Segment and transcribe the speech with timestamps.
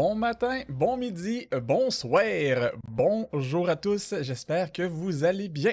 [0.00, 5.72] Bon matin, bon midi, bonsoir, bonjour à tous, j'espère que vous allez bien.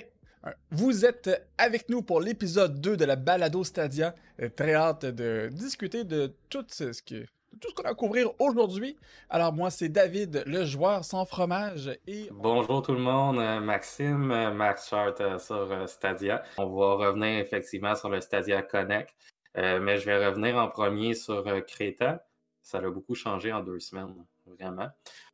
[0.72, 4.16] Vous êtes avec nous pour l'épisode 2 de la Balado Stadia.
[4.56, 7.24] Très hâte de discuter de tout ce que
[7.62, 8.98] tout ce qu'on a couvrir aujourd'hui.
[9.30, 11.92] Alors moi, c'est David, le joueur sans fromage.
[12.08, 12.28] Et...
[12.32, 16.42] Bonjour tout le monde, Maxime, Max Chart euh, sur euh, Stadia.
[16.58, 19.14] On va revenir effectivement sur le Stadia Connect,
[19.56, 22.26] euh, mais je vais revenir en premier sur Creta.
[22.66, 24.90] Ça a beaucoup changé en deux semaines, vraiment.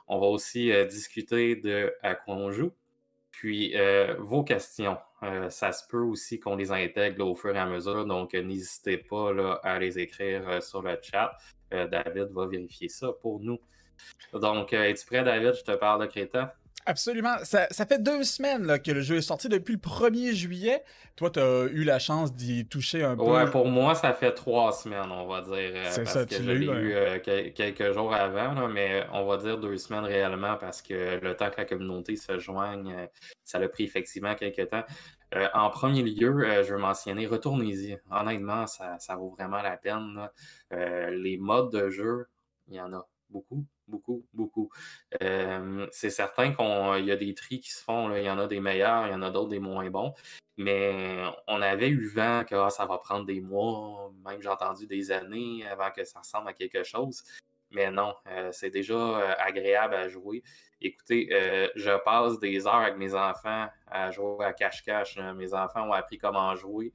[0.05, 2.73] On va aussi discuter de à quoi on joue.
[3.31, 3.73] Puis
[4.19, 4.97] vos questions,
[5.47, 9.31] ça se peut aussi qu'on les intègre au fur et à mesure, donc n'hésitez pas
[9.31, 11.37] là, à les écrire sur le chat.
[11.71, 13.59] David va vérifier ça pour nous.
[14.33, 15.53] Donc, es-tu prêt, David?
[15.53, 16.53] Je te parle de Créta.
[16.85, 17.35] Absolument.
[17.43, 20.83] Ça, fait deux semaines que le jeu est sorti depuis le 1er juillet.
[21.15, 23.23] Toi, tu as eu la chance d'y toucher un peu.
[23.23, 25.53] Ouais, pour moi, ça fait trois semaines, on va dire.
[25.75, 26.93] Euh, C'est ça, que tu l'as eu.
[26.93, 31.49] Euh, quelques jours avant, mais on va dire deux semaines réellement parce que le temps
[31.49, 33.07] que la communauté se joigne, euh,
[33.43, 34.83] ça a pris effectivement quelques temps.
[35.53, 37.97] en premier lieu, je veux mentionner Retournez-y.
[38.09, 40.29] Honnêtement, ça, ça, vaut vraiment la peine.
[40.71, 42.27] les modes de jeu,
[42.67, 44.69] il y en a beaucoup beaucoup, beaucoup.
[45.91, 48.59] c'est certain qu'il y a des tris qui se font, il y en a des
[48.59, 50.13] meilleurs, il y en a d'autres des moins bons,
[50.57, 54.87] mais on avait eu vent que ah, ça va prendre des mois, même j'ai entendu
[54.87, 57.23] des années avant que ça ressemble à quelque chose.
[57.73, 58.13] Mais non,
[58.51, 60.43] c'est déjà agréable à jouer.
[60.81, 61.29] Écoutez,
[61.75, 65.17] je passe des heures avec mes enfants à jouer à cache-cache.
[65.35, 66.91] Mes enfants ont appris comment jouer.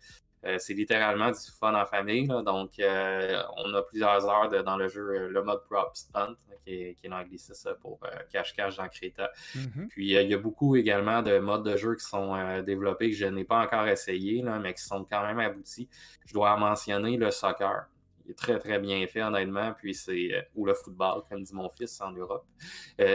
[0.46, 2.28] Euh, c'est littéralement du fun en famille.
[2.28, 6.72] donc, euh, on a plusieurs heures dans le jeu, euh, le mode Props Hunt, qui
[6.72, 8.00] est, qui est pour
[8.32, 9.30] cache-cache dans Creta.
[9.54, 9.88] Mm-hmm.
[9.88, 13.26] Puis, il y a beaucoup également de modes de jeu qui sont développés que je
[13.26, 15.88] n'ai pas encore essayé, mais qui sont quand même aboutis.
[16.26, 17.86] Je dois mentionner le soccer.
[18.24, 19.72] Il est très, très bien fait, honnêtement.
[19.72, 22.46] Puis c'est, ou le football, comme dit mon fils en Europe.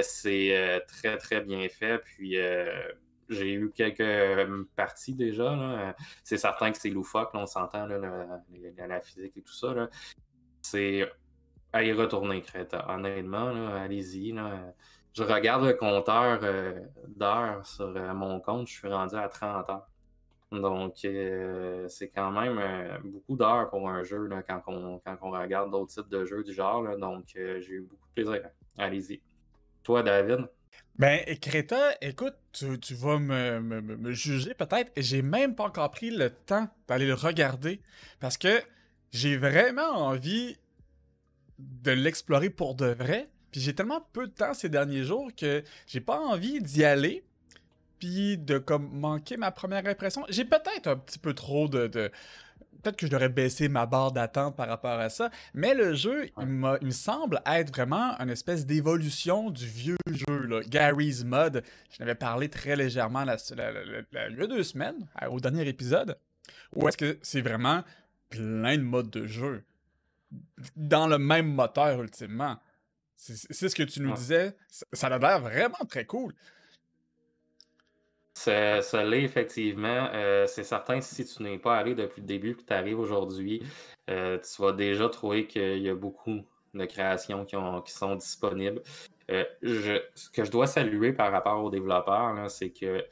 [0.01, 2.00] c'est très, très bien fait.
[2.00, 2.38] Puis
[3.31, 5.95] j'ai eu quelques euh, parties déjà.
[6.23, 9.89] C'est certain que c'est loufoque, on s'entend, la, physique et tout ça.
[10.61, 11.09] C'est
[11.73, 12.85] y retourner, Creta.
[12.89, 14.35] Honnêtement, allez-y.
[15.13, 19.69] Je regarde le compteur euh, d'heures sur euh, mon compte, je suis rendu à 30
[19.69, 19.87] heures.
[20.51, 22.59] Donc, c'est quand même
[23.05, 26.97] beaucoup d'heures pour un jeu quand on regarde d'autres types de jeux du genre.
[26.97, 28.49] donc, j'ai eu beaucoup de plaisir.
[28.77, 29.21] Allez-y.
[29.81, 30.49] Toi, David?
[30.97, 34.91] Ben, Creta, écoute, tu, vas me, juger peut-être.
[34.97, 37.81] J'ai même pas encore pris le temps d'aller le regarder
[38.19, 38.62] parce que
[39.12, 40.57] j'ai vraiment envie
[41.59, 43.29] de l'explorer pour de vrai.
[43.52, 47.23] Puis j'ai tellement peu de temps ces derniers jours que j'ai pas envie d'y aller
[48.00, 50.25] puis de comme manquer ma première impression.
[50.29, 52.12] J'ai peut-être un petit peu trop de
[52.81, 56.29] peut-être que je devrais baisser ma barre d'attente par rapport à ça, mais le jeu,
[56.39, 61.63] il, me semble être vraiment une espèce d'évolution du vieux jeu, Gary's Mod.
[61.91, 66.17] Je n'avais parlé très légèrement la, il y a deux semaines, au dernier épisode,
[66.75, 67.83] Ou est-ce que c'est vraiment
[68.29, 69.63] plein de modes de jeu
[70.75, 72.57] dans le même moteur, ultimement.
[73.15, 74.55] C'est ce que tu nous disais.
[74.93, 76.33] Ça a l'air vraiment très cool.
[78.44, 80.09] Ça, l'est effectivement.
[80.13, 83.62] Euh, c'est certain, si tu n'es pas allé depuis le début que tu arrives aujourd'hui,
[84.09, 86.41] euh, tu vas déjà trouver qu'il y a beaucoup
[86.74, 87.56] de créations qui,
[87.91, 88.81] sont disponibles.
[89.29, 93.06] Euh, ce que je dois saluer par rapport aux développeurs, c'est que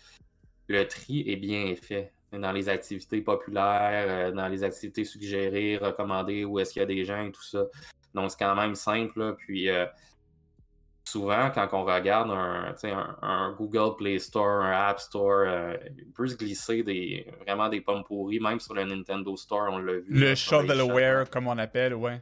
[0.68, 6.58] le tri est bien fait dans les activités populaires, dans les activités suggérées, recommandées, où
[6.58, 7.66] est-ce qu'il y a des gens et tout ça.
[8.16, 9.36] Donc, c'est quand même simple.
[9.38, 9.70] puis,
[11.10, 16.36] souvent, quand on regarde un, Google Play Store, un App Store, euh, il peut se
[16.36, 20.06] glisser des, vraiment des pommes pourries, même sur le Nintendo Store, on l'a vu.
[20.10, 22.22] Le shovelware, comme on appelle, ouais.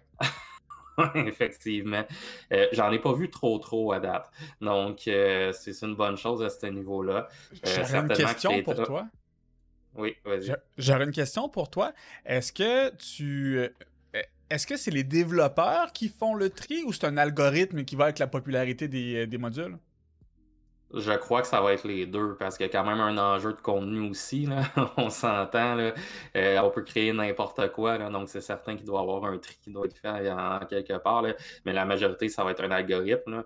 [1.15, 2.03] Effectivement.
[2.51, 4.31] Euh, j'en ai pas vu trop, trop à date.
[4.61, 7.27] Donc, euh, c'est une bonne chose à ce niveau-là.
[7.63, 9.07] J'aurais une question pour toi.
[9.95, 10.55] Oui, vas-y.
[10.77, 11.93] J'aurais une question pour toi.
[12.25, 13.69] Est-ce que tu
[14.49, 18.05] est-ce que c'est les développeurs qui font le tri ou c'est un algorithme qui va
[18.05, 19.77] avec la popularité des, euh, modules?
[20.93, 23.17] Je crois que ça va être les deux parce qu'il y a quand même un
[23.17, 24.47] enjeu de contenu aussi.
[24.97, 25.77] on s'entend.
[25.77, 27.97] Euh, on peut créer n'importe quoi.
[27.97, 30.97] Donc, c'est certain qu'il doit y avoir un tri qui doit être fait en, quelque
[30.99, 31.25] part.
[31.65, 33.43] Mais la majorité, ça va être un algorithme.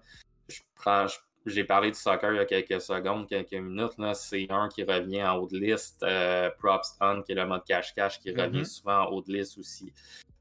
[1.48, 3.94] j'ai parlé du soccer il y a quelques secondes, quelques minutes.
[4.14, 6.04] C'est un qui revient en haut de liste.
[6.04, 8.66] Euh, Props On, qui est le mode cache-cache, qui revient mm-hmm.
[8.66, 9.92] souvent en haut de liste aussi.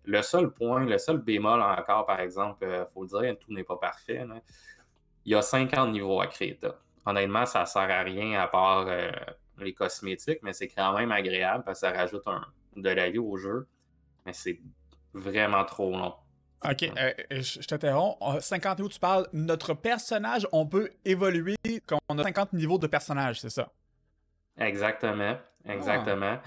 [0.05, 3.53] Le seul point, le seul bémol encore, par exemple, il euh, faut le dire, tout
[3.53, 4.25] n'est pas parfait.
[5.25, 6.59] Il y a 50 niveaux à créer.
[7.05, 9.11] Honnêtement, ça ne sert à rien à part euh,
[9.59, 12.45] les cosmétiques, mais c'est quand même agréable parce que ça rajoute un,
[12.77, 13.67] de la vie au jeu.
[14.25, 14.59] Mais c'est
[15.13, 16.15] vraiment trop long.
[16.65, 18.19] Ok, euh, je t'interromps.
[18.41, 19.27] 50 niveaux, tu parles.
[19.33, 21.57] Notre personnage, on peut évoluer
[21.87, 23.71] quand on a 50 niveaux de personnage, c'est ça?
[24.59, 25.39] Exactement.
[25.65, 26.39] Exactement.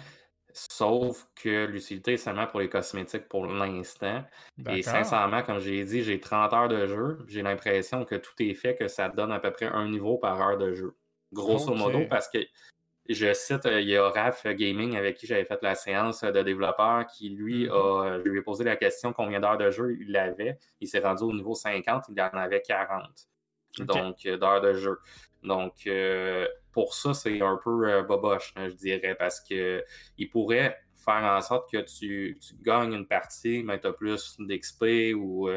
[0.54, 4.24] Sauf que l'utilité est seulement pour les cosmétiques pour l'instant.
[4.70, 7.20] Et sincèrement, comme j'ai dit, j'ai 30 heures de jeu.
[7.28, 10.40] J'ai l'impression que tout est fait, que ça donne à peu près un niveau par
[10.40, 10.96] heure de jeu.
[11.32, 12.38] Grosso modo, parce que
[13.10, 16.42] je cite, euh, il y a Raph Gaming avec qui j'avais fait la séance de
[16.42, 17.72] développeur qui, lui, mm-hmm.
[17.72, 20.58] a, je lui ai posé la question combien d'heures de jeu il avait.
[20.80, 23.04] Il s'est rendu au niveau 50, il en avait 40.
[23.80, 25.00] Donc, euh, d'heures de jeu.
[25.44, 29.84] Donc, euh, pour ça, c'est un peu boboche, je dirais, parce que
[30.18, 35.13] il pourrait faire en sorte que tu, gagnes une partie, mais tu as plus d'XP
[35.16, 35.50] ou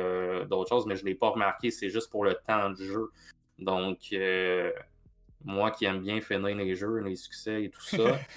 [0.49, 3.11] d'autres choses, mais je ne l'ai pas remarqué, c'est juste pour le temps de jeu.
[3.59, 4.13] Donc,
[5.45, 8.19] moi qui aime bien finir les jeux, les succès et tout ça,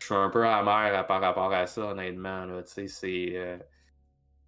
[0.00, 2.46] je suis un peu amer par rapport à ça, honnêtement.
[2.46, 2.62] Là.
[2.64, 3.58] C'est, euh,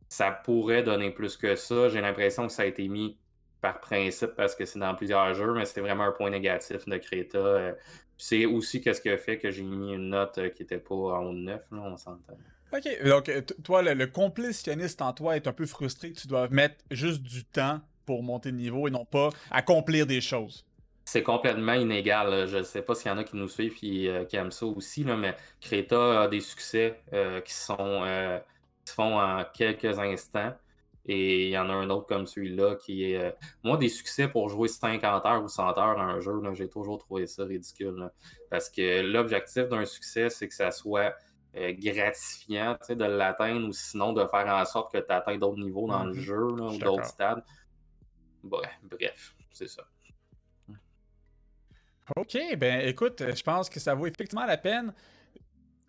[0.08, 1.88] ça pourrait donner plus que ça.
[1.88, 3.19] J'ai l'impression que ça a été mis
[3.62, 6.97] par principe parce que c'est dans plusieurs jeux, mais c'est vraiment un point négatif de
[6.99, 7.38] Creta.
[7.38, 7.73] Euh.
[8.19, 10.94] c'est aussi qu'est-ce qui a fait que j'ai mis une note euh, qui n'était pas
[10.94, 12.37] en haut de 9, là, on s'entend.
[12.75, 13.31] Ok, donc
[13.62, 17.23] toi, le, le, complétionniste en toi est un peu frustré que tu dois mettre juste
[17.23, 20.65] du temps pour monter de niveau et non pas accomplir des choses.
[21.05, 22.47] C'est complètement inégal.
[22.47, 24.53] Je ne sais pas s'il y en a qui nous suivent et euh, qui aiment
[24.53, 28.38] ça aussi, là, mais Creta a des succès euh, qui sont euh,
[28.85, 30.55] se font en quelques instants.
[31.06, 33.37] Et il y en a un autre comme celui-là qui est.
[33.64, 36.99] moi, des succès pour jouer 50 heures ou 100 heures à un jeu, j'ai toujours
[36.99, 38.10] trouvé ça ridicule.
[38.50, 41.14] parce que l'objectif d'un succès, c'est que ça soit
[41.54, 46.04] gratifiant de l'atteindre ou sinon de faire en sorte que tu atteignes d'autres niveaux dans
[46.04, 46.20] le mm-hmm.
[46.20, 47.44] jeu ou d'autres stades.
[48.43, 49.82] bref, c'est ça.
[52.16, 54.93] OK, ben écoute, je pense que ça vaut effectivement la peine.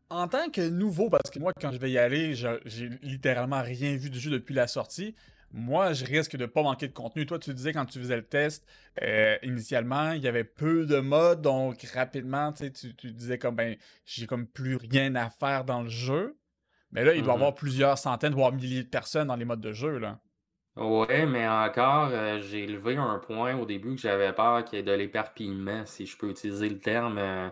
[0.09, 3.95] En tant que nouveau, parce que moi, quand je vais y aller, j'ai littéralement rien
[3.95, 5.15] vu du jeu depuis la sortie.
[5.51, 7.25] Moi, je risque de pas manquer de contenu.
[7.25, 8.65] Toi, tu disais quand tu faisais le test,
[9.03, 13.75] euh, initialement, il y avait peu de modes, donc rapidement, tu, tu disais comme ben,
[14.05, 16.37] j'ai comme plus rien à faire dans le jeu.
[16.91, 17.39] Mais là, il doit y mm-hmm.
[17.39, 20.19] avoir plusieurs centaines, voire milliers de personnes dans les modes de jeu, là.
[20.75, 24.81] Ouais, mais encore, euh, j'ai levé un point au début que j'avais peur qu'il y
[24.81, 27.19] ait de l'éparpillement, si je peux utiliser le terme.
[27.19, 27.49] Euh,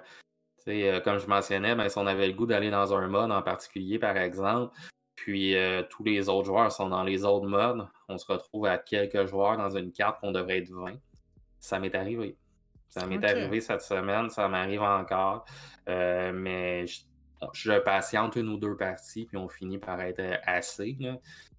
[0.68, 3.42] euh, comme je mentionnais, ben, si on avait le goût d'aller dans un mode en
[3.42, 4.76] particulier, par exemple,
[5.16, 5.56] puis
[5.90, 9.56] tous les autres joueurs sont dans les autres modes, on se retrouve à quelques joueurs
[9.56, 10.96] dans une carte qu'on devrait être 20.
[11.60, 12.36] Ça m'est arrivé.
[12.90, 15.46] Ça m'est arrivé cette semaine, ça m'arrive encore.
[15.86, 17.02] mais je,
[17.54, 20.98] je patiente une ou deux parties, puis on finit par être assez.
[21.00, 21.18] Là.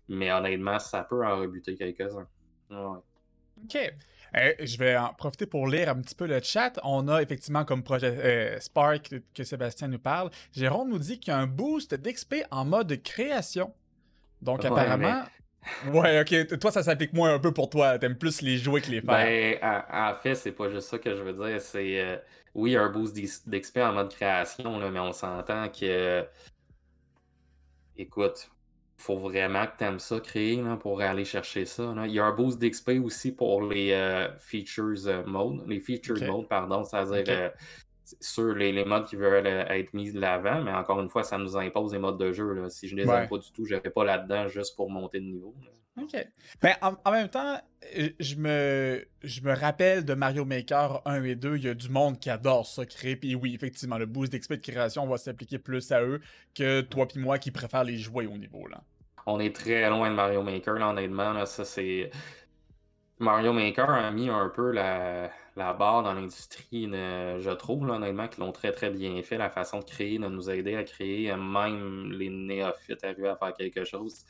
[0.09, 2.29] Mais honnêtement, ça peut en rebuter quelques-uns.
[2.71, 3.95] OK.
[4.37, 6.79] Euh, je vais en profiter pour lire un petit peu le chat.
[6.85, 10.31] On a effectivement comme projet euh, Spark que Sébastien nous parle.
[10.53, 13.73] Jérôme nous dit qu'il y a un boost d'XP en mode création.
[14.41, 15.25] Donc apparemment.
[15.93, 16.59] Ouais, ok.
[16.59, 17.99] Toi, ça s'applique moins un peu pour toi.
[17.99, 19.59] T'aimes plus les jouer que les faire.
[19.61, 21.61] Ben, en, fait, c'est pas juste ça que je veux dire.
[21.61, 22.17] C'est euh,
[22.55, 23.17] oui, un boost
[23.49, 26.27] d'XP en mode création, là, mais on s'entend que.
[27.97, 28.51] Écoute,
[29.03, 31.93] faut vraiment que tu aimes ça créer pour aller chercher ça.
[32.07, 36.23] Il y a un boost d'XP aussi pour les euh, features euh, mode, les features
[36.25, 37.51] mode, pardon, c'est-à-dire euh,
[38.21, 41.57] sur les, modes qui veulent être mis de l'avant, mais encore une fois, ça nous
[41.57, 42.69] impose des modes de jeu.
[42.69, 45.27] Si je ne les aime pas du tout, je pas là-dedans juste pour monter de
[45.27, 45.55] niveau.
[46.01, 46.13] OK.
[46.15, 47.61] Mais ben, en, même temps,
[48.19, 51.91] je me, je me rappelle de Mario Maker 1 et 2, il y a du
[51.91, 53.17] monde qui adore ça créer.
[53.17, 56.21] Puis oui, effectivement, le boost d'XP de création va s'appliquer plus à eux
[56.55, 58.67] que toi puis moi qui préfèrent les jouer au niveau.
[58.69, 58.83] là
[59.27, 61.45] on est très loin de Mario Maker, là, honnêtement.
[61.47, 62.11] ça, c'est...
[63.19, 68.43] Mario Maker a mis un peu la, barre dans l'industrie, je trouve, là, honnêtement, qu'ils
[68.43, 69.39] l'ont très, très bien fait.
[69.39, 73.53] La façon de créer, de nous aider à créer, même les néophytes arriver à faire
[73.55, 74.25] quelque chose.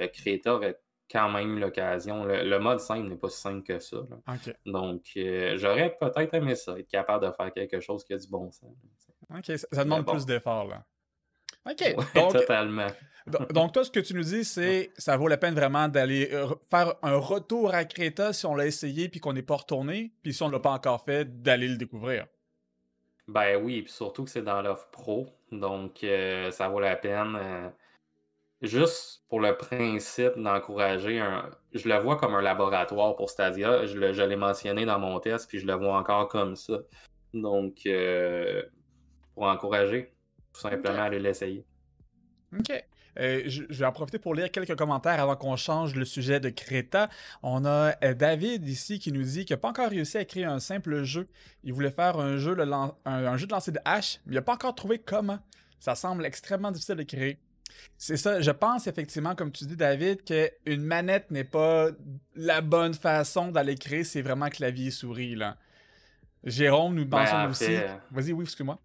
[0.00, 0.78] Euh, Creator aurait
[1.10, 2.24] quand même eu l'occasion.
[2.24, 3.98] Le, mode simple n'est pas si simple que ça.
[4.64, 8.28] Donc, euh, j'aurais peut-être aimé ça, être capable de faire quelque chose qui a du
[8.28, 8.74] bon sens.
[9.30, 10.84] OK, ça, demande plus d'efforts, là.
[11.68, 11.96] OK.
[12.32, 12.86] totalement.
[13.50, 16.48] donc, toi, ce que tu nous dis, c'est ça vaut la peine vraiment d'aller euh,
[16.70, 20.32] faire un retour à Creta si on l'a essayé puis qu'on n'est pas retourné, puis
[20.32, 22.26] si on ne l'a pas encore fait, d'aller le découvrir.
[23.28, 27.36] Ben oui, puis surtout que c'est dans l'offre pro, donc euh, ça vaut la peine.
[27.36, 27.68] Euh,
[28.62, 31.50] juste pour le principe d'encourager un.
[31.72, 33.84] Je le vois comme un laboratoire pour Stadia.
[33.86, 36.78] Je, l'ai mentionné dans mon test, puis je le vois encore comme ça.
[37.34, 37.86] Donc,
[39.34, 40.15] pour encourager,
[40.56, 41.64] tout simplement aller l'essayer.
[42.58, 42.72] OK.
[43.18, 46.50] Euh, je, vais en profiter pour lire quelques commentaires avant qu'on change le sujet de
[46.50, 47.08] Creta.
[47.42, 50.44] On a euh, David ici qui nous dit qu'il n'a pas encore réussi à créer
[50.44, 51.28] un simple jeu.
[51.62, 52.56] Il voulait faire un jeu,
[53.04, 55.38] un, jeu de lancer de hache, mais il n'a pas encore trouvé comment.
[55.78, 57.38] Ça semble extrêmement difficile de créer.
[57.98, 61.88] C'est ça, je pense effectivement, comme tu dis, David, qu'une manette n'est pas
[62.34, 65.34] la bonne façon d'aller créer, c'est vraiment clavier et souris.
[65.34, 65.56] Là.
[66.44, 67.76] Jérôme nous ben, mentionne aussi.
[68.10, 68.78] Vas-y, oui, excuse-moi.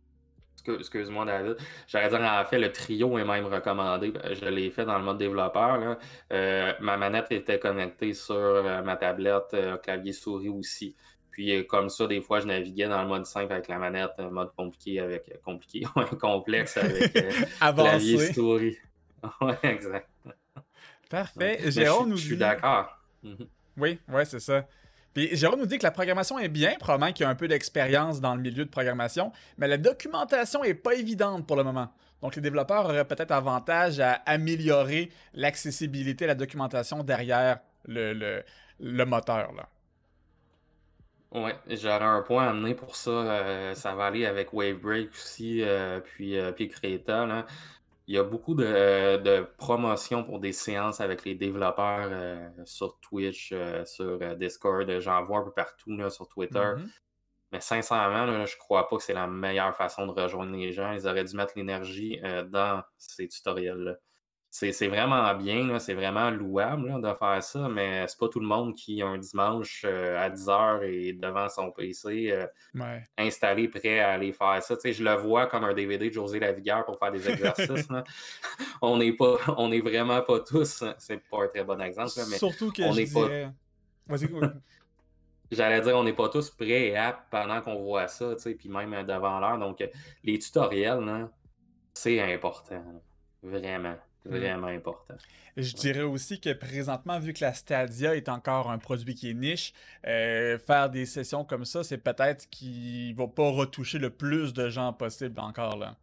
[0.67, 1.57] Excuse-moi, David.
[1.87, 4.13] J'allais dire, en fait, le trio est même recommandé.
[4.33, 5.97] Je l'ai fait dans le mode développeur.
[6.31, 10.95] Euh, ma manette était connectée sur euh, ma tablette, euh, clavier souris aussi.
[11.31, 14.51] Puis comme ça, des fois, je naviguais dans le mode simple avec la manette, mode
[14.55, 15.85] compliqué avec compliqué,
[16.19, 17.13] complexe avec
[17.59, 18.77] clavier souris.
[19.41, 20.09] ouais, exact.
[21.09, 21.71] Parfait.
[21.71, 22.17] Jérôme nous.
[22.17, 22.97] Je suis d'accord.
[23.23, 23.47] Mhm.
[23.77, 24.65] Oui, ouais, c'est ça.
[25.13, 27.47] Puis Jérôme nous dit que la programmation est bien, probablement qu'il y a un peu
[27.47, 31.89] d'expérience dans le milieu de programmation, mais la documentation est pas évidente pour le moment.
[32.21, 38.43] Donc les développeurs auraient peut-être avantage à améliorer l'accessibilité la documentation derrière le,
[38.79, 39.51] moteur.
[39.53, 39.67] Là.
[41.31, 43.09] Ouais, j'aurais un point à amener pour ça.
[43.09, 47.25] Euh, ça va aller avec Wavebreak aussi, euh, puis, euh, Creta.
[47.25, 47.45] Là
[48.11, 52.99] il y a beaucoup de, de promotions pour des séances avec les développeurs euh, sur
[52.99, 54.99] Twitch, euh, sur euh, Discord.
[54.99, 56.59] J'en vois un peu partout là, sur Twitter.
[56.59, 56.89] Mm-hmm.
[57.53, 60.91] Mais sincèrement, là, je crois pas que c'est la meilleure façon de rejoindre les gens.
[60.91, 63.95] Ils auraient dû mettre l'énergie dans ces tutoriels-là
[64.51, 68.75] c'est vraiment bien, c'est vraiment louable de faire ça, mais c'est pas tout le monde
[68.75, 74.33] qui, un dimanche euh, à 10h est devant son PC euh, installé, prêt à aller
[74.33, 74.75] faire ça.
[74.83, 77.87] je le vois comme un DVD de José Lavigueur pour faire des exercices.
[78.81, 82.37] on n'est pas, on n'est vraiment pas tous, c'est pas un très bon exemple, mais
[82.37, 84.53] Surtout que on je pas...
[85.49, 89.05] J'allais dire, on n'est pas tous prêts et aptes pendant qu'on voit ça, puis même
[89.05, 89.57] devant l'heure.
[89.57, 89.83] Donc,
[90.23, 91.29] les tutoriels,
[91.93, 92.83] c'est important,
[93.41, 93.95] vraiment.
[94.25, 94.37] Mm.
[94.37, 95.15] Vraiment important.
[95.57, 99.33] Je dirais aussi que présentement, vu que la Stadia est encore un produit qui est
[99.33, 99.73] niche,
[100.05, 104.69] euh, faire des sessions comme ça, c'est peut-être qui va pas retoucher le plus de
[104.69, 105.95] gens possible encore là.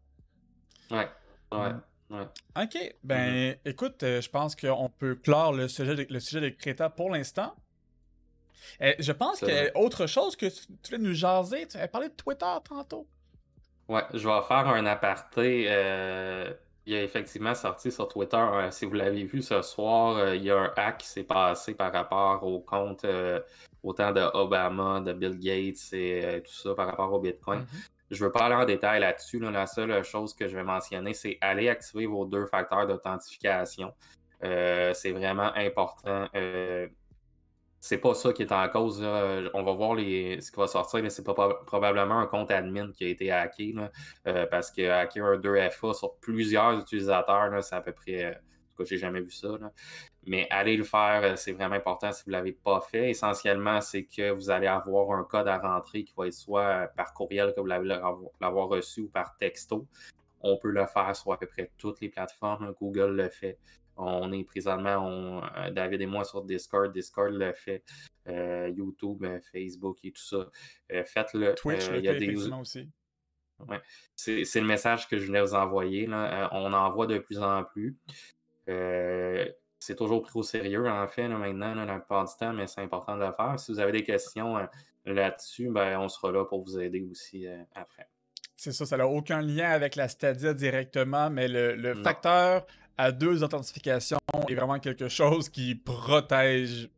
[0.90, 1.08] Ouais,
[1.52, 1.72] ouais.
[1.72, 1.82] Mm.
[2.10, 2.26] Ouais.
[2.56, 3.56] Ok, ben mm-hmm.
[3.66, 7.10] écoute, euh, je pense qu'on peut clore le sujet de, le sujet de Creta pour
[7.10, 7.54] l'instant.
[8.80, 12.08] Euh, je pense que autre chose que tu, tu voulais nous jaser, tu avais parlé
[12.08, 13.06] de Twitter tantôt.
[13.88, 15.66] Ouais, je vais faire un aparté
[16.88, 20.44] il a effectivement sorti sur Twitter, euh, si vous l'avez vu ce soir, euh, il
[20.44, 23.40] y a un hack qui s'est passé par rapport au compte euh,
[23.82, 27.60] autant de Obama, de Bill Gates et tout ça par rapport au Bitcoin.
[27.60, 27.88] Mm-hmm.
[28.10, 29.38] Je ne veux pas aller en détail là-dessus.
[29.38, 33.92] La seule chose que je vais mentionner, c'est aller activer vos deux facteurs d'authentification.
[34.40, 36.26] c'est vraiment important
[37.80, 39.02] c'est pas ça qui est en cause.
[39.02, 41.34] On va voir ce qui va sortir, mais c'est pas
[41.66, 43.74] probablement un compte admin qui a été hacké.
[44.26, 48.26] Euh, parce que hacker un 2FA sur plusieurs utilisateurs, c'est à peu près.
[48.26, 48.32] En
[48.76, 49.48] tout cas, j'ai jamais vu ça.
[50.26, 53.10] Mais allez le faire, euh, c'est vraiment important si vous ne l'avez pas fait.
[53.10, 57.14] Essentiellement, c'est que vous allez avoir un code à rentrer qui va être soit par
[57.14, 59.86] courriel que vous l'avoir reçu ou par texto.
[60.40, 62.72] On peut le faire sur à peu près toutes les plateformes.
[62.80, 63.58] Google le fait.
[63.98, 66.92] On est présentement, euh, David et moi, sur Discord.
[66.92, 67.82] Discord le fait.
[68.28, 70.48] Euh, YouTube, euh, Facebook et tout ça.
[71.04, 71.54] Faites-le.
[71.54, 72.36] Twitch il y a des...
[72.52, 72.88] aussi.
[73.66, 73.80] Ouais.
[74.14, 76.06] C'est le message que je voulais vous envoyer.
[76.06, 76.48] Là.
[76.52, 77.96] on en voit de plus en plus.
[78.66, 82.80] c'est toujours pris au sérieux, en fait, maintenant, là, la plupart du temps, mais c'est
[82.80, 83.58] important de le faire.
[83.58, 84.68] Si vous avez des questions
[85.04, 88.08] là-dessus, ben, on sera là pour vous aider aussi après.
[88.54, 92.66] C'est ça, ça n'a aucun lien avec la Stadia directement, mais le, facteur
[92.98, 96.90] à deux authentifications est vraiment quelque chose qui protège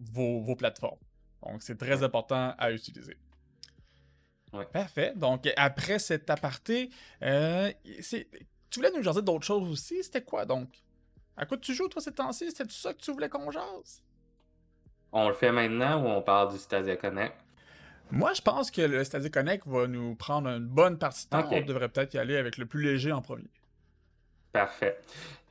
[0.00, 0.98] vos, plateformes.
[1.42, 3.16] Donc, c'est très important à utiliser.
[4.72, 5.12] Parfait.
[5.16, 6.90] Donc, après cet aparté,
[7.22, 7.70] euh,
[8.70, 10.02] tu voulais nous jaser d'autres choses aussi?
[10.02, 10.68] C'était quoi donc?
[11.36, 12.50] À quoi tu joues, toi, ces temps-ci?
[12.50, 14.02] C'était ça que tu voulais qu'on jase?
[15.12, 17.34] On le fait maintenant ou on parle du Stadia Connect?
[18.10, 21.48] Moi, je pense que le Stadia Connect va nous prendre une bonne partie de temps.
[21.50, 23.50] On devrait peut-être y aller avec le plus léger en premier.
[24.54, 24.96] Parfait.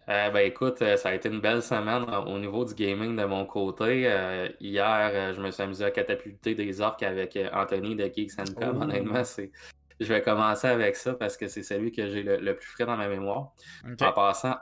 [0.07, 3.25] Euh, ben écoute, euh, ça a été une belle semaine au niveau du gaming de
[3.25, 4.03] mon côté.
[4.05, 8.77] Euh, hier, je me suis amusé à catapulter des orques avec Anthony de Geeks Com.
[8.77, 8.83] Oh.
[8.83, 9.51] Honnêtement, c'est...
[9.99, 12.95] je vais commencer avec ça parce que c'est celui que j'ai le, plus frais dans
[12.95, 13.51] ma mémoire.
[13.99, 14.55] En passant,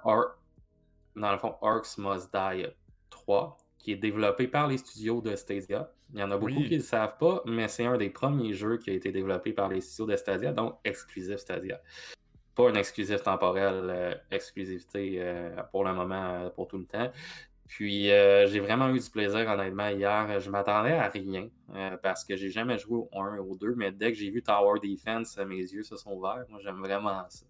[1.16, 2.66] dans le fond, Orcs Must Die
[3.12, 5.92] 3, qui est développé par les studios de Stadia.
[6.14, 8.54] Il y en a beaucoup qui ne le savent pas, mais c'est un des premiers
[8.54, 11.80] jeux qui a été développé par les studios de Stadia, donc exclusif Stadia
[12.56, 17.12] pas une exclusif temporelle, euh, exclusivité euh, pour le moment, euh, pour tout le temps.
[17.68, 20.42] Puis j'ai vraiment eu du plaisir, honnêtement, hier.
[20.42, 21.48] Je m'attendais à rien
[22.04, 24.44] parce que j'ai jamais joué au 1 ou au 2, mais dès que j'ai vu
[24.44, 26.44] Tower Defense, mes yeux se sont ouverts.
[26.50, 27.46] Moi, j'aime vraiment ça.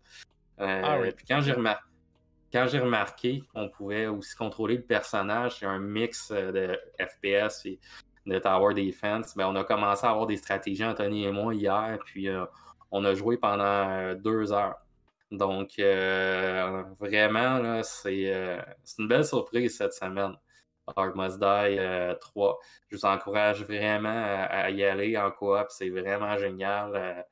[0.60, 1.12] ah, oui.
[1.12, 1.84] Puis quand j'ai remarqué,
[2.54, 7.80] quand j'ai remarqué qu'on pouvait aussi contrôler le personnage, c'est un mix de FPS et
[8.28, 11.98] de Tower Defense, ben, on a commencé à avoir des stratégies, Anthony et moi, hier,
[12.06, 12.28] puis
[12.92, 14.76] on a joué pendant deux heures.
[15.32, 15.80] Donc,
[17.00, 18.62] vraiment, c'est
[19.00, 20.36] une belle surprise cette semaine.
[20.96, 22.60] Hard Must Die 3.
[22.90, 25.68] Je vous encourage vraiment à, y aller en coop.
[25.70, 27.26] C'est vraiment génial.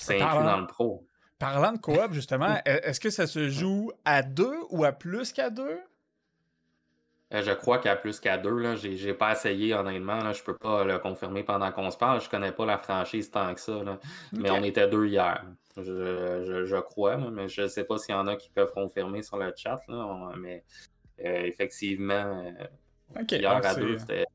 [0.00, 1.06] c'est inclus dans le pro.
[1.38, 5.50] Parlant de coop, justement, est-ce que ça se joue à deux ou à plus qu'à
[5.50, 5.80] deux?
[7.34, 8.58] Euh, je crois qu'à plus qu'à deux.
[8.58, 10.16] Là, j'ai, pas essayé honnêtement.
[10.16, 12.20] Là, je peux pas le confirmer pendant qu'on se parle.
[12.20, 13.82] Je connais pas la franchise tant que ça.
[14.32, 15.44] Mais on était deux hier.
[15.76, 19.52] Je, crois, mais je sais pas s'il y en a qui peuvent confirmer sur le
[19.54, 19.80] chat.
[20.38, 20.64] mais
[21.24, 22.44] euh, effectivement,
[23.14, 24.26] euh, hier à deux, c'était.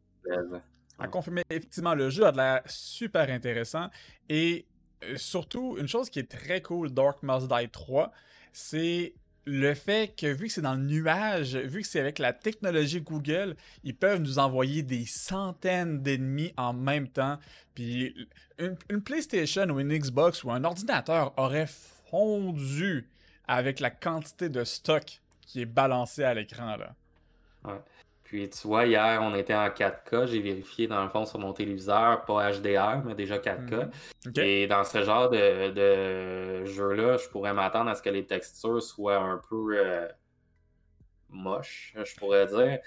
[0.99, 3.89] À confirmer, effectivement, le jeu a de l'air super intéressant.
[4.29, 4.67] Et
[5.15, 8.11] surtout, une chose qui est très cool, Dark Must Die 3,
[8.53, 12.33] c'est le fait que vu que c'est dans le nuage, vu que c'est avec la
[12.33, 17.37] technologie Google, ils peuvent nous envoyer des centaines d'ennemis en même temps.
[17.75, 21.67] Puis une, PlayStation ou une Xbox ou un ordinateur aurait
[22.09, 23.09] fondu
[23.47, 26.77] avec la quantité de stock qui est balancé à l'écran.
[28.33, 30.25] Puis tu vois, hier, on était en 4K.
[30.25, 33.91] J'ai vérifié dans le fond sur mon téléviseur, pas HDR, mais déjà 4K.
[34.25, 34.33] Mhm.
[34.37, 39.19] Et dans ce genre de, jeu-là, je pourrais m'attendre à ce que les textures soient
[39.19, 40.07] un peu euh,
[41.29, 42.79] moches, je pourrais dire.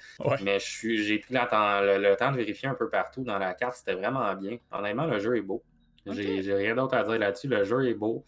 [0.43, 3.77] Mais j'ai pris le, temps de vérifier un peu partout dans la carte.
[3.77, 4.59] C'était vraiment bien.
[4.73, 5.63] Honnêtement, le jeu est beut.
[6.07, 7.47] J'ai rien d'autre à dire là-dessus.
[7.47, 8.25] Le jeu est beau.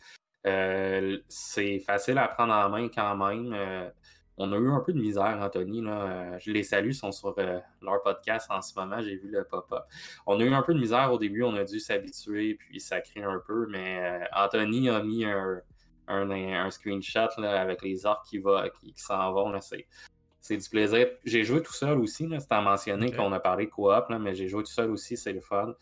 [0.46, 3.52] Euh, c'est facile à prendre en main quand même.
[3.52, 3.90] Euh,
[4.38, 5.82] on a eu un peu de misère, Anthony.
[5.82, 6.02] Là.
[6.02, 9.02] Euh, je les salue, ils sont sur euh, leur podcast en ce moment.
[9.02, 9.82] J'ai vu le pop-up.
[10.26, 13.00] On a eu un peu de misère au début, on a dû s'habituer, puis ça
[13.00, 13.66] crée un peu.
[13.68, 15.60] Mais euh, Anthony a mis un,
[16.06, 19.52] un, screenshot avec les orques qui, qui, s'en vont.
[19.60, 21.08] C'est du plaisir.
[21.24, 22.28] J'ai joué tout seul aussi.
[22.38, 25.32] C'est à mentionner qu'on a parlé de coop, mais j'ai joué tout seul aussi, c'est
[25.32, 25.74] le fun.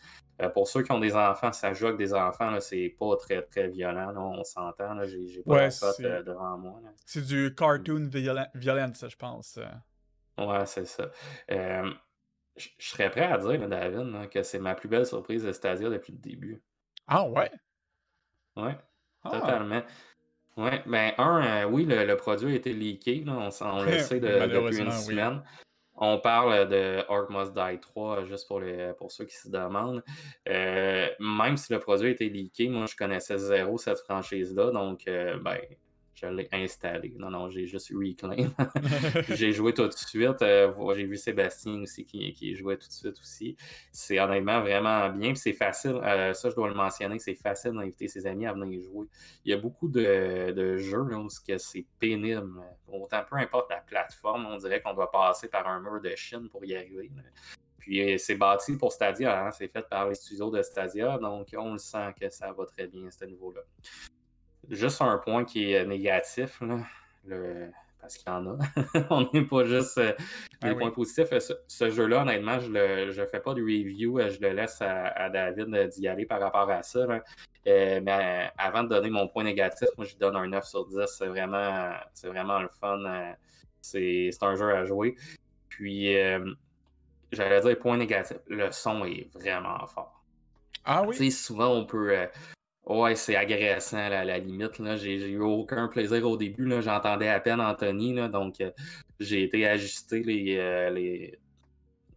[0.42, 3.42] Euh, pour ceux qui ont des enfants, ça joue avec des enfants, c'est pas très
[3.42, 5.02] très violent, on s'entend.
[5.04, 5.68] J'ai pas ouais,
[6.00, 6.80] la euh, devant moi.
[7.06, 8.10] C'est du cartoon
[8.54, 9.58] violence, je pense.
[10.38, 11.10] Ouais, c'est ça.
[11.50, 11.90] Euh,
[12.56, 16.12] je serais prêt à dire, David, que c'est ma plus belle surprise de Stadia depuis
[16.12, 16.62] le début.
[17.06, 17.50] Ah ouais?
[18.56, 18.76] Ouais,
[19.24, 19.30] ah.
[19.30, 19.82] totalement.
[20.56, 24.90] Ouais, ben un, oui, le, produit a été leaké, on, on le sait depuis une
[24.90, 25.42] semaine.
[25.98, 30.02] On parle de Ark Must Die 3, juste pour, les, pour ceux qui se demandent.
[30.48, 34.70] Euh, même si le produit été leaké, moi, je connaissais zéro cette franchise-là.
[34.72, 35.58] Donc, euh, ben,
[36.16, 37.14] je l'ai installé.
[37.18, 38.50] Non, non, j'ai juste reclaim.
[39.36, 40.40] j'ai joué tout de suite.
[40.40, 43.56] Euh, j'ai vu Sébastien aussi qui, qui, jouait tout de suite aussi.
[43.92, 45.34] C'est honnêtement vraiment bien.
[45.34, 46.00] c'est facile.
[46.02, 49.06] Euh, ça, je dois le mentionner, c'est facile d'inviter ses amis à venir jouer.
[49.44, 52.50] Il y a beaucoup de, jeux là, où c'est pénible.
[52.88, 56.48] Autant peu importe la plateforme, on dirait qu'on doit passer par un mur de Chine
[56.48, 57.10] pour y arriver.
[57.78, 59.50] Puis c'est bâti pour Stadia, hein.
[59.52, 62.88] c'est fait par les studios de Stadia, donc on le sent que ça va très
[62.88, 63.60] bien à ce niveau-là.
[64.70, 66.60] Juste un point qui est négatif,
[67.24, 67.70] le...
[68.00, 68.58] parce qu'il y en a.
[69.10, 70.12] On n'est pas juste euh,
[70.62, 71.28] des ah points positifs.
[71.68, 72.70] Ce, jeu-là, honnêtement, je
[73.20, 74.18] ne fais pas de review.
[74.18, 77.06] Euh, je le laisse à, David euh, d'y aller par rapport à ça.
[77.64, 81.06] mais avant de donner mon point négatif, moi, je donne un 9 sur 10.
[81.06, 82.98] C'est vraiment, c'est vraiment le fun.
[83.80, 85.16] c'est, un jeu à jouer.
[85.68, 86.12] Puis,
[87.30, 88.38] j'allais dire point négatif.
[88.48, 90.24] Le son est vraiment fort.
[90.84, 91.32] Ah oui?
[91.32, 92.28] souvent, on peut,
[92.86, 94.78] Ouais, c'est agressant à la limite.
[94.78, 94.96] Là.
[94.96, 96.66] J'ai, eu aucun plaisir au début.
[96.66, 96.80] Là.
[96.80, 98.14] J'entendais à peine Anthony.
[98.14, 98.70] Là, donc, euh,
[99.18, 101.36] j'ai été ajusté les, euh, les,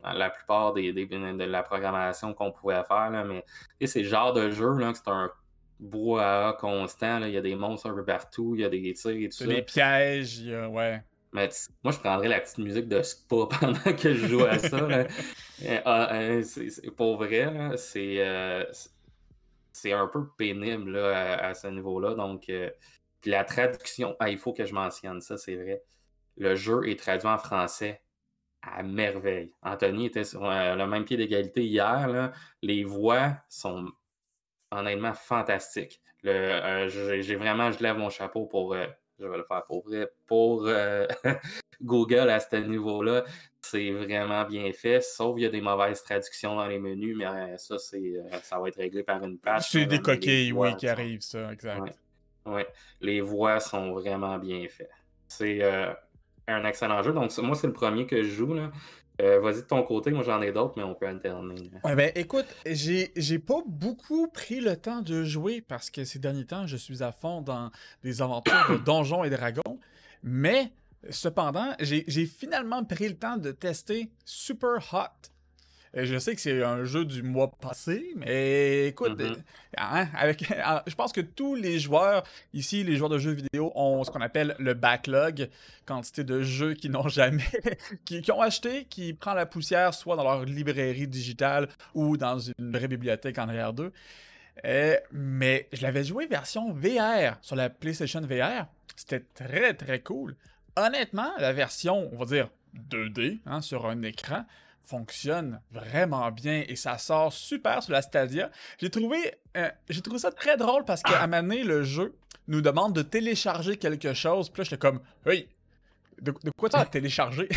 [0.03, 3.09] la plupart des, de la programmation qu'on pouvait faire.
[3.09, 3.23] Là.
[3.23, 5.31] Mais c'est le genre de jeu là, que c'est un
[5.79, 7.17] brouhaha constant.
[7.17, 7.27] Là.
[7.27, 8.53] Il y a des monstres un peu partout.
[8.53, 9.47] Il y a des tirs et tout ça.
[9.47, 10.43] Des pièges.
[10.69, 11.01] ouais.
[11.33, 11.49] Mais
[11.83, 14.87] moi, je prendrais la petite musique de Spa pendant que je joue à ça.
[15.65, 18.25] Euh, ah, c'est, pour vrai, c'est
[18.71, 18.89] c'est
[19.85, 22.15] un peu pénible à, ce niveau-là.
[22.15, 22.69] Donc, euh,
[23.25, 25.83] la traduction, ah, il faut que je mentionne ça, c'est vrai.
[26.37, 28.01] Le jeu est traduit en français
[28.61, 29.53] à merveille.
[29.61, 32.33] Anthony était sur euh, le même pied d'égalité hier.
[32.61, 33.87] Les voix sont
[34.71, 36.01] honnêtement fantastiques.
[36.25, 38.75] Euh, j'ai vraiment, je lève mon chapeau pour,
[39.19, 40.67] je vais le faire pour vrai, pour
[41.81, 43.23] Google à ce niveau-là.
[43.61, 47.25] C'est vraiment bien fait, sauf qu'il y a des mauvaises traductions dans les menus, mais
[47.25, 49.69] euh, ça, c'est, euh, ça va être réglé par une page.
[49.69, 51.99] C'est des coquilles, oui, qui arrivent, ça, exact.
[52.45, 52.67] Ouais.
[53.01, 54.89] Les voix sont vraiment bien faites.
[55.27, 55.93] C'est euh,
[56.47, 57.11] un excellent jeu.
[57.11, 58.53] Donc, moi, c'est le premier que je joue.
[58.53, 58.71] Là.
[59.19, 61.69] Vas-y de ton côté, moi j'en ai d'autres, mais on peut alterner.
[61.83, 66.19] Ouais, ben écoute, j'ai, j'ai pas beaucoup pris le temps de jouer parce que ces
[66.19, 67.69] derniers temps, je suis à fond dans
[68.01, 69.77] des aventures de donjons et dragons.
[70.23, 70.71] Mais
[71.09, 75.29] Cependant, j'ai finalement pris le temps de tester Super Hot.
[75.95, 79.41] Je sais que c'est un jeu du mois passé, mais écoute, mm-hmm.
[79.77, 80.43] hein, avec,
[80.87, 84.21] je pense que tous les joueurs ici, les joueurs de jeux vidéo, ont ce qu'on
[84.21, 85.49] appelle le backlog,
[85.87, 87.43] quantité de jeux qu'ils n'ont jamais,
[88.05, 92.71] qui, ont acheté, qui prend la poussière soit dans leur librairie digitale ou dans une
[92.71, 93.91] vraie bibliothèque en arrière d'eux.
[94.65, 98.67] Euh, mais je l'avais joué version VR sur la PlayStation VR.
[98.95, 100.35] C'était très très cool.
[100.79, 102.49] Honnêtement, la version, on va dire
[102.89, 104.45] 2D hein, sur un écran,
[104.81, 108.49] fonctionne vraiment bien et ça sort super sur la Stadia.
[108.79, 109.17] J'ai trouvé,
[109.57, 109.69] euh,
[110.03, 112.15] trouvé ça très drôle parce qu'à un le jeu
[112.47, 114.49] nous demande de télécharger quelque chose.
[114.49, 115.49] Puis là, j'étais comme, hey,
[116.21, 117.49] de, quoi tu as téléchargé?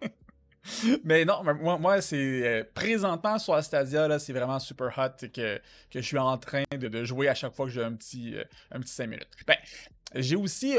[1.04, 5.58] Mais non, moi, moi c'est euh, présentement sur la Stadia, c'est vraiment super hot que,
[5.90, 8.44] que je suis en train de, jouer à chaque fois que j'ai un petit, euh,
[8.70, 9.28] un petit 5 minutes.
[9.46, 9.56] Ben,
[10.14, 10.78] j'ai aussi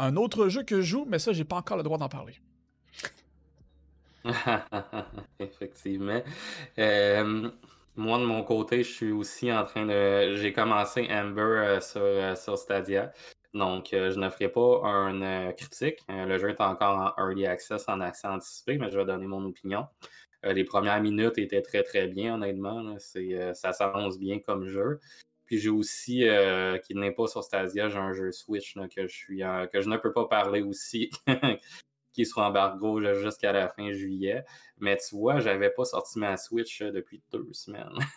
[0.00, 2.34] un autre jeu que je joue, mais ça, j'ai pas encore le droit d'en parler.
[5.38, 6.20] Effectivement.
[6.78, 7.50] Euh,
[7.96, 10.36] moi, de mon côté, je suis aussi en train de.
[10.36, 13.12] J'ai commencé Amber sur, sur Stadia.
[13.54, 15.98] Donc, euh, je ne ferai pas un euh, critique.
[16.10, 19.26] Euh, le jeu est encore en early access, en accès anticipé, mais je vais donner
[19.26, 19.86] mon opinion.
[20.42, 22.96] les premières minutes étaient très, très bien, honnêtement.
[22.98, 25.00] ça s'avance bien comme jeu.
[25.50, 26.24] Puis j'ai aussi,
[26.84, 29.96] qui n'est pas sur Stadia, j'ai un jeu Switch que, je suis que je ne
[29.96, 31.10] peux pas parler aussi,
[32.12, 34.44] qui sera embargo jusqu'à la fin juillet.
[34.78, 37.98] Mais tu vois, j'avais pas sorti ma Switch euh, depuis deux semaines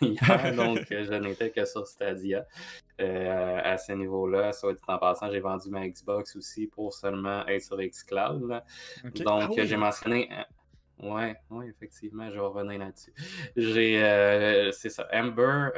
[0.56, 2.46] donc euh, je n'étais que sur Stadia.
[3.00, 7.46] Euh, à ce niveau-là, va être en passant, j'ai vendu ma Xbox aussi pour seulement
[7.46, 8.62] être sur Xcloud.
[9.14, 10.30] Donc ah j'ai mentionné.
[11.02, 13.12] Ouais, ouais, effectivement, je vais revenir là-dessus.
[13.56, 15.70] J'ai, c'est ça, Amber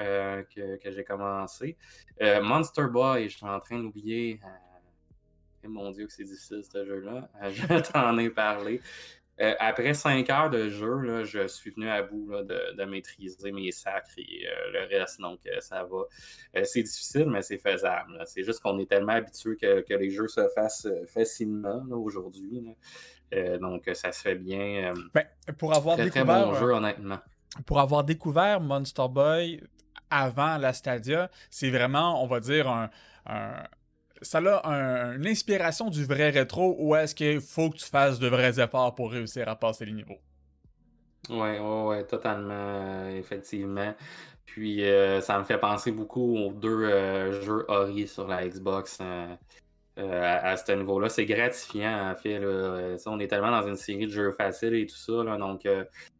[0.55, 1.77] que, que j'ai commencé.
[2.21, 4.41] Monster Boy, je suis en train d'oublier
[5.69, 7.29] mon Dieu, que c'est difficile ce jeu-là.
[7.43, 8.81] Euh, je t'en ai parlé.
[9.39, 14.15] Euh, après cinq heures de jeu, je suis venu à bout de, maîtriser mes sacres
[14.17, 16.65] et euh, le reste, donc ça va.
[16.65, 18.19] c'est difficile, mais c'est faisable.
[18.25, 22.65] C'est juste qu'on est tellement habitué que, les jeux se fassent facilement aujourd'hui.
[23.61, 24.93] Donc ça se fait bien.
[25.15, 25.25] Ben,
[25.59, 27.19] pour avoir très, découvert, bon jeu, honnêtement.
[27.65, 29.61] Pour avoir découvert Monster Boy
[30.11, 32.89] avant la Stadia, c'est vraiment, on va dire, un
[34.23, 38.29] ça a une inspiration du vrai rétro ou est-ce qu'il faut que tu fasses de
[38.29, 40.19] vrais efforts pour réussir à passer les niveaux?
[41.29, 43.95] Oui, ouais, totalement, euh, effectivement.
[44.45, 49.01] Puis euh, ça me fait penser beaucoup aux deux euh, jeux Ori sur la Xbox
[49.97, 51.09] à, ce niveau-là.
[51.09, 52.41] C'est gratifiant, en fait.
[53.07, 55.67] on est tellement dans une série de jeux faciles et tout ça, donc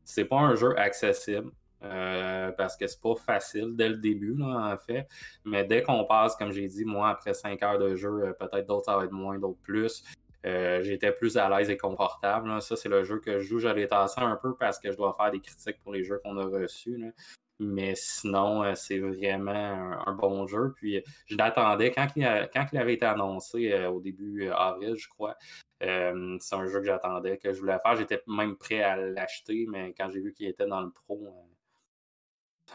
[0.05, 1.51] c'est pas un jeu accessible.
[1.83, 5.07] Euh, parce que c'est pas facile dès le début, en fait.
[5.45, 8.67] Mais dès qu'on passe, comme j'ai dit, moi, après cinq heures de jeu, euh, peut-être
[8.67, 10.03] d'autres ça va être moins, d'autres plus.
[10.47, 12.63] Euh, j'étais plus à l'aise et confortable.
[12.63, 13.59] Ça, c'est le jeu que je joue.
[13.59, 16.39] J'allais tasser un peu parce que je dois faire des critiques pour les jeux qu'on
[16.39, 17.13] a reçus.
[17.59, 20.75] Mais sinon, c'est vraiment un, bon jeu.
[20.77, 25.37] Puis je l'attendais quand, quand il avait été annoncé au début avril, je crois.
[25.81, 27.97] c'est un jeu que j'attendais, que je voulais faire.
[27.97, 31.35] J'étais même prêt à l'acheter, mais quand j'ai vu qu'il était dans le pro,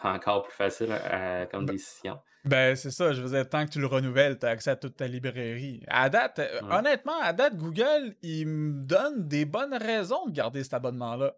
[0.04, 0.96] encore plus facile
[1.52, 2.20] comme ben, décision.
[2.44, 3.14] Ben, c'est ça.
[3.14, 5.84] Je faisais tant que tu le renouvelles, tu as accès à toute ta librairie.
[5.88, 10.64] À date, euh, honnêtement, à date, Google, il me donne des bonnes raisons de garder
[10.64, 11.36] cet abonnement-là.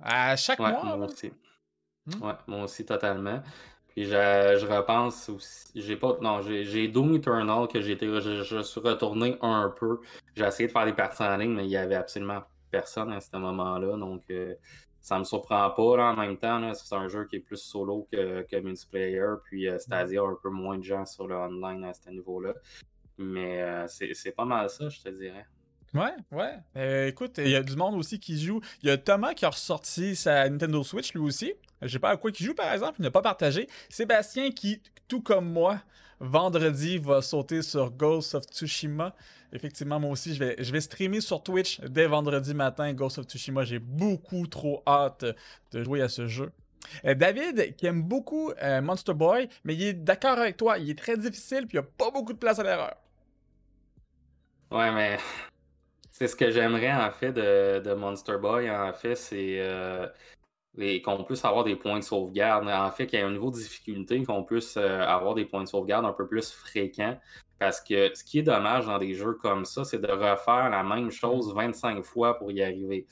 [0.00, 0.96] À chaque mois.
[0.96, 1.32] Moi aussi.
[2.08, 2.24] Hmm?
[2.24, 3.42] Ouais, moi aussi, totalement.
[3.88, 5.66] Puis je, repense aussi.
[5.74, 6.16] J'ai pas.
[6.20, 8.06] Non, j'ai Doom Eternal que j'ai été.
[8.06, 10.00] Je, suis retourné un peu.
[10.36, 13.20] J'ai essayé de faire des parties en ligne, mais il y avait absolument personne à
[13.20, 13.96] ce moment-là.
[13.96, 14.54] Donc, euh,
[15.00, 16.72] ça me surprend pas là, en même temps.
[16.74, 19.34] C'est un jeu qui est plus solo que, que multiplayer.
[19.44, 22.54] Puis euh, c'est-à-dire un peu moins de gens sur le online à ce niveau-là.
[23.16, 25.46] Mais euh, c'est pas mal ça, je te dirais.
[25.94, 26.54] Ouais, ouais.
[26.76, 28.60] Euh, écoute, il y a du monde aussi qui joue.
[28.82, 31.54] Il y a Thomas qui a ressorti sa Nintendo Switch lui aussi.
[31.82, 33.68] Je sais pas à quoi il joue par exemple, il n'a pas partagé.
[33.88, 35.80] Sébastien qui, tout comme moi,
[36.20, 39.14] vendredi va sauter sur Ghost of Tsushima.
[39.52, 43.26] Effectivement, moi aussi, je vais, je vais streamer sur Twitch dès vendredi matin Ghost of
[43.26, 43.64] Tsushima.
[43.64, 45.24] J'ai beaucoup trop hâte
[45.72, 46.50] de jouer à ce jeu.
[47.04, 50.90] Euh, David, qui aime beaucoup euh, Monster Boy, mais il est d'accord avec toi, il
[50.90, 52.96] est très difficile puis il n'y a pas beaucoup de place à l'erreur.
[54.70, 55.18] Ouais, mais
[56.18, 60.08] c'est ce que j'aimerais en fait de, Monster Boy, en fait, c'est euh,
[61.04, 62.68] qu'on puisse avoir des points de sauvegarde.
[62.68, 65.68] En fait, qu'il y ait un niveau de difficulté, qu'on puisse avoir des points de
[65.68, 67.16] sauvegarde un peu plus fréquents.
[67.60, 70.82] Parce que ce qui est dommage dans des jeux comme ça, c'est de refaire la
[70.82, 73.06] même chose 25 fois pour y arriver.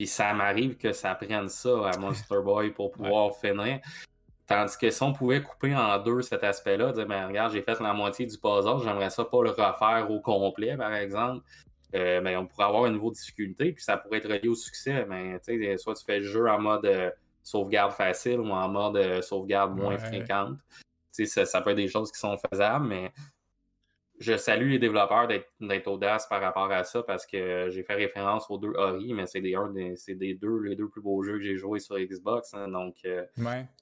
[0.00, 3.78] Et ça m'arrive que ça prenne ça à Monster Boy pour pouvoir finir.
[4.48, 7.78] Tandis que si on pouvait couper en deux cet aspect-là, dire ben regarde, j'ai fait
[7.78, 11.44] la moitié du puzzle, j'aimerais ça pas le refaire au complet, par exemple.
[11.94, 14.54] Euh, ben, on pourrait avoir un niveau de difficulté, puis ça pourrait être relié au
[14.54, 15.06] succès.
[15.06, 15.38] Mais,
[15.78, 17.10] soit tu fais le jeu en mode euh,
[17.42, 20.58] sauvegarde facile ou en mode sauvegarde moins fréquente.
[21.12, 23.12] Ça, ça peut être des choses qui sont faisables, mais
[24.18, 28.50] je salue les développeurs d'être audaces par rapport à ça parce que j'ai fait référence
[28.50, 29.54] aux deux Ori, mais c'est des,
[30.14, 32.54] des, deux, les deux plus beaux jeux que j'ai joués sur Xbox.
[32.54, 33.24] Hein, donc, euh,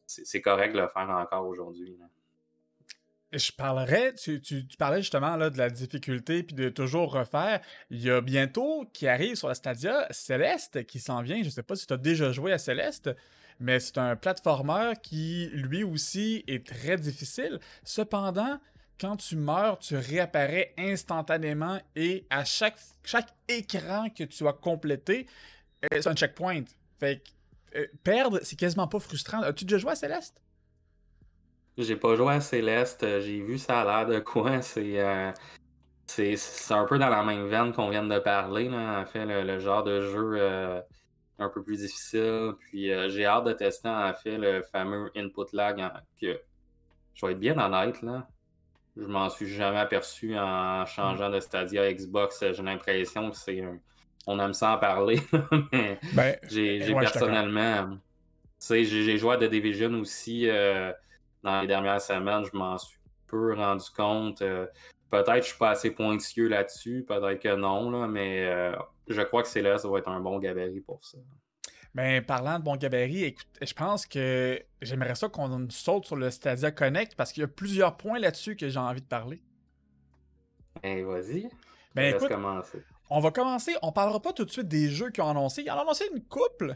[0.07, 1.97] c'est correct de le faire encore aujourd'hui.
[3.35, 4.41] Je parlerais, tu,
[4.79, 7.61] parlais justement là, de la difficulté puis de toujours refaire.
[7.91, 11.39] Il y a bientôt qui arrive sur la Stadia Céleste qui s'en vient.
[11.39, 13.11] Je ne sais pas si tu as déjà joué à Céleste,
[13.59, 17.59] mais c'est un platformer qui lui aussi est très difficile.
[17.83, 18.61] Cependant,
[19.01, 25.27] quand tu meurs, tu réapparais instantanément et à chaque, chaque écran que tu as complété,
[25.85, 26.65] euh, c'est un checkpoint.
[27.01, 29.43] Fait que euh, perdre, c'est quasiment pas frustrant.
[29.43, 30.41] As-tu déjà joué à Céleste?
[31.77, 33.05] J'ai pas joué à Céleste.
[33.21, 34.61] J'ai vu ça a l'air de quoi.
[34.63, 35.33] C'est euh,
[36.07, 38.69] c'est un peu dans la même veine qu'on vient de parler.
[38.69, 39.01] Là.
[39.01, 40.83] En fait, le, genre de jeu
[41.39, 42.53] un peu plus difficile.
[42.61, 45.83] Puis j'ai hâte de tester en fait le fameux input lag
[46.21, 46.39] que
[47.15, 48.29] je vais être bien honnête là.
[48.97, 52.45] Je m'en suis jamais aperçu en changeant de Stadia Xbox.
[52.53, 53.63] J'ai l'impression que c'est.
[54.27, 55.21] On aime ça en parler,
[55.73, 57.99] mais ben, j'ai personnellement.
[58.71, 60.93] J'ai joué à The Division aussi euh,
[61.45, 62.45] dans les dernières semaines.
[62.51, 64.43] Je m'en suis peu rendu compte.
[64.43, 64.67] Euh,
[65.11, 68.75] peut-être que je suis pas assez pointilleux là-dessus, peut-être que non, là, mais euh,
[69.07, 71.19] je crois que c'est là, ça va être un bon gabarit pour ça.
[71.95, 76.31] Ben, parlant de bon gabarit, écoute, je pense que j'aimerais ça qu'on saute sur le
[76.31, 79.41] Stadia Connect parce qu'il y a plusieurs points là-dessus que j'ai envie de parler.
[80.83, 81.49] Ben, vas-y.
[81.95, 82.33] Ben, écoute,
[83.11, 83.77] on va commencer.
[83.83, 85.63] On parlera pas tout de suite des jeux qui ont annoncé.
[85.63, 86.75] Ils ont annoncé une couple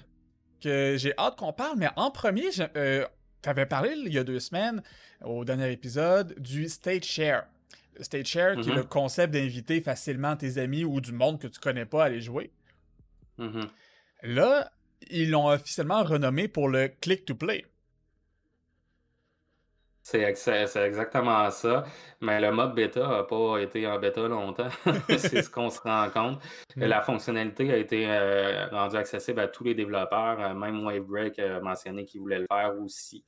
[0.60, 3.04] que j'ai hâte qu'on parle, mais en premier, euh,
[3.42, 4.82] tu avais parlé il y a deux semaines,
[5.24, 7.44] au dernier épisode, du Stage Share.
[7.96, 8.88] Le Stage Share, qui est le mm-hmm.
[8.88, 12.50] concept d'inviter facilement tes amis ou du monde que tu connais pas à aller jouer.
[13.38, 13.68] Mm-hmm.
[14.24, 14.72] Là,
[15.10, 17.64] ils l'ont officiellement renommé pour le click-to-play.
[20.10, 21.84] C'est exactement ça.
[22.22, 24.70] Mais le mode bêta n'a pas été en bêta longtemps.
[25.10, 26.42] c'est ce qu'on se rend compte.
[26.76, 26.84] Mm.
[26.84, 30.40] La fonctionnalité a été euh, rendue accessible à tous les développeurs.
[30.40, 33.22] Euh, même Wavebreak a mentionné qu'il voulait le faire aussi.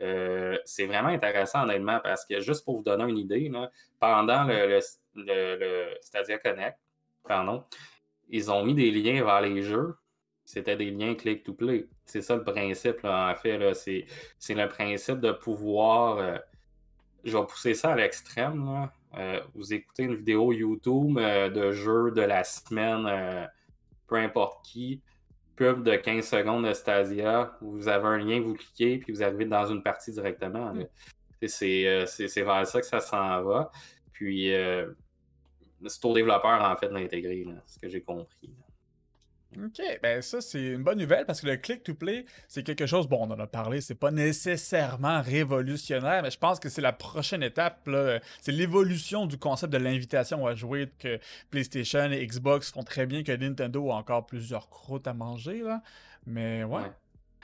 [0.00, 3.52] Euh, c'est vraiment intéressant, honnêtement, parce que juste pour vous donner une idée,
[4.00, 4.80] pendant le,
[5.14, 6.78] le, Stadia Connect,
[7.28, 7.62] pardon,
[8.30, 9.94] ils ont mis des liens vers les jeux
[10.52, 11.88] c'était des liens click-to-play.
[12.04, 13.72] C'est ça le principe, en fait.
[14.38, 16.18] C'est le principe de pouvoir.
[16.18, 16.38] Euh,
[17.24, 18.90] je vais pousser ça à l'extrême.
[19.16, 23.48] Euh, vous écoutez une vidéo YouTube euh, de jeu de la semaine,
[24.06, 25.00] peu importe qui,
[25.56, 29.46] pub de 15 secondes de Stadia, vous avez un lien, vous cliquez, puis vous arrivez
[29.46, 30.74] dans une partie directement.
[30.74, 30.86] Mm.
[31.46, 33.70] C'est vers ça que ça s'en va.
[34.12, 34.52] Puis,
[35.86, 38.50] c'est au développeur, en fait, d'intégrer, ce que j'ai compris.
[39.56, 43.18] OK, ben ça, c'est une bonne nouvelle parce que le click-to-play, c'est quelque chose, bon,
[43.20, 47.42] on en a parlé, c'est pas nécessairement révolutionnaire, mais je pense que c'est la prochaine
[47.42, 47.88] étape.
[48.40, 51.18] C'est l'évolution du concept de l'invitation à jouer que
[51.50, 55.62] PlayStation et Xbox font très bien, que Nintendo a encore plusieurs croûtes à manger.
[56.26, 56.90] Mais ouais.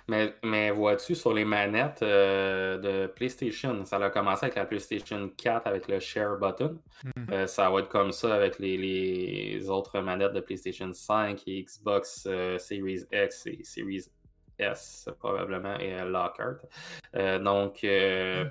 [0.08, 5.30] Mais, mais vois-tu, sur les manettes euh, de PlayStation, ça a commencé avec la PlayStation
[5.36, 6.78] 4 avec le Share Button.
[7.04, 7.26] Mhm.
[7.30, 12.26] Euh, ça va être comme ça avec les, autres manettes de PlayStation 5 et Xbox
[12.26, 14.06] euh, Series X et Series
[14.58, 16.56] S, probablement, et Lockhart.
[17.44, 18.50] donc, mhm.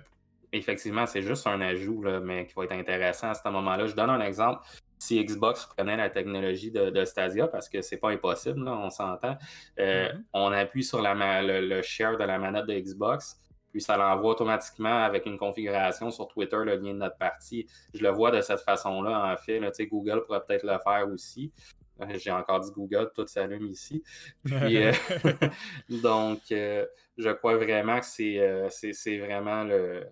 [0.54, 3.88] effectivement, c'est juste un ajout, mais qui va être intéressant à ce moment-là.
[3.88, 4.62] Je donne un exemple
[5.00, 9.38] si Xbox prenait la technologie de, Stadia, parce que c'est pas impossible, on s'entend,
[9.80, 10.24] euh, mm-hmm.
[10.34, 13.40] on appuie sur la, le, share de la manette de Xbox,
[13.72, 17.68] puis ça l'envoie automatiquement avec une configuration sur Twitter, le lien de notre partie.
[17.94, 19.60] Je le vois de cette façon-là, en fait.
[19.86, 21.52] Google pourrait peut-être le faire aussi.
[22.02, 24.04] Euh, j'ai encore dit Google, tout s'allume ici.
[24.52, 24.94] Euh,
[26.02, 30.08] donc, je crois vraiment que c'est vraiment le,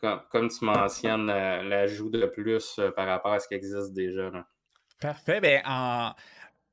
[0.00, 4.30] comme, tu mentionnes, l'ajout de plus euh, par rapport à ce qui existe déjà.
[5.00, 5.40] Parfait.
[5.40, 5.62] Ben,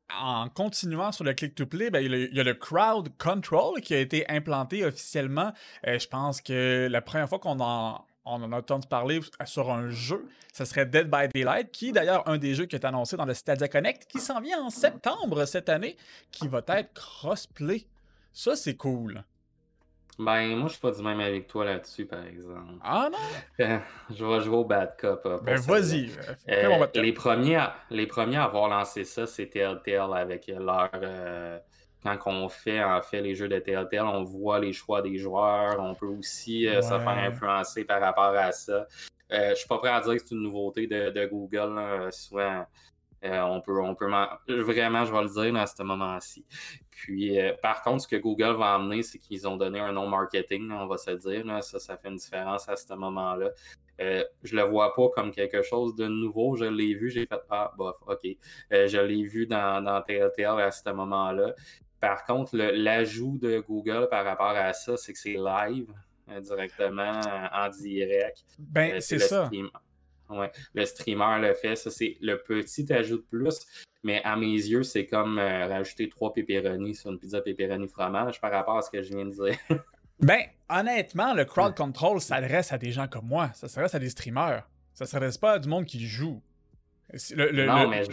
[0.09, 4.29] en, continuant sur le click-to-play, ben, il, y a le crowd control qui a été
[4.29, 5.51] implanté officiellement.
[5.85, 9.89] Euh, je pense que la première fois qu'on en, on a entendu parler sur un
[9.89, 13.17] jeu, ce serait Dead by Daylight, qui est d'ailleurs un des jeux qui est annoncé
[13.17, 15.97] dans le Stadia Connect, qui s'en vient en septembre cette année,
[16.31, 17.87] qui va être crossplay.
[18.33, 19.23] Ça, c'est cool.
[20.19, 22.73] Ben, moi, je suis pas du même avec toi là-dessus, par exemple.
[22.81, 23.79] Ah non?
[24.09, 25.43] je vais jouer au Bad Cop.
[25.43, 26.09] ben, vas-y.
[26.49, 30.89] Euh, les, premiers à, les premiers à avoir lancé ça, c'est Telltale avec leur.
[30.95, 31.59] Euh,
[32.03, 35.79] quand on fait, en fait, les jeux de Telltale, on voit les choix des joueurs.
[35.79, 38.87] On peut aussi euh, se faire influencer par rapport à ça.
[39.29, 42.09] je suis pas prêt à dire que c'est une nouveauté de, Google.
[42.11, 42.65] Souvent,
[43.23, 44.05] on peut, on peut
[44.47, 46.45] vraiment, je vais le dire, à ce moment-ci.
[46.89, 50.71] Puis, par contre, ce que Google va amener, c'est qu'ils ont donné un nom marketing,
[50.71, 51.45] on va se dire.
[51.63, 53.51] Ça, ça fait une différence à ce moment-là.
[53.99, 56.55] Euh, je le vois pas comme quelque chose de nouveau.
[56.55, 58.27] Je l'ai vu, j'ai fait Ah, bof, OK.
[58.71, 61.53] je l'ai vu dans, dans TLTL à ce moment-là.
[61.99, 65.91] Par contre, l'ajout de Google par rapport à ça, c'est que c'est live
[66.29, 67.19] euh, directement
[67.53, 68.45] en direct.
[68.59, 69.49] Ben, euh, c'est ça.
[70.29, 71.75] Ouais, le streamer le fait.
[71.75, 73.65] Ça, c'est le petit ajout de plus.
[74.03, 78.39] Mais à mes yeux, c'est comme euh, rajouter trois pepperoni sur une pizza pepperoni fromage
[78.39, 79.57] par rapport à ce que je viens de dire.
[80.19, 83.51] ben, honnêtement, le crowd control s'adresse à des gens comme moi.
[83.53, 84.67] Ça s'adresse à des streamers.
[84.93, 86.41] Ça s'adresse pas à du monde qui joue.
[87.35, 88.03] non, mais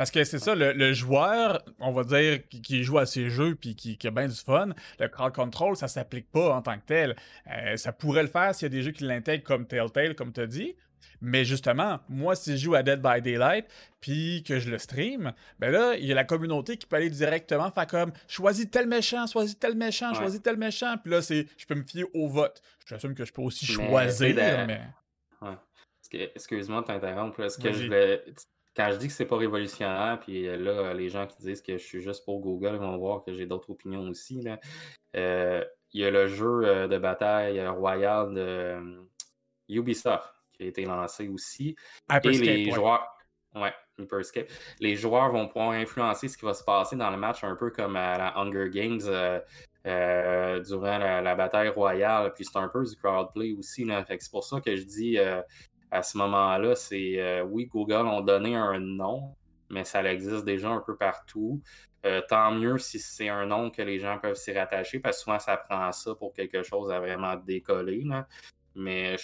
[0.00, 3.74] parce que c'est ça, le, joueur, on va dire, qui, joue à ces jeux puis
[3.74, 7.16] qui, a bien du fun, le crowd control, ça s'applique pas en tant que tel.
[7.50, 10.32] Euh, ça pourrait le faire s'il y a des jeux qui l'intègrent comme Telltale, comme
[10.32, 10.74] tu as dit.
[11.20, 13.66] Mais justement, moi, si je joue à Dead by Daylight,
[14.00, 17.10] puis que je le stream, ben là, il y a la communauté qui peut aller
[17.10, 20.96] directement faire comme choisis tel méchant, choisis tel méchant, choisis tel méchant.
[21.02, 22.62] Puis là, c'est je peux me fier au vote.
[22.86, 24.34] Je t'assume que je peux aussi choisir,
[24.66, 24.80] mais.
[25.42, 25.56] Ouais.
[26.34, 27.40] Excuse-moi de t'interrompre.
[27.40, 27.86] Est-ce que je
[28.76, 31.76] quand je dis que c'est pas révolutionnaire, puis euh, là, les gens qui disent que
[31.76, 34.40] je suis juste pour Google vont voir que j'ai d'autres opinions aussi.
[34.42, 34.58] Là.
[35.16, 39.06] Euh, il y a le jeu euh, de bataille royal de
[39.68, 41.74] Ubisoft qui a été lancé aussi.
[42.22, 43.06] et les joueurs.
[43.54, 44.48] Ouais, Hyperscape.
[44.78, 47.70] Les joueurs vont pouvoir influencer ce qui va se passer dans le match, un peu
[47.70, 49.00] comme à la Hunger Games
[50.62, 52.32] durant la, bataille royale.
[52.34, 53.84] Puis c'est un peu du crowdplay aussi.
[53.84, 54.04] Là.
[54.08, 55.18] c'est pour ça que je dis
[55.90, 59.34] à ce moment-là, c'est euh, oui, Google ont donné un nom,
[59.68, 61.60] mais ça existe déjà un peu partout.
[62.06, 65.24] Euh, tant mieux si c'est un nom que les gens peuvent s'y rattacher, parce que
[65.24, 68.04] souvent ça prend ça pour quelque chose à vraiment décoller.
[68.74, 69.16] Mais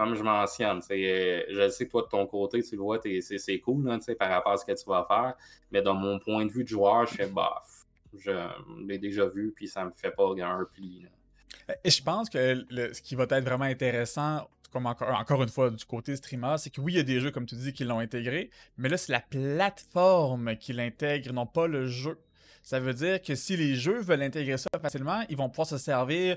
[0.00, 3.84] comme je mentionne, euh, je sais que toi de ton côté, tu vois, c'est cool
[4.18, 5.34] par rapport à ce que tu vas faire.
[5.70, 7.84] Mais dans mon point de vue de joueur, je fais bof.
[8.14, 8.30] Je
[8.86, 11.06] l'ai déjà vu, puis ça me fait pas un pli.
[11.84, 15.84] Et je pense que ce qui va être vraiment intéressant comme encore, une fois du
[15.84, 17.98] côté streamer, c'est que oui, il y a des jeux, comme tu dis, qui l'ont
[17.98, 22.16] intégré, mais là, c'est la plateforme qui l'intègre, non pas le jeu.
[22.62, 25.76] Ça veut dire que si les jeux veulent intégrer ça facilement, ils vont pouvoir se
[25.76, 26.36] servir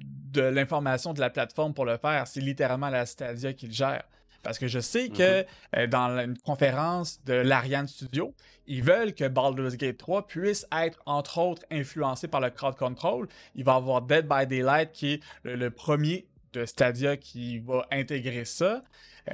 [0.00, 2.26] de l'information de la plateforme pour le faire.
[2.26, 4.04] C'est littéralement la Stadia qui le gère.
[4.42, 5.46] Parce que je sais que mhm.
[5.76, 8.34] euh, dans une conférence de l'Ariane Studio,
[8.66, 13.28] ils veulent que Baldur's Gate 3 puisse être, entre autres, influencé par le crowd control.
[13.54, 18.44] Il va avoir Dead by Daylight, qui est le premier de Stadia qui va intégrer
[18.44, 18.82] ça.
[19.28, 19.32] Euh,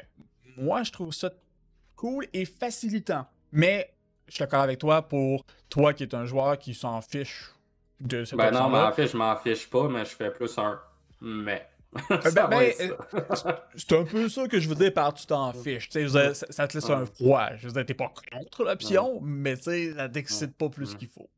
[0.57, 1.31] moi, je trouve ça
[1.95, 3.27] cool et facilitant.
[3.53, 3.95] Mais
[4.27, 7.51] je suis d'accord avec toi pour toi qui es un joueur qui s'en fiche
[8.01, 10.57] de cette Ben non, mais en fait, je m'en fiche pas, mais je fais plus
[10.59, 10.79] un
[11.21, 11.67] mais.
[12.11, 12.95] Euh, ben, ben, euh,
[13.75, 15.89] c'est un peu ça que je veux dire par tu t'en fiches.
[15.91, 17.49] Ça, ça, te laisse un froid.
[17.57, 21.31] Je veux dire, t'es pas contre l'option, mais ça t'excite pas plus qu'il faut.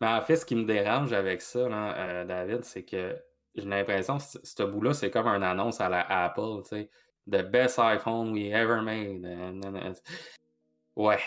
[0.00, 3.16] Mais en fait, ce qui me dérange avec ça, là, David, c'est que
[3.54, 6.90] j'ai l'impression que ce bout-là, c'est comme une annonce à la Apple, tu sais.
[7.30, 9.24] The best iPhone we ever made.
[10.96, 11.20] Ouais.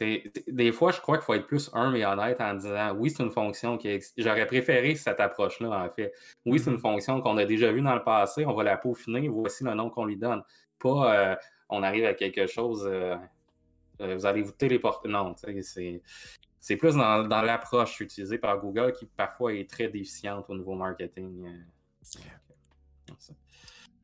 [0.00, 3.22] Des fois, je crois qu'il faut être plus humble et honnête en disant oui, c'est
[3.22, 6.12] une fonction qui J'aurais préféré cette approche-là, en fait.
[6.46, 6.80] Oui, c'est une mm-hmm.
[6.80, 9.90] fonction qu'on a déjà vue dans le passé, on va la peaufiner, voici le nom
[9.90, 10.42] qu'on lui donne.
[10.78, 11.36] Pas euh,
[11.68, 13.16] on arrive à quelque chose, euh,
[14.00, 15.08] euh, vous allez vous téléporter.
[15.08, 16.02] Non, c'est
[16.62, 21.44] c'est plus dans, l'approche utilisée par Google qui parfois est très déficiente au niveau marketing.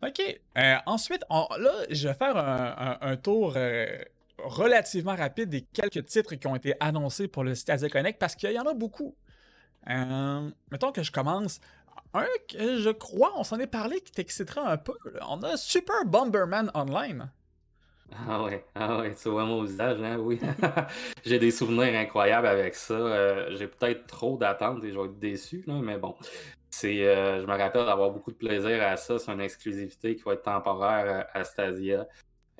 [0.03, 0.41] OK.
[0.57, 3.99] Euh, ensuite, là, je vais faire un, tour euh,
[4.39, 8.53] relativement rapide des quelques titres qui ont été annoncés pour le Stadia Connect parce qu'il
[8.53, 9.17] y en a beaucoup.
[9.87, 11.61] mettons que je commence.
[12.15, 14.95] Un que je crois, on s'en est parlé, qui t'excitera un peu.
[15.29, 17.31] On a Super Bomberman Online.
[18.27, 20.41] Ah ouais, ah ouais, tu vois mon visage, hein, oui.
[21.27, 22.95] j'ai des souvenirs incroyables avec ça.
[22.95, 26.15] Euh, j'ai peut-être trop d'attentes et je vais être déçu, là, mais bon.
[26.85, 29.19] Euh, je me rappelle d'avoir beaucoup de plaisir à ça.
[29.19, 32.07] C'est une exclusivité qui va être temporaire à Stadia.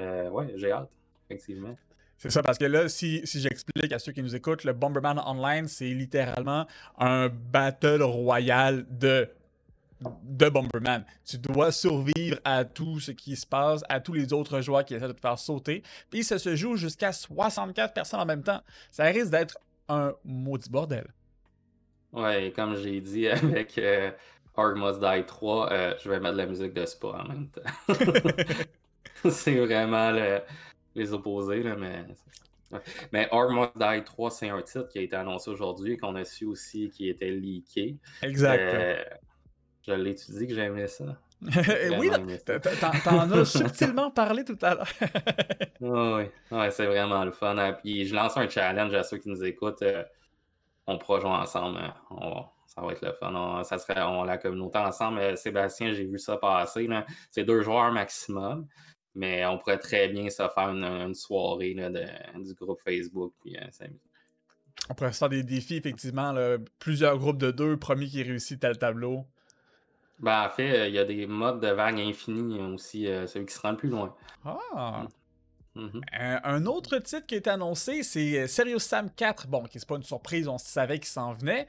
[0.01, 0.91] Euh, ouais, j'ai hâte,
[1.29, 1.77] effectivement.
[2.17, 5.21] C'est ça, parce que là, si, si j'explique à ceux qui nous écoutent, le Bomberman
[5.25, 6.67] Online, c'est littéralement
[6.99, 9.29] un battle royal de
[10.23, 11.05] de Bomberman.
[11.25, 14.95] Tu dois survivre à tout ce qui se passe, à tous les autres joueurs qui
[14.95, 15.83] essaient de te faire sauter.
[16.11, 18.61] Puis ça se joue jusqu'à 64 personnes en même temps.
[18.93, 21.09] Ça risque d'être un maudit bordel.
[22.13, 24.11] Ouais, comme j'ai dit avec euh,
[24.57, 27.63] Must Die 3, euh, je vais mettre de la musique de Spa en même temps.
[29.31, 30.13] c'est vraiment
[30.95, 32.05] les opposés, là, mais.
[33.13, 36.15] Mais Ark Must Die 3, c'est un titre qui a été annoncé aujourd'hui et qu'on
[36.17, 37.97] a su aussi qui était leaké.
[38.23, 38.61] Exact.
[38.61, 39.05] Euh,
[39.87, 41.17] je l'ai-tu dit que j'aimais ça?
[41.99, 42.11] oui,
[43.05, 44.89] t'en as subtilement parlé tout à l'heure.
[45.81, 47.57] oui, ouais, c'est vraiment le fun.
[47.57, 47.75] Hein.
[47.75, 49.83] Puis je lance un challenge à ceux qui nous écoutent.
[49.83, 50.03] Euh,
[50.87, 51.79] on pourra jouer ensemble.
[51.79, 51.95] Hein.
[52.67, 53.63] ça va être le fun.
[53.63, 55.21] ça serait on, la communauté ensemble.
[55.21, 56.89] Euh, Sébastien, j'ai vu ça passer.
[57.31, 58.67] C'est deux joueurs maximum.
[59.15, 63.33] Mais on pourrait très bien se faire une, soirée du groupe Facebook.
[63.41, 63.87] Puis, euh,
[64.91, 66.35] on pourrait se faire des défis, effectivement.
[66.79, 69.27] plusieurs groupes de deux, premier qui réussit tel tableau.
[70.21, 73.47] Ben, en fait, euh, il y a des modes de vague infinie aussi, euh, celui
[73.47, 74.15] qui se rend le plus loin.
[74.45, 75.07] Ah!
[75.75, 75.87] Mm.
[75.87, 76.03] Mm-hmm.
[76.21, 79.47] Euh, un autre titre qui a été annoncé, c'est Serious Sam 4.
[79.47, 81.69] Bon, qui c'est pas une surprise, on savait qu'il s'en venait.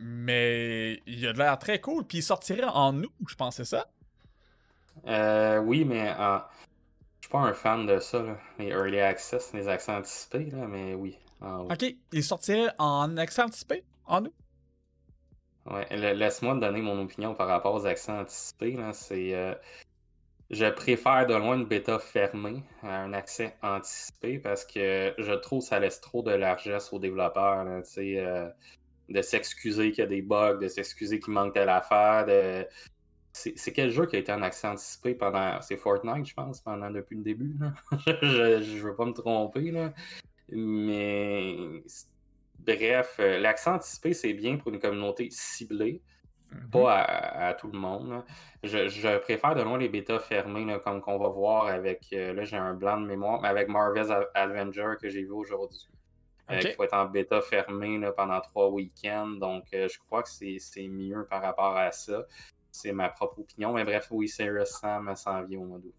[0.00, 2.04] mais il a l'air très cool.
[2.04, 3.88] Puis il sortirait en août, je pensais ça?
[5.06, 6.40] Oui, mais je
[7.22, 8.24] suis pas un fan de ça,
[8.58, 11.18] les Early Access, les accès anticipés, là, mais oui.
[11.42, 14.32] Ok, il sortirait en accès anticipé en août.
[15.66, 18.76] Ouais, laisse-moi donner mon opinion par rapport aux accès anticipés.
[18.92, 19.54] C'est, euh,
[20.50, 25.60] je préfère de loin une bêta fermée à un accès anticipé parce que je trouve
[25.60, 27.64] que ça laisse trop de largesse aux développeurs.
[27.98, 28.48] Euh,
[29.08, 32.24] de s'excuser qu'il y a des bugs, de s'excuser qu'il manque telle affaire.
[32.26, 32.66] De...
[33.32, 35.60] C'est, quel jeu qui a été en accès anticipé pendant.
[35.62, 37.56] C'est Fortnite, je pense, pendant depuis le début.
[38.06, 39.70] je, je veux pas me tromper.
[39.70, 39.92] Là.
[40.50, 41.82] Mais
[42.64, 46.00] Bref, euh, l'accent anticipé, c'est bien pour une communauté ciblée,
[46.50, 46.70] mhm.
[46.70, 48.22] pas à, tout le monde.
[48.62, 52.56] Je, préfère de loin les bêtas fermés, comme qu'on va voir avec, euh, là j'ai
[52.56, 55.88] un blanc de mémoire, mais avec Marvel's Avenger que j'ai vu aujourd'hui.
[56.50, 59.38] Euh, il faut être en bêta fermé pendant trois week-ends.
[59.40, 62.26] Donc, je crois que c'est mieux par rapport à ça.
[62.72, 63.72] C'est ma propre opinion.
[63.72, 65.94] Mais bref, oui, Serious Sam s'en vient au mois d'août.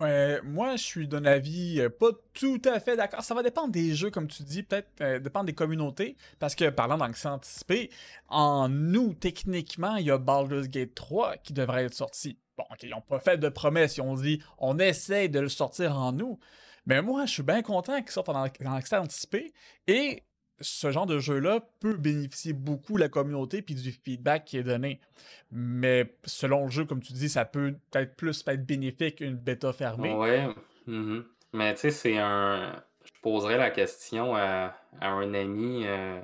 [0.00, 3.22] Euh, moi, je suis d'un avis euh, pas tout à fait d'accord.
[3.22, 6.16] Ça va dépendre des jeux, comme tu dis, peut-être euh, dépendre des communautés.
[6.38, 7.90] Parce que, parlant d'anxiété anticipé,
[8.28, 12.38] en nous, techniquement, il y a Baldur's Gate 3 qui devrait être sorti.
[12.56, 13.96] Bon, ils n'ont pas fait de promesses.
[13.96, 16.38] Ils ont dit, on essaye de le sortir en nous.
[16.86, 19.52] Mais moi, je suis bien content qu'il sorte en, en accès anticipé.
[19.86, 20.24] Et
[20.62, 24.62] ce genre de jeu-là peut bénéficier beaucoup de la communauté puis du feedback qui est
[24.62, 25.00] donné.
[25.50, 29.72] Mais selon le jeu, comme tu dis, ça peut peut-être plus être bénéfique qu'une bêta
[29.72, 30.14] fermée.
[30.14, 30.48] Ouais.
[30.88, 31.22] Mm-hmm.
[31.52, 32.82] Mais tu sais, c'est un.
[33.04, 36.20] Je poserais la question à, un ami euh,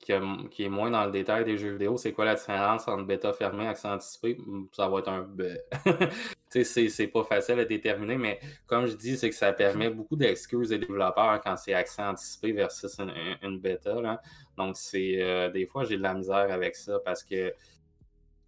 [0.00, 3.32] qui, est moins dans le détail des jeux vidéo, c'est quoi la différence entre bêta
[3.32, 4.38] fermée et accès anticipé?
[4.72, 5.28] Ça va être un
[6.64, 10.70] c'est pas facile à déterminer, mais comme je dis, c'est que ça permet beaucoup d'excuses
[10.70, 12.98] des développeurs quand c'est accès anticipé versus
[13.42, 14.20] une, bêta.
[14.56, 17.52] Donc, c'est euh, des fois, j'ai de la misère avec ça parce que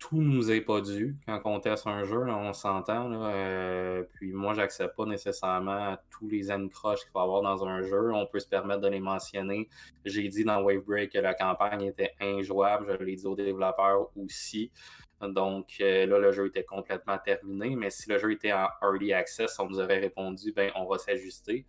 [0.03, 3.09] tout nous est pas dû quand on teste un jeu, on s'entend.
[3.13, 8.13] Euh, puis moi, j'accepte pas nécessairement tous les croches qu'il faut avoir dans un jeu.
[8.13, 9.69] On peut se permettre de les mentionner.
[10.05, 12.97] J'ai dit dans Wavebreak que la campagne était injouable.
[12.99, 14.73] Je l'ai dit aux développeurs aussi.
[15.21, 17.77] Donc euh, là, le jeu était complètement terminé.
[17.77, 20.99] Mais si le jeu était en early access, on nous aurait répondu ben on va
[20.99, 21.65] s'ajuster.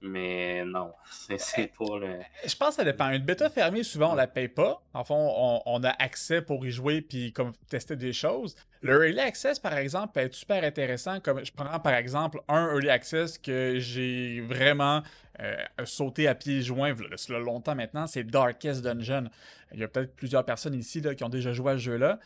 [0.00, 0.92] Mais non,
[1.38, 2.20] c'est pour le.
[2.44, 3.10] Je pense que ça dépend.
[3.10, 4.80] Une bêta fermée, souvent, on la paye pas.
[4.94, 8.54] En fond, on, a accès pour y jouer puis comme tester des choses.
[8.80, 11.18] Le Early Access, par exemple, peut être super intéressant.
[11.20, 15.02] Comme je prends par exemple un Early Access que j'ai vraiment
[15.40, 16.94] euh, sauté à pieds joints
[17.28, 19.28] le longtemps maintenant, c'est Darkest Dungeon.
[19.72, 22.20] Il y a peut-être plusieurs personnes ici là, qui ont déjà joué à ce jeu-là.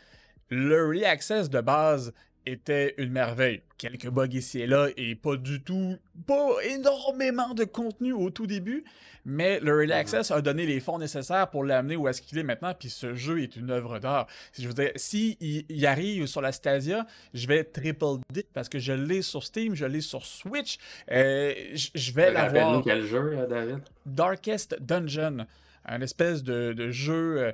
[0.50, 2.12] Le Early Access de base,
[2.46, 3.62] était une merveille.
[3.78, 8.46] Quelques bugs ici et là et pas du tout, pas énormément de contenu au tout
[8.46, 8.84] début,
[9.24, 12.42] mais le Early Access a donné les fonds nécessaires pour l'amener où est-ce qu'il est
[12.42, 14.26] maintenant, puis ce jeu est une œuvre d'art.
[14.58, 18.78] Je veux dire, si il, arrive sur la Stadia, je vais triple dip parce que
[18.78, 20.78] je l'ai sur Steam, je l'ai sur Switch,
[21.10, 22.82] euh, je vais l'avoir.
[22.82, 23.78] quel jeu, euh, David?
[24.06, 25.46] Darkest Dungeon
[25.84, 27.52] un espèce de, jeu, euh,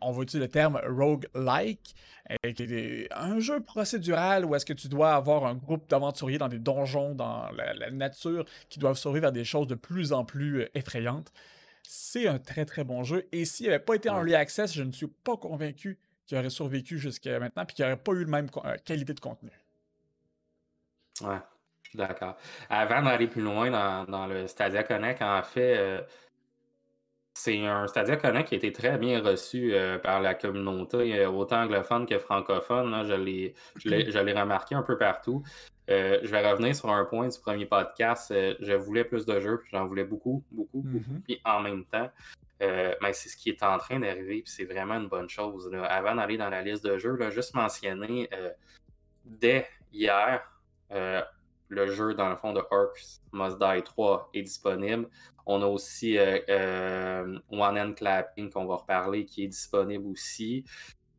[0.00, 1.94] on va utiliser le terme roguelike,
[3.10, 7.14] un jeu procédural où est-ce que tu dois avoir un groupe d'aventuriers dans des donjons,
[7.14, 11.32] dans la, nature, qui doivent survivre à des choses de plus en plus euh, effrayantes.
[11.82, 13.26] C'est un très très bon jeu.
[13.32, 16.50] Et s'il n'avait pas été en early access, je ne suis pas convaincu qu'il aurait
[16.50, 19.50] survécu jusqu'à maintenant puis qu'il n'aurait pas eu la même euh, qualité de contenu.
[21.22, 21.40] Ouais,
[21.94, 22.36] d'accord.
[22.68, 23.70] Avant d'aller plus loin
[24.04, 26.02] dans, le Stadia Connect, en fait, euh,
[27.38, 31.30] c'est un Stadia Connect qui a été très bien reçu euh, par la communauté, euh,
[31.30, 32.92] autant anglophone que francophone.
[33.06, 33.54] je l'ai
[34.32, 35.44] remarqué un peu partout.
[35.88, 38.34] Euh, je vais revenir sur un point du premier podcast.
[38.34, 40.98] je voulais plus de jeux, j'en voulais beaucoup, beaucoup, beaucoup.
[40.98, 41.22] Mm-hmm.
[41.22, 42.10] Puis en même temps,
[42.60, 45.70] mais c'est ce qui est en train d'arriver, puis c'est vraiment une bonne chose.
[45.88, 48.28] Avant d'aller dans la liste de jeux, là, juste mentionner
[49.24, 50.42] dès hier,
[50.90, 55.08] le jeu, dans le fond, de Orcs Must Die 3 est disponible.
[55.48, 60.64] On a aussi euh, euh, One Hand Clapping qu'on va reparler qui est disponible aussi.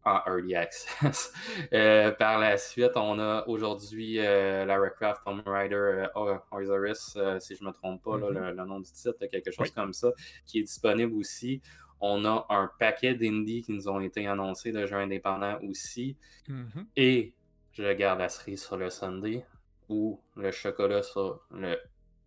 [0.05, 1.33] en early access.
[1.73, 6.05] Euh, par la suite, on a aujourd'hui euh, Lara Croft Tomb Raider
[6.51, 8.55] Osiris, si je ne me trompe pas, mm-hmm.
[8.55, 10.11] le, nom du titre, quelque chose comme ça,
[10.45, 11.61] qui est disponible aussi.
[11.99, 16.15] On a un paquet d'indies qui nous ont été annoncés de jeux indépendants aussi.
[16.47, 16.85] Mm-hmm.
[16.95, 17.33] Et
[17.73, 19.45] je garde la cerise sur le Sunday
[19.89, 21.77] ou le chocolat sur le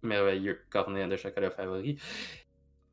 [0.02, 1.98] merveilleux cornet de chocolat favori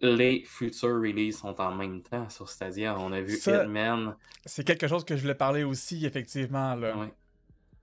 [0.02, 2.98] les futurs releases sont en même temps sur Stadia.
[2.98, 4.16] On a vu Hitman.
[4.46, 6.76] C'est quelque chose que je voulais parler aussi, effectivement.
[6.76, 7.10] Là.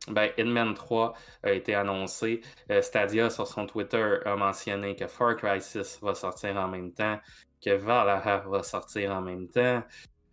[0.09, 2.41] Ben, Hitman 3 a été annoncé.
[2.71, 6.93] Euh, Stadia, sur son Twitter, a mentionné que Far Cry 6 va sortir en même
[6.93, 7.19] temps,
[7.63, 9.83] que Valhalla va sortir en même temps.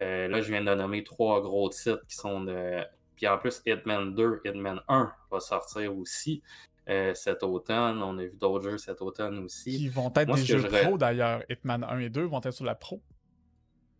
[0.02, 2.84] Euh, là, je viens de nommer trois gros titres qui sont de.
[3.16, 6.42] Puis en plus, Hitman 2, Hitman 1 va sortir aussi.
[6.90, 8.04] Euh, cet automne.
[8.04, 9.78] On a vu d'autres jeux cet automne aussi.
[9.78, 11.42] Qui vont être des jeux pro d'ailleurs.
[11.50, 13.02] Hitman 1 et 2 vont être sur la pro.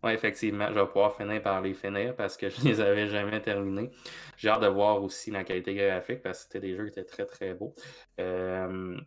[0.04, 3.08] Oui, effectivement, je vais pouvoir finir par les finir parce que je ne les avais
[3.08, 3.90] jamais terminés.
[4.36, 7.06] J'ai hâte de voir aussi la qualité graphique parce que c'était des jeux qui étaient
[7.06, 7.74] très très beaux.
[8.20, 8.98] Euh,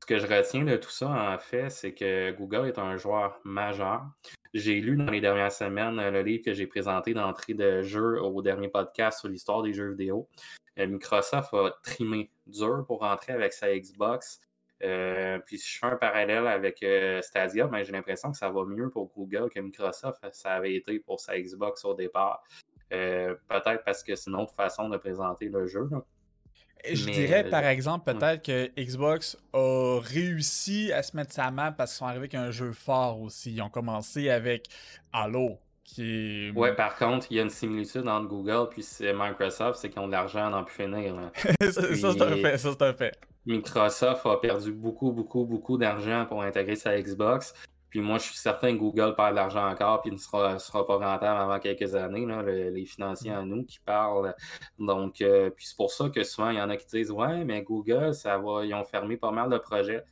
[0.00, 3.38] ce que je retiens de tout ça, en fait, c'est que Google est un joueur
[3.44, 4.06] majeur.
[4.52, 8.42] J'ai lu dans les dernières semaines le livre que j'ai présenté d'entrée de jeu au
[8.42, 10.28] dernier podcast sur l'histoire des jeux vidéo.
[10.78, 14.40] Euh, Microsoft a trimé dur pour rentrer avec sa Xbox.
[14.82, 18.50] Euh, puis si je fais un parallèle avec euh, Stadia, ben, j'ai l'impression que ça
[18.50, 22.42] va mieux pour Google que Microsoft, ça avait été pour sa Xbox au départ.
[22.88, 25.88] peut-être parce que c'est une autre façon de présenter le jeu.
[26.84, 31.92] Je dirais par exemple peut-être que Xbox a réussi à se mettre sa main parce
[31.92, 33.52] qu'ils sont arrivés avec un jeu fort aussi.
[33.52, 34.68] Ils ont commencé avec
[35.12, 38.68] Halo, qui Ouais, par contre, il y a une similitude entre Google
[39.00, 41.14] et Microsoft, c'est qu'ils ont de l'argent à n'en plus finir.
[41.34, 43.18] ça, c'est un fait, ça, c'est un fait.
[43.46, 47.54] Microsoft a perdu beaucoup, beaucoup, beaucoup d'argent pour intégrer sa Xbox.
[47.90, 50.96] Puis moi, je suis certain que Google perd de l'argent encore, puis ne sera, pas
[50.96, 52.26] rentable avant quelques années,
[52.70, 54.34] les financiers à nous qui parlent.
[54.78, 57.44] Donc, euh, puis c'est pour ça que souvent, il y en a qui disent Ouais,
[57.44, 60.04] mais Google, ça va, ils ont fermé pas mal de projets.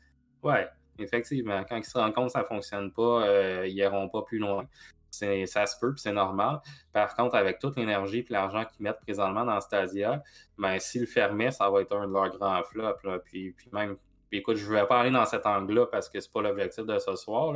[0.43, 0.69] Ouais,
[0.99, 4.23] effectivement, quand ils se rendent compte que ça ne fonctionne pas, euh, ils n'iront pas
[4.23, 4.67] plus loin
[5.11, 6.61] ça se peut, puis c'est normal.
[6.93, 10.23] Par contre, avec toute l'énergie et l'argent qu'ils mettent présentement dans Stadia,
[10.57, 13.01] ben, s'ils le fermaient, ça va être un de leurs grands flops.
[13.25, 13.97] Puis même,
[14.33, 16.85] écoute, je ne vais pas aller dans cet angle-là parce que ce n'est pas l'objectif
[16.85, 17.55] de ce soir,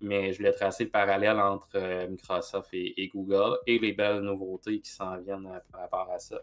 [0.00, 4.80] mais je voulais tracer le parallèle entre euh, Microsoft et, Google et les belles nouveautés
[4.80, 6.40] qui s'en viennent euh, par rapport à ça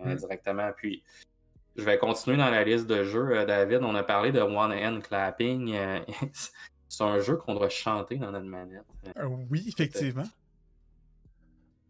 [0.00, 0.16] euh, mm.
[0.16, 0.70] directement.
[0.76, 1.02] Puis,
[1.76, 3.44] je vais continuer dans la liste de jeux.
[3.46, 5.76] David, on a parlé de One Hand Clapping.
[6.88, 8.84] C'est un jeu qu'on doit chanter dans notre manette.
[9.50, 10.22] Oui, effectivement.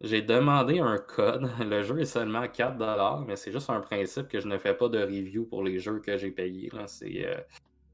[0.04, 1.48] J'ai demandé un code.
[1.60, 4.88] Le jeu est seulement 4$, mais c'est juste un principe que je ne fais pas
[4.88, 6.70] de review pour les jeux que j'ai payés.
[6.74, 7.40] Euh,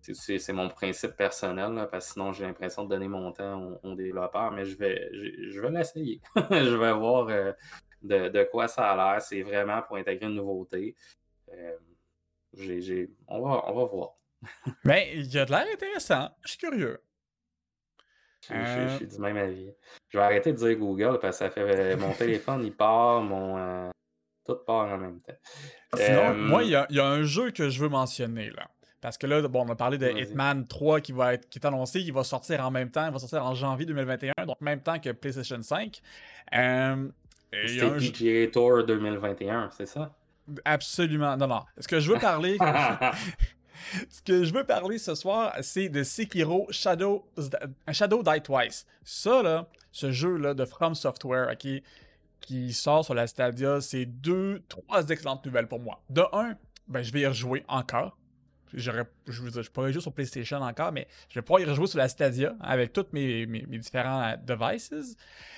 [0.02, 4.50] c'est mon principe personnel, parce que sinon j'ai l'impression de donner mon temps aux, développeurs,
[4.50, 6.20] mais je vais, je, vais l'essayer.
[6.50, 7.52] je vais voir euh,
[8.02, 9.22] de, quoi ça a l'air.
[9.22, 10.96] C'est vraiment pour intégrer une nouveauté.
[13.28, 14.14] on, va, on va voir.
[14.84, 16.28] Ben, il a de l'air intéressant.
[16.42, 17.00] Je suis curieux.
[18.49, 19.70] Je, suis du même avis.
[20.09, 23.22] Je vais arrêter de dire Google parce que ça fait euh, mon téléphone, il part,
[23.22, 23.59] mon.
[23.59, 23.91] Euh,
[24.47, 25.34] tout part en même temps.
[25.97, 28.68] Sinon, moi, il y, a, un jeu que je veux mentionner là.
[29.01, 31.66] Parce que là, bon, on a parlé de Hitman 3 qui va être qui est
[31.66, 34.80] annoncé, il va sortir en même temps, il va sortir en janvier 2021, donc même
[34.80, 36.03] temps que PlayStation 5.
[36.55, 37.09] Euh,
[37.51, 40.14] C'était PGA Tour 2021, c'est ça?
[40.64, 41.36] Absolument.
[41.36, 41.62] Non, non.
[41.78, 42.59] Ce que je veux parler.
[44.10, 47.24] Ce que je veux parler ce soir, c'est de Sekiro Shadow,
[47.90, 48.86] Shadow Die Twice.
[49.04, 55.08] Ça, là, ce jeu-là de From Software, qui sort sur la Stadia, c'est deux, trois
[55.08, 56.02] excellentes nouvelles pour moi.
[56.10, 56.56] De un,
[56.88, 58.16] ben, je vais y rejouer encore.
[58.72, 58.90] Je,
[59.26, 62.54] je pourrais jouer sur PlayStation encore, mais je vais pouvoir y rejouer sur la Stadia
[62.60, 65.16] avec tous mes, différents devices.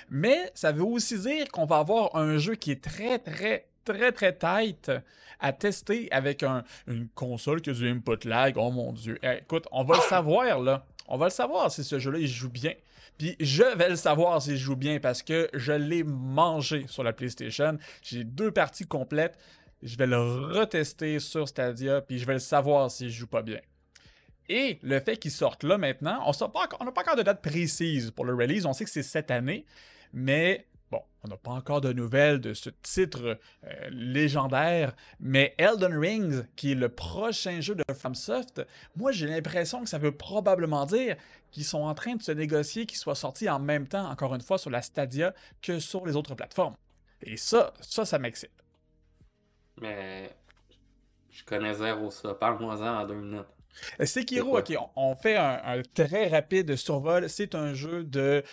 [0.09, 4.13] Mais ça veut aussi dire qu'on va avoir un jeu qui est très, très, très,
[4.13, 4.91] très tight
[5.41, 6.45] à tester avec
[6.87, 8.57] une console qui a du input lag.
[8.57, 9.19] Oh mon Dieu.
[9.23, 10.87] Eh, écoute, on va le savoir, là.
[11.09, 12.73] On va le savoir si ce jeu-là, il joue bien.
[13.19, 17.13] Puis je vais le savoir s'il joue bien parce que je l'ai mangé sur la
[17.13, 17.77] PlayStation.
[18.03, 19.39] J'ai deux parties complètes.
[19.83, 23.59] Je vais le retester sur Stadia, puis je vais le savoir s'il joue pas bien.
[24.49, 26.69] Et le fait qu'il sorte là maintenant, on n'a pas,
[27.01, 28.67] encore de date précise pour le release.
[28.67, 29.67] On sait que c'est cette année,
[30.13, 35.97] mais Bon, on n'a pas encore de nouvelles de ce titre euh, légendaire, mais Elden
[35.97, 38.61] Rings, qui est le prochain jeu de FromSoft,
[38.95, 41.17] moi j'ai l'impression que ça veut probablement dire
[41.51, 44.43] qu'ils sont en train de se négocier qu'il soit sorti en même temps, encore une
[44.43, 45.33] fois, sur la Stadia
[45.63, 46.75] que sur les autres plateformes.
[47.23, 48.53] Et ça, ça, ça m'excite.
[49.81, 50.37] Mais
[51.31, 52.35] je connais zéro ça.
[52.35, 53.47] Parle-moi-en en deux minutes.
[53.99, 57.31] Euh, Sekiro, ok, on, fait un très rapide survol.
[57.31, 58.45] C'est un jeu de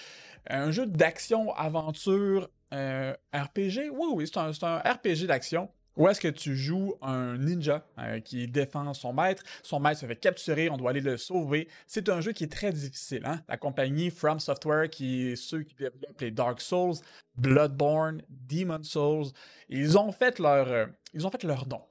[0.47, 3.89] un jeu d'action-aventure RPG.
[3.91, 5.69] Oui, oui, c'est un, RPG d'action.
[5.97, 9.43] Où est-ce que tu joues un ninja euh, qui défend son maître?
[9.63, 11.67] Son maître se fait capturer, on doit aller le sauver.
[11.87, 13.23] C'est un jeu qui est très difficile.
[13.25, 13.41] Hein?
[13.49, 16.95] La compagnie From Software, qui est ceux qui développent les Dark Souls,
[17.35, 19.25] Bloodborne, Demon Souls,
[19.67, 21.31] ils ont fait leur, euh, ils ont
[21.67, 21.81] don.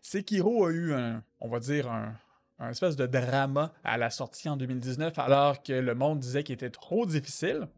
[0.00, 2.16] Sekiro a eu un, on va dire, un,
[2.58, 6.54] un espèce de drama à la sortie en 2019, alors que le monde disait qu'il
[6.54, 7.68] était trop difficile.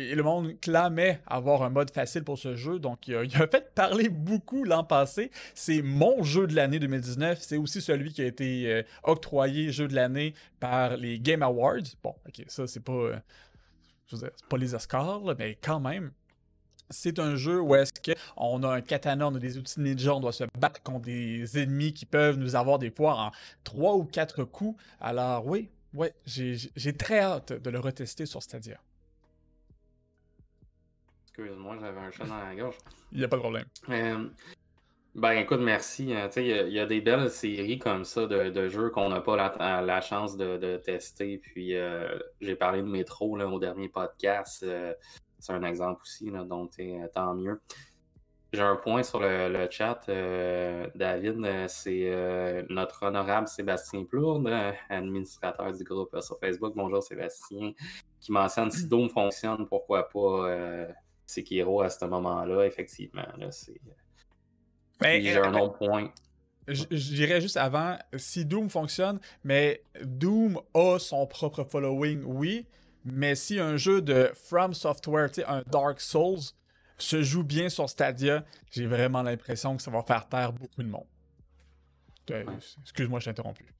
[0.00, 3.74] Et le monde clamait avoir un mode facile pour ce jeu, donc il a, fait
[3.74, 5.30] parler beaucoup l'an passé.
[5.54, 7.38] C'est mon jeu de l'année 2019.
[7.40, 11.82] C'est aussi celui qui a été euh, octroyé jeu de l'année par les Game Awards.
[12.02, 13.16] Bon, ok, ça c'est pas, euh,
[14.48, 16.12] pas les Oscars, mais quand même.
[16.88, 20.20] C'est un jeu où est-ce qu'on a un katana, on a des outils ninja, on
[20.20, 23.30] doit se battre contre des ennemis qui peuvent nous avoir des fois en
[23.62, 24.82] trois ou quatre coups.
[24.98, 28.80] Alors oui, ouais, j'ai très hâte de le retester sur Stadia.
[31.40, 32.76] Excuse-moi, j'avais un chat dans la gorge.
[33.12, 33.64] Il n'y a pas de problème.
[33.88, 34.28] Euh,
[35.14, 36.12] ben écoute, merci.
[36.12, 36.28] Hein.
[36.36, 39.36] Il y, a des belles séries comme ça de, jeux qu'on n'a pas
[39.80, 41.38] la, chance de, tester.
[41.38, 44.64] Puis euh, j'ai parlé de Métro là, au dernier podcast.
[44.64, 44.92] Euh,
[45.38, 46.72] c'est un exemple aussi, là, donc
[47.14, 47.58] tant mieux.
[48.52, 50.02] J'ai un point sur le, chat,
[50.94, 51.68] David.
[51.68, 54.46] c'est notre honorable Sébastien Plourde,
[54.90, 56.74] administrateur du groupe sur Facebook.
[56.76, 57.72] Bonjour Sébastien,
[58.20, 60.86] qui mentionne si Dome fonctionne, pourquoi pas
[61.30, 63.24] Sekiro à ce moment-là, effectivement.
[63.50, 63.80] c'est...
[65.00, 66.10] Ben, j'ai un euh, autre point.
[66.68, 72.66] Je dirais juste avant, si Doom fonctionne, mais Doom a son propre following, oui,
[73.04, 76.52] mais si un jeu de From Software, un Dark Souls,
[76.98, 80.88] se joue bien sur Stadia, j'ai vraiment l'impression que ça va faire taire beaucoup de
[80.88, 81.06] monde.
[82.30, 82.44] Euh,
[82.82, 83.74] excuse-moi, je t'ai interrompu.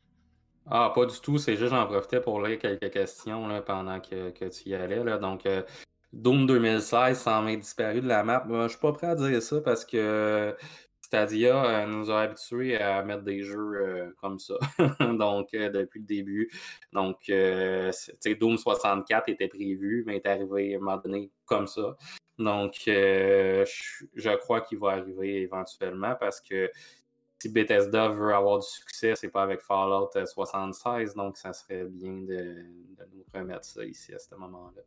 [0.68, 1.38] Ah, pas du tout.
[1.38, 5.04] C'est juste j'en profitais pour lire quelques questions là, pendant que, tu y allais.
[5.04, 5.18] Là.
[5.18, 5.62] Donc, euh,
[6.12, 8.44] Doom 2016 s'en est disparu de la map.
[8.46, 10.56] Moi, je suis pas prêt à dire ça parce que
[11.10, 14.54] Stadia euh, nous a habitués à mettre des jeux euh, comme ça.
[15.00, 16.50] Donc, euh, depuis le début.
[16.92, 21.96] Donc, Doom 64 était prévu, mais est arrivé à un moment donné comme ça.
[22.38, 26.70] Donc, je crois qu'il va arriver éventuellement parce que
[27.40, 32.12] si Bethesda veut avoir du succès, c'est pas avec Fallout 76, donc ça serait bien
[32.12, 32.66] de,
[33.14, 34.82] nous remettre ça ici à ce moment-là.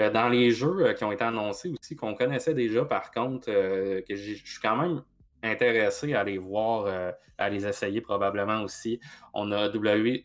[0.00, 3.48] Euh, dans les jeux euh, qui ont été annoncés aussi, qu'on connaissait déjà par contre,
[3.48, 5.02] euh, que je suis quand même
[5.44, 8.98] intéressé à les voir, à les essayer probablement aussi.
[9.34, 10.24] On a WWE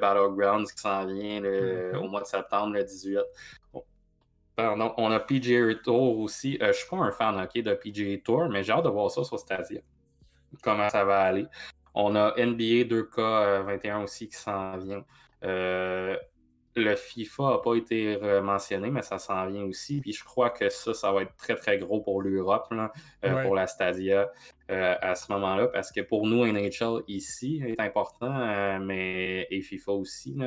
[0.00, 1.96] Battlegrounds qui s'en vient mm-hmm.
[1.96, 3.18] au mois de septembre, le 18.
[4.54, 6.58] Pardon, on a PGA Tour aussi.
[6.60, 9.36] je suis pas un fan de PGA Tour, mais j'ai hâte de voir ça sur
[9.36, 9.80] Stadia
[10.62, 11.46] comment ça va aller.
[11.94, 15.04] On a NBA 2K21 aussi qui s'en vient.
[15.44, 16.16] Euh,
[16.76, 20.00] le FIFA n'a pas été mentionné, mais ça s'en vient aussi.
[20.00, 22.72] Puis je crois que ça, ça va être très, très gros pour l'Europe,
[23.24, 24.30] euh, pour la Stadia
[24.70, 25.66] euh, à ce moment-là.
[25.66, 30.38] Parce que pour nous, NHL ici est important, mais et FIFA aussi.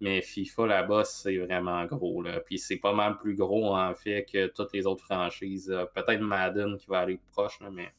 [0.00, 2.22] mais FIFA là-bas, c'est vraiment gros.
[2.22, 2.40] Là.
[2.40, 5.72] Puis c'est pas mal plus gros en fait que toutes les autres franchises.
[5.94, 7.92] Peut-être Madden qui va aller proche, mais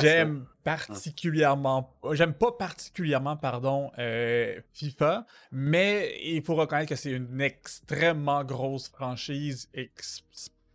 [0.00, 7.40] J'aime particulièrement, j'aime pas particulièrement, pardon, euh, FIFA, mais il faut reconnaître que c'est une
[7.40, 9.70] extrêmement grosse franchise,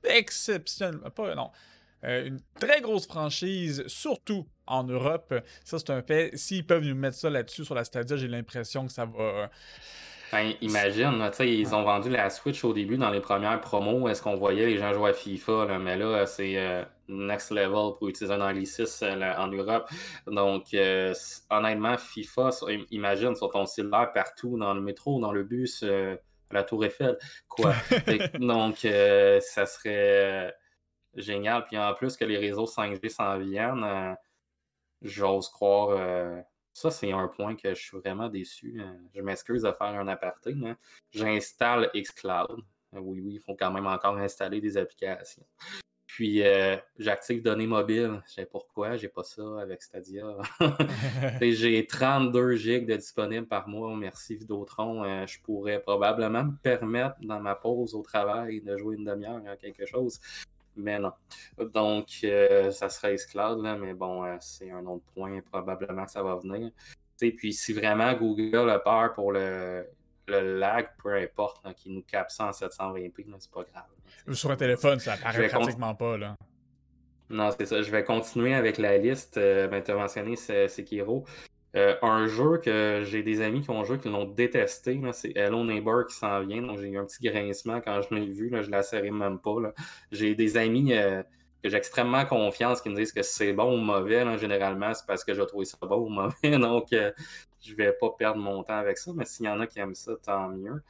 [0.03, 1.51] exceptionnelle, pas, non,
[2.03, 5.33] euh, une très grosse franchise, surtout en Europe.
[5.63, 6.35] Ça, c'est un fait.
[6.35, 9.49] S'ils peuvent nous mettre ça là-dessus sur la Stadia, j'ai l'impression que ça va
[10.35, 14.09] ben, imagine, ils ont vendu la Switch au début dans les premières promos.
[14.09, 15.77] Est-ce qu'on voyait les gens jouer à FIFA?
[15.79, 19.89] Mais là, c'est euh, next level pour utiliser un anglicisme euh, en Europe.
[20.27, 21.13] Donc, euh,
[21.49, 22.49] honnêtement, FIFA,
[22.91, 26.17] imagine sur ton cellulaire partout, dans le métro, dans le bus, à
[26.51, 27.17] la Tour Eiffel.
[27.47, 27.73] Quoi.
[28.33, 30.53] donc, ça serait
[31.15, 31.63] génial.
[31.63, 34.17] Puis en plus que les réseaux 5G s'en viennent,
[35.01, 35.97] j'ose croire
[36.75, 38.81] ça, c'est un point que je suis vraiment déçu.
[38.81, 38.97] Hein.
[39.13, 40.53] Je m'excuse de faire un aparté.
[41.09, 42.59] J'installe Xcloud.
[42.93, 45.45] Euh, oui, oui, il faut quand même encore installer des applications.
[46.05, 48.21] Puis euh, j'active données mobiles.
[48.27, 50.25] Je sais pourquoi, j'ai pas ça avec Stadia?
[51.41, 53.95] j'ai 32 gigs de disponibles par mois.
[53.95, 55.05] Merci Vidotron.
[55.05, 59.41] Euh, je pourrais probablement me permettre dans ma pause au travail de jouer une demi-heure
[59.47, 60.19] à quelque chose
[60.75, 61.11] mais non.
[61.73, 66.11] Donc, euh, ça serait Xcloud, là, mais bon, euh, c'est un autre point, probablement que
[66.11, 66.71] ça va venir.
[67.21, 69.87] Et puis, si vraiment Google a peur pour le,
[70.27, 74.35] lag, peu importe, qui nous capte ça en 720p, c'est pas grave.
[74.35, 76.17] Sur un téléphone, ça apparaît pratiquement pas.
[76.17, 76.35] Là.
[77.29, 77.81] Non, c'est ça.
[77.81, 79.37] Je vais continuer avec la liste.
[79.37, 81.25] Euh, ben, tu as mentionné Sekiro.
[81.75, 85.65] Euh, un jeu que j'ai des amis qui ont joué qui l'ont détesté, c'est Hello
[85.65, 86.61] Neighbor qui s'en vient.
[86.61, 88.49] Donc j'ai eu un petit grincement quand je l'ai vu.
[88.49, 89.55] Là, je ne la même pas.
[90.11, 91.21] J'ai des amis euh,
[91.61, 94.37] que j'ai extrêmement confiance qui me disent que c'est bon ou mauvais.
[94.37, 96.57] généralement, c'est parce que j'ai trouvé ça bon ou mauvais.
[96.59, 99.11] Donc je ne vais pas perdre mon temps avec ça.
[99.13, 100.81] Mais s'il y en a qui aiment ça, tant mieux.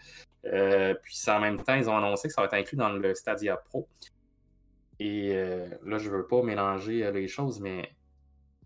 [0.44, 3.58] puis en même temps, ils ont annoncé que ça va être inclus dans le Stadia
[3.58, 3.88] Pro.
[5.00, 5.34] Et
[5.84, 7.90] là, je ne veux pas mélanger les choses, mais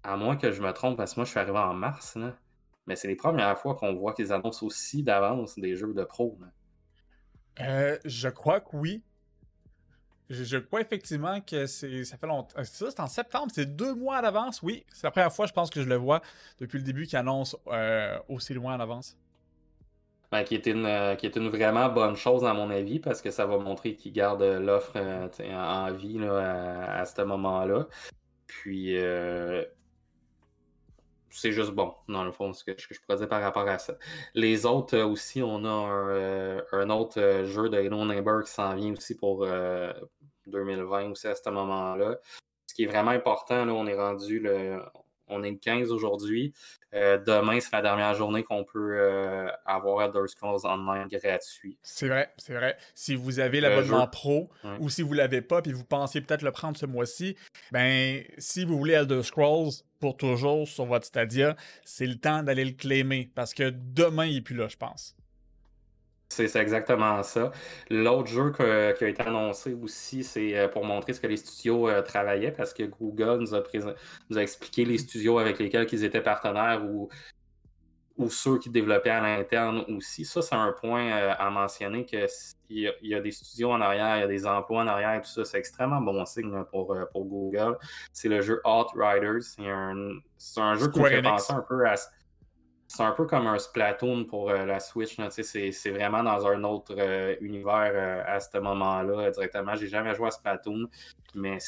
[0.04, 2.18] à moins que je me trompe, parce que moi, je suis arrivé en mars,
[2.88, 6.38] mais c'est les premières fois qu'on voit qu'ils annoncent aussi d'avance des jeux de pro.
[7.62, 9.04] Euh, je crois que oui.
[10.30, 12.60] Je, crois effectivement que c'est ça fait longtemps.
[12.60, 14.86] Euh, ça, c'est en septembre, c'est deux mois à l'avance, oui.
[14.94, 16.22] C'est la première fois, je pense, que je le vois
[16.60, 19.18] depuis le début qu'ils annoncent euh, aussi loin à l'avance.
[20.32, 23.32] Ben, qui, est une, qui est une vraiment bonne chose, à mon avis, parce que
[23.32, 27.88] ça va montrer qu'ils gardent l'offre en vie à, ce moment-là.
[28.46, 28.96] Puis,
[31.32, 33.96] c'est juste bon, dans le fond, ce que, je pourrais par rapport à ça.
[34.34, 38.52] Les autres euh, aussi, on a un, euh, autre euh, jeu de Hello Neighbor qui
[38.52, 39.46] s'en vient aussi pour
[40.48, 42.18] 2020 aussi à ce moment-là.
[42.68, 44.80] Ce qui est vraiment important, là, on est rendu le.
[45.30, 46.54] On est le 15 aujourd'hui.
[46.92, 51.78] demain, c'est la dernière journée qu'on peut avoir Elder Scrolls Online gratuit.
[51.84, 52.78] C'est vrai, c'est vrai.
[52.96, 54.50] Si vous avez l'abonnement pro
[54.80, 57.36] ou si vous ne l'avez pas et vous pensez peut-être le prendre ce mois-ci,
[57.72, 62.64] ben si vous voulez Elder Scrolls, pour toujours sur votre Stadia, c'est le temps d'aller
[62.64, 65.16] le claimer parce que demain, il n'est plus là, je pense.
[66.32, 67.52] C'est exactement ça.
[67.90, 71.90] L'autre jeu qui a été annoncé aussi, c'est euh, pour montrer ce que les studios
[71.90, 73.64] euh, travaillaient parce que Google nous a,
[74.30, 77.10] nous a expliqué les studios avec lesquels ils étaient partenaires ou
[78.20, 80.26] ou ceux qui développaient à l'interne aussi.
[80.26, 82.28] Ça, c'est un point euh, à mentionner qu'il
[82.70, 85.22] y, y, a des studios en arrière, il y a des emplois en arrière et
[85.22, 85.46] tout ça.
[85.46, 87.78] C'est extrêmement bon signe pour, euh, pour Google.
[88.12, 89.42] C'est le jeu Outriders.
[89.42, 90.20] C'est un,
[90.58, 91.96] un, jeu qui me fait penser un peu à.
[92.92, 95.16] C'est un peu comme un Splatoon pour euh, la Switch.
[95.30, 96.96] C'est vraiment dans un autre
[97.40, 99.76] univers à ce moment-là directement.
[99.76, 100.88] J'ai jamais joué à Splatoon,
[101.36, 101.60] mais.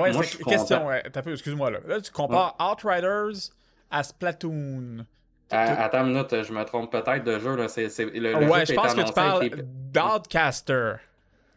[0.00, 0.90] ouais, c'est question.
[0.90, 1.78] Excuse-moi là.
[1.86, 3.52] Là, tu compares Outriders
[3.88, 5.06] à Splatoon.
[5.50, 7.54] Attends une minute, je me trompe peut-être de jeu.
[7.54, 7.68] Là.
[7.68, 9.48] C'est, le, ouais, je pense que tu parles
[9.92, 10.94] d'Outcaster.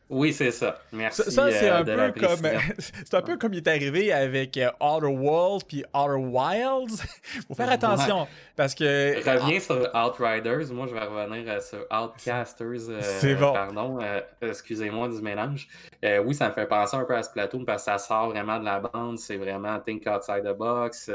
[0.10, 0.80] Oui, c'est ça.
[0.92, 1.32] Merci.
[1.32, 2.48] Ça, c'est euh, un, peu comme,
[2.78, 7.02] c'est un peu comme il est arrivé avec euh, Outer Worlds puis Outer Wilds.
[7.48, 9.16] Faut faire attention parce que.
[9.18, 10.72] Reviens sur Outriders.
[10.72, 13.02] Moi, je vais revenir euh, sur Outcasters.
[13.02, 13.54] c'est bon.
[13.54, 14.00] Pardon.
[14.42, 15.68] excusez-moi du mélange.
[16.04, 18.66] oui, ça me fait penser un peu à Splatoon parce que ça sort vraiment de
[18.66, 19.18] la bande.
[19.18, 21.10] C'est vraiment Think Outside the Box.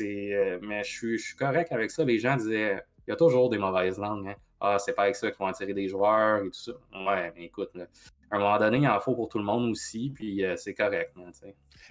[0.00, 2.04] Euh, mais je suis, correct avec ça.
[2.04, 4.28] Les gens disaient il y a toujours des mauvaises langues.
[4.28, 4.36] Hein.
[4.66, 6.72] Ah, c'est pas avec ça qu'ils vont attirer des joueurs et tout ça.
[6.94, 7.70] Ouais, mais écoute,
[8.30, 10.74] à un moment donné, il en faut pour tout le monde aussi, puis euh, c'est
[10.74, 11.14] correct.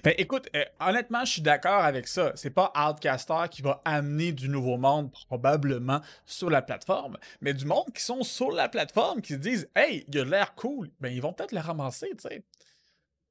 [0.03, 2.31] ben, écoute, euh, honnêtement, je suis d'accord avec ça.
[2.35, 7.65] C'est pas Outcaster qui va amener du nouveau monde probablement sur la plateforme, mais du
[7.65, 11.09] monde qui sont sur la plateforme qui se disent Hey, il a l'air cool, ben
[11.13, 12.43] ils vont peut-être le ramasser, tu sais.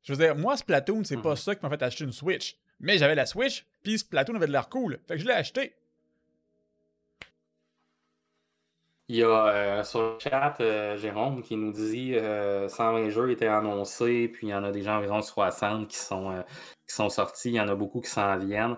[0.04, 1.36] Je veux dire, moi, Splatoon, c'est pas mm-hmm.
[1.36, 2.56] ça qui m'a fait acheter une Switch.
[2.80, 4.98] Mais j'avais la Switch, puis Splatoon avait de l'air cool.
[5.06, 5.74] Fait que je l'ai acheté.
[9.08, 13.30] Il y a euh, sur le chat euh, Jérôme qui nous dit euh, 120 jeux
[13.30, 16.42] étaient annoncés, puis il y en a déjà environ 60 qui sont, euh,
[16.86, 17.50] qui sont sortis.
[17.50, 18.76] Il y en a beaucoup qui s'en viennent.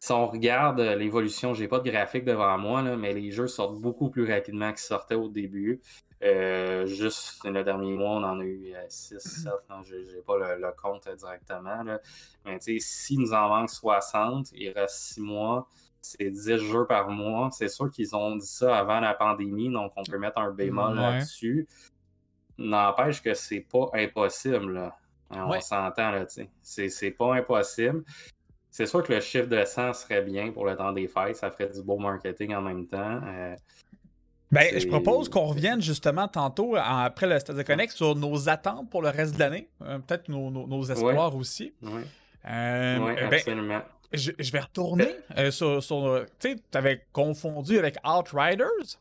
[0.00, 4.10] Si on regarde l'évolution, j'ai pas de graphique devant moi, mais les jeux sortent beaucoup
[4.10, 5.80] plus rapidement qu'ils sortaient au début.
[6.22, 9.52] Euh, juste le dernier mois, on en a eu 6, 7,
[9.84, 11.84] je n'ai pas le, compte directement.
[12.44, 15.68] Mais si nous en manque 60, il reste 6 mois,
[16.04, 17.50] c'est 10 jeux par mois.
[17.52, 20.96] C'est sûr qu'ils ont dit ça avant la pandémie, donc on peut mettre un bémol
[20.96, 21.66] là-dessus.
[22.58, 24.92] N'empêche que c'est pas impossible.
[25.30, 26.26] On s'entend là,
[26.62, 28.04] c'est pas impossible.
[28.70, 31.50] C'est sûr que le chiffre de 100 serait bien pour le temps des fêtes, ça
[31.50, 33.20] ferait du beau marketing en même temps.
[33.24, 33.54] Euh,
[34.50, 38.90] ben, je propose qu'on revienne justement tantôt, après le Stade de Connect, sur nos attentes
[38.90, 39.68] pour le reste de l'année.
[39.82, 41.72] Euh, peut-être nos, espoirs aussi.
[41.82, 42.02] Oui,
[42.46, 43.82] euh, ben, absolument.
[44.12, 45.80] Je, vais retourner euh, sur.
[45.80, 48.98] tu sais, tu avais confondu avec Outriders.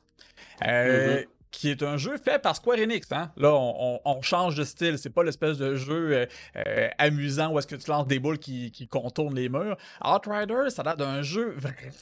[0.62, 3.10] Mm-hmm qui est un jeu fait par Square Enix.
[3.12, 3.32] Hein?
[3.38, 4.98] Là, on, change de style.
[4.98, 6.26] C'est pas l'espèce de jeu euh,
[6.58, 9.78] euh, amusant où est-ce que tu lances des boules qui, contournent les murs.
[10.04, 11.56] Outriders, ça a l'air d'un jeu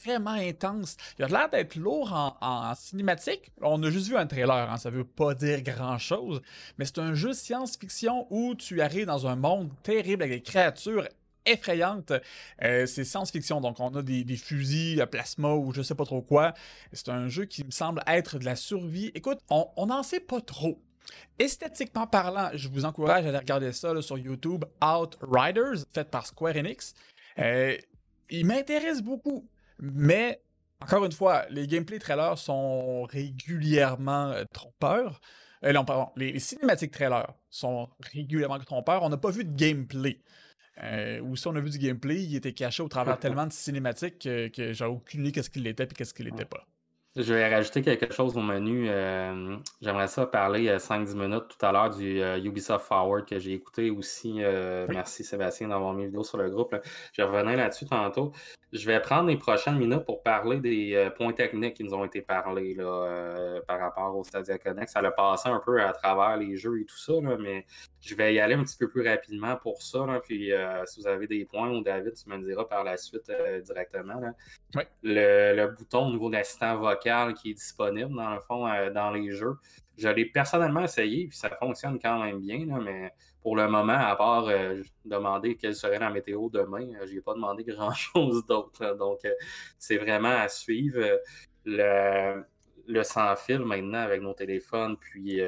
[0.04, 0.96] vraiment intense.
[1.18, 3.52] Il a l'air d'être lourd en, cinématique.
[3.60, 4.78] On a juste vu un trailer, hein?
[4.78, 6.40] ça veut pas dire grand-chose.
[6.78, 11.06] Mais c'est un jeu science-fiction où tu arrives dans un monde terrible avec des créatures
[11.46, 12.12] effrayante.
[12.62, 16.22] Euh, c'est science-fiction, donc on a des, fusils à plasma ou je sais pas trop
[16.22, 16.54] quoi.
[16.92, 19.10] C'est un jeu qui me semble être de la survie.
[19.14, 20.82] Écoute, on n'en sait pas trop.
[21.38, 26.56] Esthétiquement parlant, je vous encourage à aller regarder ça sur YouTube, Outriders, fait par Square
[26.56, 26.94] Enix.
[27.38, 27.76] Euh,
[28.30, 29.48] il m'intéresse beaucoup.
[29.78, 30.42] Mais,
[30.80, 35.20] encore une fois, les gameplay trailers sont régulièrement euh, trompeurs.
[35.64, 39.02] Non, pardon, les, cinématiques trailers sont régulièrement trompeurs.
[39.02, 40.20] On n'a pas vu de gameplay.
[40.82, 43.52] Euh, ou si on a vu du gameplay, il était caché au travers tellement de
[43.52, 46.66] cinématiques que, que j'ai aucune idée qu'est-ce qu'il était et qu'est-ce qu'il n'était pas.
[47.14, 48.86] Je vais rajouter quelque chose au menu.
[48.88, 53.38] Euh, j'aimerais ça parler 5-10 euh, minutes tout à l'heure du euh, Ubisoft Forward que
[53.38, 54.40] j'ai écouté aussi.
[54.88, 56.74] Merci Sébastien d'avoir mis une vidéo sur le groupe.
[57.12, 58.32] Je revenir là-dessus tantôt.
[58.72, 62.22] Je vais prendre les prochaines minutes pour parler des points techniques qui nous ont été
[62.22, 64.88] parlés là, par rapport au Stadia Connect.
[64.88, 67.66] Ça a passé un peu à travers les jeux et tout ça, mais
[68.02, 70.04] je vais y aller un petit peu plus rapidement pour ça.
[70.24, 70.50] puis
[70.86, 73.30] si vous avez des points, ou David, tu me le diras par la suite
[73.64, 74.20] directement.
[75.02, 78.90] Le, le, bouton au niveau de l'assistant vocal qui est disponible, dans le fond, euh,
[78.90, 79.56] dans les jeux.
[79.96, 84.16] Je l'ai personnellement essayé, puis ça fonctionne quand même bien, mais pour le moment, à
[84.16, 88.96] part euh, demander quelle serait la météo demain, euh, je n'ai pas demandé grand-chose d'autre.
[88.96, 89.20] Donc,
[89.78, 91.20] c'est vraiment à suivre.
[91.64, 92.42] Le,
[92.88, 95.40] le sans-fil maintenant avec nos téléphones, puis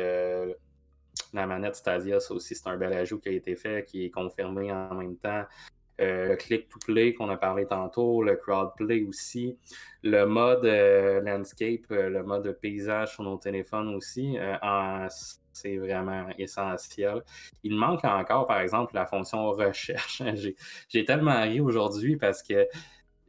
[1.33, 4.11] la manette Stadia, ça aussi, c'est un bel ajout qui a été fait, qui est
[4.11, 5.45] confirmé en même temps.
[6.01, 9.57] Euh, le click to play qu'on a parlé tantôt, le crowd play aussi,
[10.03, 14.37] le mode euh, landscape, euh, le mode paysage sur nos téléphones aussi,
[15.53, 17.23] c'est vraiment essentiel.
[17.63, 20.21] Il manque encore, par exemple, la fonction recherche.
[20.89, 22.67] J'ai tellement ri aujourd'hui parce que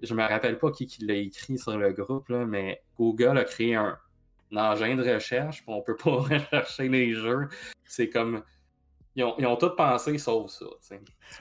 [0.01, 3.75] je me rappelle pas qui, qui l'a écrit sur le groupe, mais Google a créé
[3.75, 3.99] un,
[4.53, 7.49] engin de recherche, on peut pas rechercher les jeux.
[7.83, 8.43] C'est comme
[9.15, 10.65] ils ont, ils tout pensé sauf ça.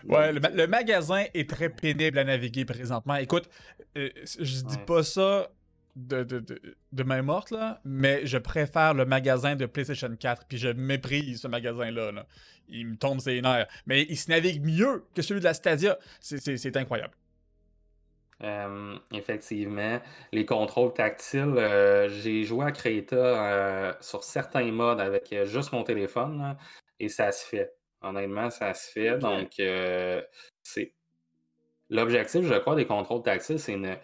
[0.05, 3.17] Ouais, le, magasin est très pénible à naviguer présentement.
[3.17, 3.51] Écoute,
[3.97, 5.51] euh, je dis pas ça
[5.97, 10.69] de, de, main morte, là, mais je préfère le magasin de PlayStation 4, puis je
[10.69, 12.27] méprise ce magasin-là.
[12.69, 13.67] Il me tombe ses nerfs.
[13.87, 15.99] Mais il se navigue mieux que celui de la Stadia.
[16.21, 17.15] C'est incroyable.
[18.43, 20.01] Euh, effectivement,
[20.33, 26.57] les contrôles tactiles, euh, j'ai joué à Creta sur certains modes avec juste mon téléphone.
[27.01, 27.75] Et ça se fait.
[28.03, 29.19] Honnêtement, ça se fait.
[29.19, 30.23] Donc, euh,
[30.63, 30.95] c'est.
[31.91, 33.97] L'objectif, je crois, des contrôles tactiles, c'est une.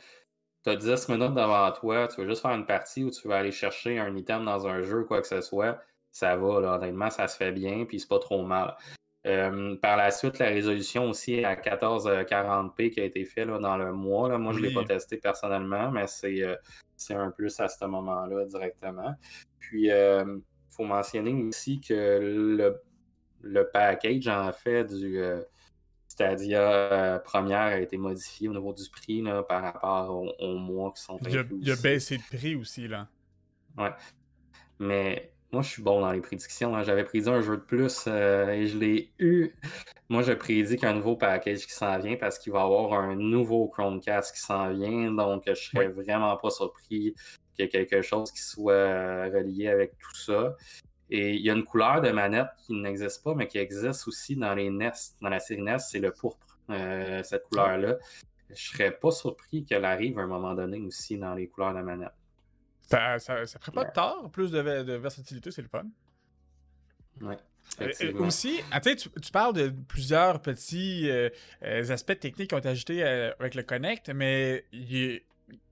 [0.64, 3.34] Tu as 10 minutes devant toi, tu veux juste faire une partie ou tu veux
[3.34, 7.08] aller chercher un item dans un jeu, quoi que ce soit, ça va, là, honnêtement,
[7.08, 8.76] ça se fait bien, puis c'est pas trop mal.
[9.26, 13.76] Euh, par la suite, la résolution aussi à 1440p qui a été fait là, dans
[13.76, 14.28] le mois.
[14.30, 14.38] Là.
[14.38, 16.56] Moi, je ne l'ai pas testé personnellement, mais euh,
[16.96, 19.14] c'est un plus à ce moment-là directement.
[19.58, 19.90] Puis,
[20.70, 22.80] faut mentionner aussi que le,
[23.42, 25.42] le package, en fait, du euh,
[26.08, 31.02] Stadia euh, première a été modifié au niveau du prix par rapport aux, mois qui
[31.02, 33.08] sont il a, il a baissé de prix aussi, là.
[33.78, 33.92] Ouais.
[34.78, 36.76] Mais moi, je suis bon dans les prédictions.
[36.76, 36.84] Hein.
[36.84, 39.50] J'avais prédit un jeu de plus euh, et je l'ai eu.
[40.08, 42.60] Moi, je prédis qu'il y a un nouveau package qui s'en vient parce qu'il va
[42.60, 45.12] y avoir un nouveau Chromecast qui s'en vient.
[45.12, 47.14] Donc, je serais vraiment pas surpris
[47.54, 50.56] qu'il y ait quelque chose qui soit euh, relié avec tout ça.
[51.10, 54.36] Et il y a une couleur de manette qui n'existe pas, mais qui existe aussi
[54.36, 54.92] dans les NES.
[55.20, 57.96] Dans la série NES, c'est le pourpre, euh, cette couleur-là.
[58.50, 61.82] Je serais pas surpris qu'elle arrive à un moment donné aussi dans les couleurs de
[61.82, 62.19] manette.
[62.90, 64.58] Ça, ça, ferait pas de tort, plus de,
[64.96, 65.84] versatilité, c'est le fun.
[67.20, 67.36] Ouais.
[67.80, 71.08] Euh, aussi, ah, tu, tu, parles de plusieurs petits
[71.62, 75.22] aspects techniques qui ont été ajoutés avec le Connect, mais il,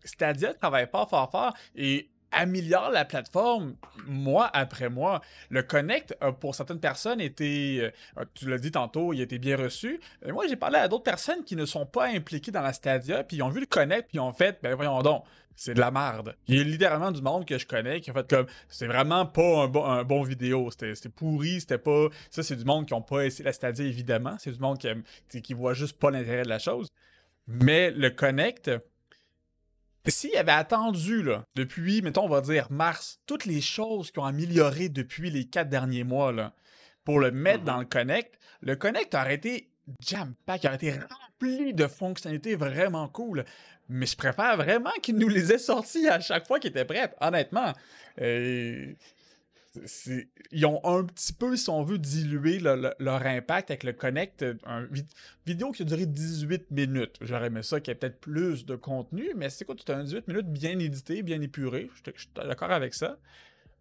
[0.05, 3.77] Stadia travaille pas fort fort et améliore la plateforme
[4.07, 5.21] mois après mois.
[5.51, 7.81] Le Connect pour certaines personnes été,
[8.19, 10.01] euh, tu l'as dit tantôt, il a été bien reçu.
[10.27, 13.39] Moi, j'ai parlé à d'autres personnes qui ne sont pas impliquées dans la Stadia, puis
[13.39, 15.25] ils ont vu le Connect, puis ils ont fait, ben voyons donc,
[15.59, 16.37] c'est de la merde.
[16.47, 19.27] Il y a littéralement du monde que je connais qui a fait comme, c'est vraiment
[19.27, 22.09] pas un bon, un bon vidéo, c'était pourri, c'était pas...
[22.31, 24.37] Ça, c'est du monde qui n'ont pas essayé la Stadia, évidemment.
[24.39, 26.89] C'est du monde qui, qui voit juste pas l'intérêt de la chose.
[27.49, 28.71] Mais le Connect
[30.11, 34.25] s'il avait attendu, là, depuis, mettons, on va dire mars, toutes les choses qui ont
[34.25, 36.55] amélioré depuis les quatre derniers mois, là,
[37.05, 37.81] pour le mettre dans mhm.
[37.81, 43.45] le Connect, le Connect aurait été jam-pack, aurait été rempli de fonctionnalités vraiment cool.
[43.89, 47.15] Mais je préfère vraiment qu'il nous les ait sortis à chaque fois qu'ils étaient prêts,
[47.21, 47.73] honnêtement.
[48.21, 48.93] Euh,
[50.53, 54.45] ils ont un petit peu, si on veut, diluer leur impact avec le Connect.
[54.67, 55.07] Une
[55.47, 57.17] vidéo qui a duré 18 minutes.
[57.21, 59.97] J'aurais aimé ça qu'il y ait peut-être plus de contenu, mais c'est quoi, tu as
[59.97, 61.91] un 18 minutes bien édité, bien épuré.
[62.05, 63.19] Je suis d'accord avec ça.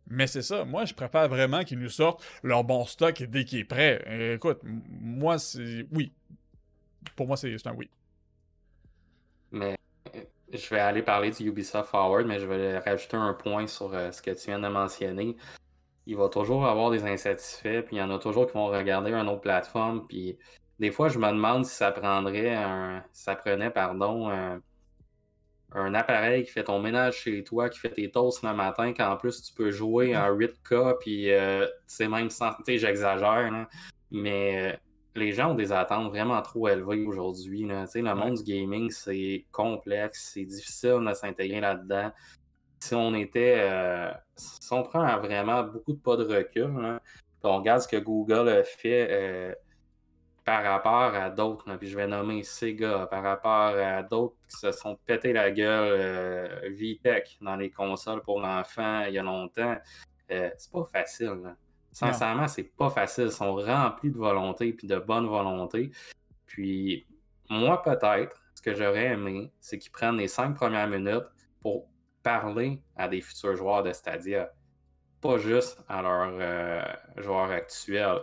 [0.10, 3.60] Mais c'est ça, moi je préfère vraiment qu'ils nous sortent leur bon stock dès qu'il
[3.60, 4.34] est prêt.
[4.36, 5.86] écoute, moi c'est.
[5.92, 6.14] Oui.
[7.18, 7.90] Pour moi c'est un oui.
[9.52, 9.76] Mais
[10.54, 14.12] je vais aller parler du Ubisoft Forward, mais je vais rajouter un point sur euh,
[14.12, 15.36] ce que tu viens de mentionner
[16.08, 19.12] il va toujours avoir des insatisfaits, puis il y en a toujours qui vont regarder
[19.12, 20.38] une autre plateforme, puis
[20.80, 24.30] des fois, je me demande si ça prendrait un, ça prenait, pardon,
[25.72, 29.18] un appareil qui fait ton ménage chez toi, qui fait tes toasts le matin, qu'en
[29.18, 32.54] plus tu peux jouer en 8K, puis euh, tu sais, même sans.
[32.54, 33.68] Tu sais, j'exagère,
[34.10, 34.78] mais euh,
[35.16, 37.64] les gens ont des attentes vraiment trop élevées aujourd'hui.
[37.64, 42.12] Le monde du gaming, c'est complexe, c'est difficile de s'intégrer là-dedans.
[42.80, 43.56] Si on était.
[43.60, 47.00] Euh, si on prend vraiment beaucoup de pas de recul,
[47.44, 49.56] on regarde ce que Google a fait euh,
[50.46, 54.72] par rapport à d'autres, puis je vais nommer Sega, par rapport à d'autres qui se
[54.72, 59.78] sont pété la gueule, euh, VTech dans les consoles pour l'enfant il y a longtemps,
[60.30, 61.56] c'est pas facile.
[61.92, 63.26] Sincèrement, c'est pas facile.
[63.26, 65.90] Ils sont remplis de volonté puis de bonne volonté.
[66.46, 67.08] Puis
[67.50, 71.26] moi, peut-être, ce que j'aurais aimé, c'est qu'ils prennent les cinq premières minutes
[71.62, 71.88] pour
[72.28, 74.52] parler à des futurs joueurs de Stadia.
[75.22, 78.20] Pas juste à leurs euh, joueurs actuels.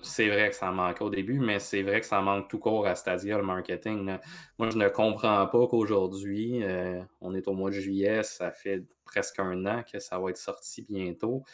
[0.00, 2.86] C'est vrai que ça manque au début, mais c'est vrai que ça manque tout court
[2.86, 4.16] à Stadia, le marketing.
[4.58, 8.82] Moi, je ne comprends pas qu'aujourd'hui, euh, on est au mois de juillet, ça fait
[9.04, 11.44] presque un an que ça va être sorti bientôt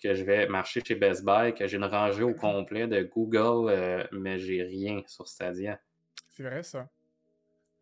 [0.00, 3.68] que je vais marcher chez Best Buy, que j'ai une rangée au complet de Google,
[3.68, 5.80] euh, mais j'ai rien sur Stadia.
[6.30, 6.88] C'est vrai, ça.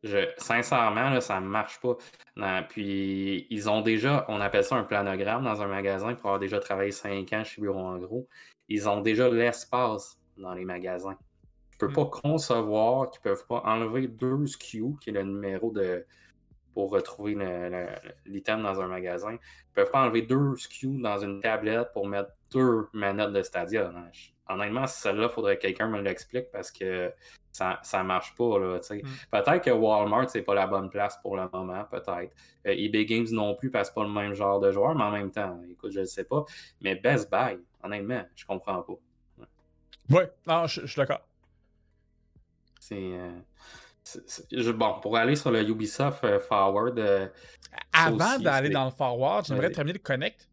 [0.02, 1.96] Je, sincèrement, là, ça ne marche pas.
[2.68, 6.58] puis, ils ont déjà, on appelle ça un planogramme dans un magasin pour avoir déjà
[6.58, 8.28] travaillé 5 ans chez Bureau en gros.
[8.68, 11.18] Ils ont déjà l'espace dans les magasins.
[11.78, 12.22] Je ne peux pas hmm.
[12.22, 16.06] concevoir qu'ils ne peuvent pas enlever deux SKU, qui est le numéro de,
[16.72, 17.36] pour retrouver
[18.26, 19.32] l'item dans un magasin.
[19.32, 23.42] Ils ne peuvent pas enlever deux SKU dans une tablette pour mettre deux manettes de
[23.42, 23.92] Stadia.
[24.48, 27.12] Honnêtement, celle-là, il faudrait que quelqu'un me l'explique parce que
[27.52, 28.58] ça ne marche pas.
[28.58, 29.02] Mm.
[29.30, 32.32] Peut-être que Walmart, c'est pas la bonne place pour le moment, peut-être.
[32.66, 35.10] Euh, eBay Games non plus parce que pas le même genre de joueur, mais en
[35.10, 36.44] même temps, écoute, je ne sais pas.
[36.80, 38.94] Mais Best Buy, honnêtement, je comprends pas.
[40.10, 41.20] Ouais, non, je, suis d'accord.
[42.80, 43.12] C'est.
[43.12, 46.98] Euh, bon, pour aller sur le Ubisoft euh, Forward.
[46.98, 47.28] Euh,
[47.92, 50.48] Avant d'aller dans le Forward, j'aimerais terminer le Connect.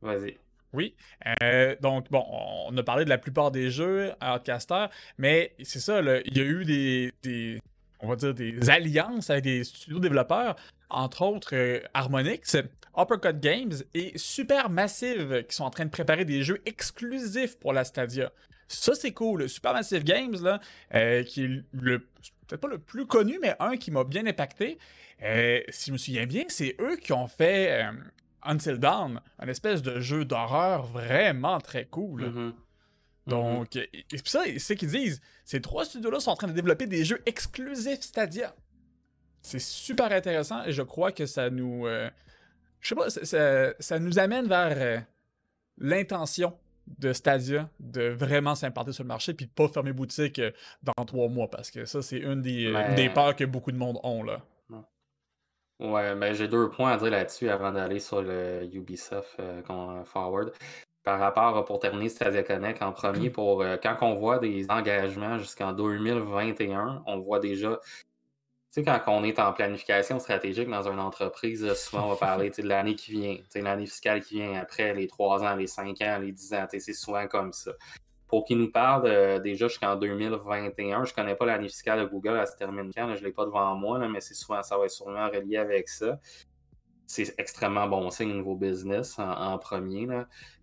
[0.00, 0.38] Vas-y.
[0.72, 0.94] Oui.
[1.42, 4.86] Euh, donc, bon, on a parlé de la plupart des jeux à Outcaster,
[5.18, 7.60] mais c'est ça, il y a eu des,
[8.00, 10.56] on va dire, des alliances avec des studios développeurs,
[10.88, 12.56] entre autres Harmonix,
[12.96, 17.84] Uppercut Games et Supermassive, qui sont en train de préparer des jeux exclusifs pour la
[17.84, 18.32] Stadia.
[18.68, 19.48] Ça, c'est cool.
[19.48, 20.60] Supermassive Games, là,
[20.94, 24.78] euh, qui est peut-être pas le plus connu, mais un qui m'a bien impacté.
[25.22, 27.92] Euh, si je me souviens bien, c'est eux qui ont fait euh,
[28.44, 32.22] Until Dawn, un espèce de jeu d'horreur vraiment très cool.
[32.24, 32.52] Mm-hmm.
[33.28, 33.88] Donc, mm-hmm.
[33.92, 37.04] et, puis ça, c'est qu'ils disent, ces trois studios-là sont en train de développer des
[37.04, 38.54] jeux exclusifs Stadia.
[39.42, 41.86] C'est super intéressant et je crois que ça nous.
[41.86, 45.04] je sais pas, ça, ça, nous amène vers
[45.78, 46.56] l'intention
[46.98, 50.50] de Stadia de vraiment s'implanter sur le marché puis de pas fermer boutique euh,
[50.82, 53.98] dans trois mois parce que ça, c'est une des, des peurs que beaucoup de monde
[54.02, 54.22] ont.
[54.22, 54.42] Là.
[55.82, 60.52] Ouais, mais j'ai deux points à dire là-dessus avant d'aller sur le Ubisoft euh, Forward.
[61.02, 65.38] Par rapport, pour terminer Stadia Connect, en premier, pour euh, quand on voit des engagements
[65.38, 67.80] jusqu'en 2021, on voit déjà
[68.74, 72.48] tu sais, quand on est en planification stratégique dans une entreprise, souvent on va parler
[72.48, 76.18] de l'année qui vient, l'année fiscale qui vient après, les 3 ans, les 5 ans,
[76.18, 76.66] les 10 ans.
[76.70, 77.72] C'est souvent comme ça.
[78.32, 82.06] Pour qu'il nous parle euh, déjà jusqu'en 2021, je ne connais pas l'année fiscale de
[82.06, 84.78] Google, elle se termine quand, je ne l'ai pas devant moi, mais c'est souvent, ça
[84.78, 86.18] va être sûrement relié avec ça.
[87.06, 90.08] C'est extrêmement bon signe au niveau business en, premier.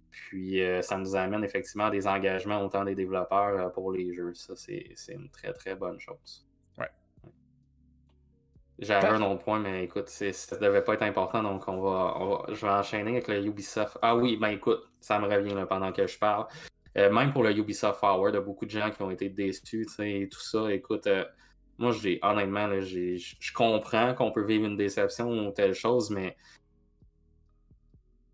[0.09, 4.15] Puis euh, ça nous amène effectivement à des engagements autant des développeurs euh, pour les
[4.15, 4.33] jeux.
[4.33, 6.47] Ça, c'est une très très bonne chose.
[8.79, 12.65] J'avais un autre point, mais écoute, ça devait pas être important, donc on va, je
[12.65, 13.99] vais enchaîner avec le Ubisoft.
[14.01, 16.47] Ah oui, ben écoute, ça me revient pendant que je parle.
[16.97, 19.29] Euh, même pour le Ubisoft Forward, il y a beaucoup de gens qui ont été
[19.29, 20.71] déçus, et tout ça.
[20.71, 21.23] Écoute, euh,
[21.77, 26.35] moi, j'ai honnêtement, je comprends qu'on peut vivre une déception ou telle chose, mais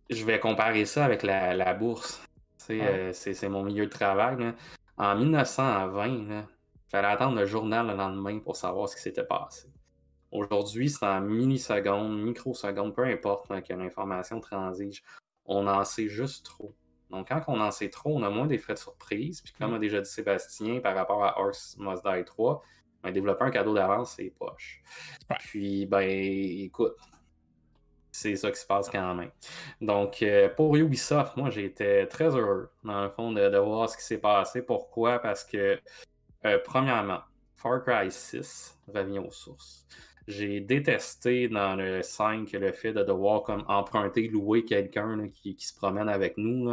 [0.09, 2.23] je vais comparer ça avec la, bourse.
[2.69, 4.53] Euh, c'est mon milieu de travail.
[4.97, 6.43] En 1920, il
[6.87, 9.67] fallait attendre le journal le lendemain pour savoir ce qui s'était passé.
[10.31, 15.03] Aujourd'hui, c'est en millisecondes, microsecondes, peu importe que l'information transige.
[15.45, 16.73] On en sait juste trop.
[17.09, 19.41] Donc, quand on en sait trop, on a moins d'effets de surprise.
[19.41, 22.63] Puis, comme a déjà dit Sébastien par rapport à Horse Must Die 3,
[23.03, 24.81] ben, développer un cadeau d'avance, c'est poche.
[25.39, 26.95] Puis, ben, écoute,
[28.11, 29.31] c'est ça qui se passe quand même.
[29.81, 34.03] Donc, euh, pour Ubisoft, moi, j'étais très heureux, dans le fond, de, voir ce qui
[34.03, 34.61] s'est passé.
[34.61, 35.19] Pourquoi?
[35.19, 35.79] Parce que,
[36.45, 37.19] euh, premièrement,
[37.55, 39.85] Far Cry 6 revient aux sources.
[40.27, 45.75] J'ai détesté dans le 5 le fait de devoir comme emprunter, louer quelqu'un qui, se
[45.75, 46.71] promène avec nous.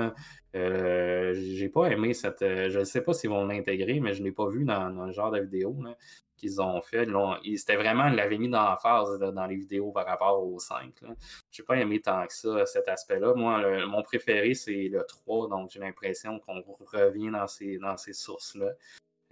[0.54, 2.40] Euh, j'ai pas aimé cette.
[2.40, 5.12] je ne sais pas s'ils vont l'intégrer, mais je ne l'ai pas vu dans, le
[5.12, 5.76] genre de vidéo
[6.36, 7.06] qu'ils ont fait.
[7.56, 10.90] C'était vraiment, ils l'avaient mis dans phase dans les vidéos par rapport au 5.
[11.50, 13.34] J'ai pas aimé tant que ça, cet aspect-là.
[13.34, 18.14] Moi, mon préféré, c'est le 3, donc j'ai l'impression qu'on revient dans ces, dans ces
[18.14, 18.72] sources-là.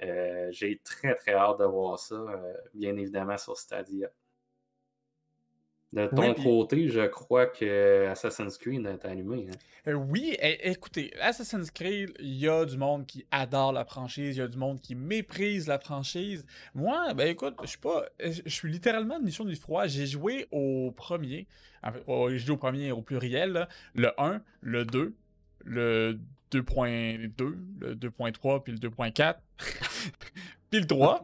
[0.02, 4.08] Euh, j'ai très très hâte de voir ça, euh, bien évidemment sur Stadia.
[5.92, 9.48] De ton côté, je crois que Assassin's Creed est allumé.
[9.50, 9.56] Hein?
[9.88, 14.38] Euh, oui, écoutez, Assassin's Creed, il y a du monde qui adore la franchise, il
[14.38, 16.46] y a du monde qui méprise la franchise.
[16.76, 18.06] Moi, ben écoute, je suis pas.
[18.20, 19.86] Je suis littéralement une mission du froid.
[19.86, 21.48] J'ai joué au premier.
[21.84, 25.12] j'ai joué au premier au pluriel, le 1, le 2,
[25.64, 26.20] le
[26.52, 29.36] 2.2, le 2.3 puis le 2.4,
[30.70, 31.22] puis le 3.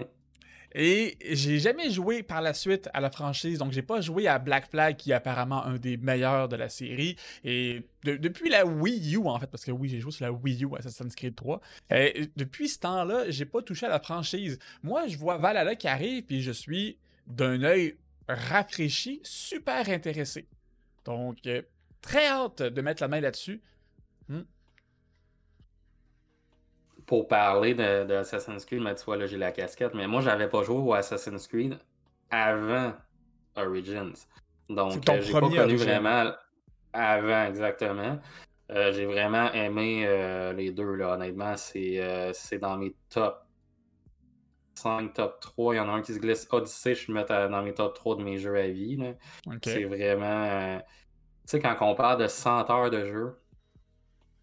[0.79, 4.39] Et j'ai jamais joué par la suite à la franchise, donc j'ai pas joué à
[4.39, 7.17] Black Flag, qui est apparemment un des meilleurs de la série.
[7.45, 10.65] Et depuis la Wii U, en fait, parce que oui, j'ai joué sur la Wii
[10.65, 11.63] U Assassin's Creed 3.
[11.93, 14.59] Et depuis ce temps-là, j'ai pas touché à la franchise.
[14.83, 17.97] Moi, je vois Valhalla qui arrive, puis je suis d'un œil
[18.29, 20.47] rafraîchi, super intéressé.
[21.07, 21.63] Donc, euh,
[22.03, 23.63] très hâte de mettre la main là-dessus.
[27.07, 30.49] Pour parler de, Assassin's Creed, mais tu vois, là, j'ai la casquette, mais moi, j'avais
[30.49, 31.79] pas joué au Assassin's Creed
[32.31, 32.93] avant
[33.55, 34.15] Origins.
[34.69, 36.33] Donc, euh, j'ai pas connu vraiment
[36.93, 38.19] avant, exactement.
[38.73, 41.55] Euh, j'ai vraiment aimé euh, les deux, là, honnêtement.
[41.57, 43.47] C'est dans mes top
[44.75, 45.75] 5, top 3.
[45.75, 47.95] Il y en a un qui se glisse Odyssey, je suis mettre dans mes top
[47.95, 48.99] 3 de mes jeux à vie.
[49.63, 50.79] C'est vraiment.
[50.79, 50.85] tu
[51.47, 53.39] sais, quand on parle de 100 heures de jeu,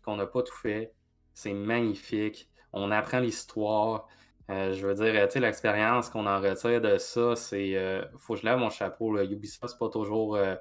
[0.05, 0.93] qu'on n'a pas tout fait,
[1.33, 4.07] c'est magnifique on apprend l'histoire.
[4.49, 7.77] Euh, je veux dire, tu sais, l'expérience qu'on en retire de ça, c'est.
[7.77, 9.15] Euh, faut que je lève mon chapeau.
[9.15, 9.23] Là.
[9.23, 10.55] Ubisoft, c'est pas toujours, euh,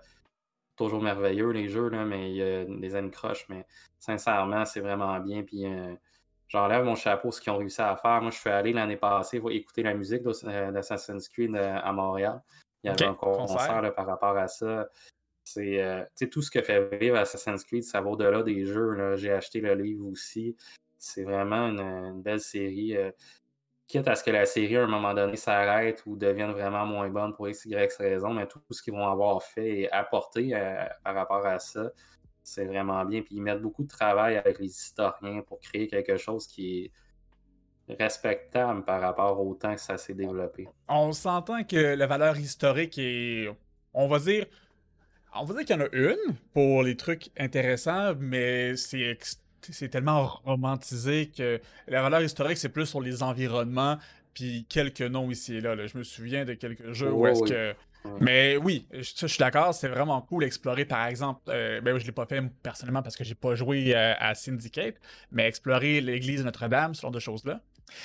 [0.76, 3.46] toujours merveilleux, les jeux, là, mais il y a des années croches.
[3.48, 3.66] Mais
[3.98, 5.42] sincèrement, c'est vraiment bien.
[5.42, 5.64] Puis
[6.48, 8.22] j'enlève mon chapeau, ce qu'ils ont réussi à faire.
[8.22, 12.40] Moi, je suis allé l'année passée écouter la musique d'Assassin's Creed à Montréal.
[12.84, 14.88] Il y avait un concert par rapport à ça.
[15.44, 19.16] C'est tout ce que fait vivre Assassin's Creed, ça va au-delà des jeux.
[19.16, 20.56] J'ai acheté le livre aussi
[21.02, 22.96] c'est vraiment une, belle série.
[22.96, 23.10] Euh,
[23.88, 27.08] quitte à ce que la série, à un moment donné, s'arrête ou devienne vraiment moins
[27.10, 30.84] bonne pour x, y raison, mais tout ce qu'ils vont avoir fait et apporté euh,
[31.02, 31.90] par rapport à ça,
[32.42, 33.22] c'est vraiment bien.
[33.22, 36.92] Puis ils mettent beaucoup de travail avec les historiens pour créer quelque chose qui
[37.88, 40.68] est respectable par rapport au temps que ça s'est développé.
[40.88, 43.50] On s'entend que la valeur historique est,
[43.92, 44.46] on va dire,
[45.34, 49.02] on va dire qu'il y en a une pour les trucs intéressants, mais c'est
[49.70, 53.98] c'est tellement romantisé que la valeur historique, c'est plus sur les environnements,
[54.34, 55.76] puis quelques noms ici et là.
[55.86, 57.74] Je me souviens de quelques jeux où est-ce que.
[58.20, 62.04] Mais oui, je, je suis d'accord, c'est vraiment cool d'explorer, par exemple, euh, ben, je
[62.04, 64.96] l'ai pas fait personnellement parce que j'ai pas joué euh, à Syndicate,
[65.30, 67.60] mais explorer l'église de Notre-Dame, ce genre de choses-là.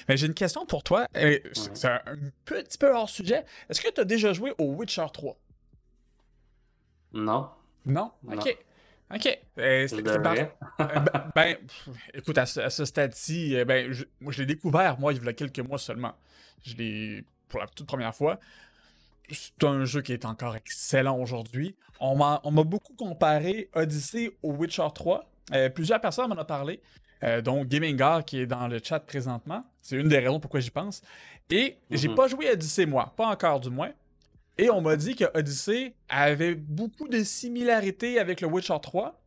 [0.08, 2.01] Mais j'ai une question pour toi, c'est un,
[2.45, 3.45] petit peu hors sujet.
[3.70, 5.36] Est-ce que tu as déjà joué au Witcher 3?
[7.14, 7.49] Non?
[7.86, 8.12] Non?
[8.32, 8.55] Ok.
[9.14, 9.39] OK.
[9.60, 9.88] Euh,
[10.20, 10.47] ben,
[11.34, 11.58] ben
[12.14, 15.34] écoute, à ce, stade-ci, euh, ben, je, moi, je l'ai découvert, moi, il y a
[15.34, 16.14] quelques mois seulement.
[16.64, 18.39] Je l'ai, pour la toute première fois.
[19.32, 21.76] C'est un jeu qui est encore excellent aujourd'hui.
[21.99, 25.28] On m'a, beaucoup comparé Odyssey au Witcher 3.
[25.53, 26.80] Euh, plusieurs personnes m'en ont parlé.
[27.43, 29.66] dont Gamingar qui est dans le chat présentement.
[29.82, 31.01] C'est une des raisons pourquoi j'y pense.
[31.49, 32.16] Et j'ai mhm.
[32.16, 33.12] pas joué Odyssey, moi.
[33.18, 33.91] Pas encore, du moins.
[34.58, 39.22] Et on m'a dit que Odyssey avait beaucoup de similarités avec le Witcher 3.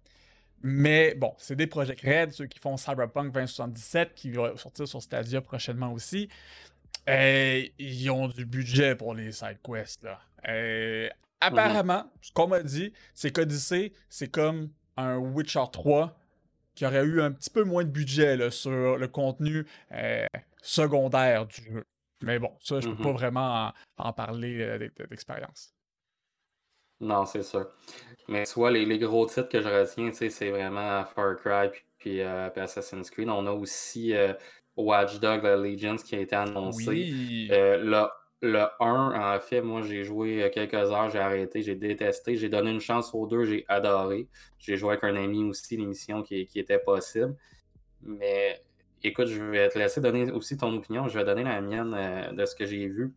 [0.62, 5.00] Mais bon, c'est des projets Red, ceux qui font Cyberpunk 2077, qui va sortir sur
[5.00, 6.28] Stadia prochainement aussi.
[7.06, 10.02] Et ils ont du budget pour les side quests.
[10.02, 10.20] Là.
[11.40, 16.18] apparemment, ce qu'on m'a dit, c'est qu'Odyssey, c'est comme un Witcher 3
[16.74, 20.26] qui aurait eu un petit peu moins de budget sur le contenu euh,
[20.62, 21.84] secondaire du jeu.
[22.22, 23.12] Mais bon, ça, je ne peux pas mm-hmm.
[23.14, 25.74] vraiment en, parler euh, d'expérience.
[27.00, 27.66] Non, c'est sûr.
[28.28, 32.60] Mais soit les, gros titres que je retiens, c'est vraiment Far Cry puis, euh, puis,
[32.60, 33.28] Assassin's Creed.
[33.28, 34.34] On a aussi euh,
[34.76, 36.88] Watch Dogs Legends qui a été annoncé.
[36.88, 37.48] Oui.
[37.50, 38.06] le,
[38.42, 42.36] le 1, en fait, moi j'ai joué quelques heures, j'ai arrêté, j'ai détesté.
[42.36, 44.28] J'ai donné une chance aux deux, j'ai adoré.
[44.58, 47.34] J'ai joué avec un ami aussi, l'émission qui, qui était possible.
[48.02, 48.60] Mais
[49.02, 51.08] Écoute, je vais te laisser donner aussi ton opinion.
[51.08, 53.14] Je vais donner la mienne euh, de ce que j'ai vu.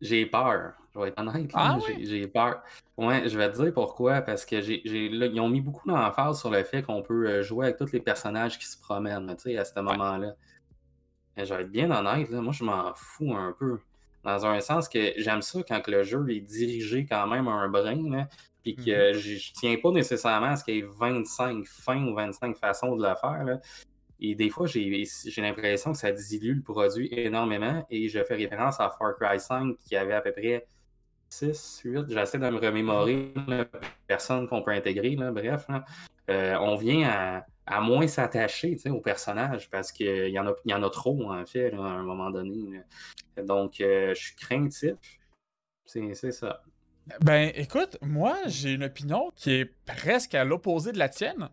[0.00, 0.72] J'ai peur.
[0.92, 1.50] Je vais être honnête.
[1.54, 2.62] Ah, J'ai peur.
[2.96, 4.20] Ouais, je vais te dire pourquoi.
[4.20, 7.66] Parce que j'ai, ils ont mis beaucoup d'emphase sur le fait qu'on peut euh, jouer
[7.66, 10.34] avec tous les personnages qui se promènent, à ce moment-là.
[11.36, 13.78] je vais être bien honnête, là, moi je m'en fous un peu.
[14.24, 17.68] Dans un sens que j'aime ça quand le jeu est dirigé quand même à un
[17.68, 18.26] brin,
[18.62, 19.18] puis que mhm.
[19.18, 23.02] je, tiens pas nécessairement à ce qu'il y ait 25 fins ou 25 façons de
[23.02, 23.60] le faire.
[24.24, 25.04] Et des fois, j'ai
[25.38, 27.84] l'impression que ça dilue le produit énormément.
[27.90, 30.64] Et je fais référence à Far Cry 5 qui avait à peu près
[31.28, 32.04] 6, 8.
[32.08, 33.66] J'essaie de me remémorer la
[34.06, 35.16] personne qu'on peut intégrer.
[35.16, 35.66] bref,
[36.30, 40.84] euh, on vient à, moins s'attacher au personnage parce qu'il y, en a, y en
[40.84, 42.80] a trop, en fait, à un moment donné.
[43.44, 44.94] Donc, euh, je suis craintif.
[45.84, 46.62] C'est ça.
[47.22, 51.48] Ben, écoute, moi, j'ai une opinion qui est presque à l'opposé de la tienne.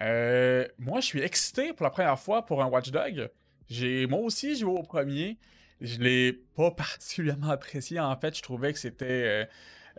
[0.00, 3.30] Euh, moi, je suis excité pour la première fois pour un Watchdog.
[3.68, 5.38] J'ai, moi aussi, joué au premier.
[5.80, 8.00] Je l'ai pas particulièrement apprécié.
[8.00, 9.44] En fait, je trouvais que c'était euh,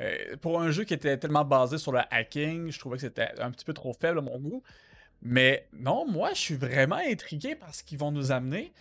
[0.01, 3.29] euh, pour un jeu qui était tellement basé sur le hacking, je trouvais que c'était
[3.39, 4.63] un petit peu trop faible à mon goût.
[5.23, 8.73] Mais non, moi, je suis vraiment intrigué par ce qu'ils vont nous amener.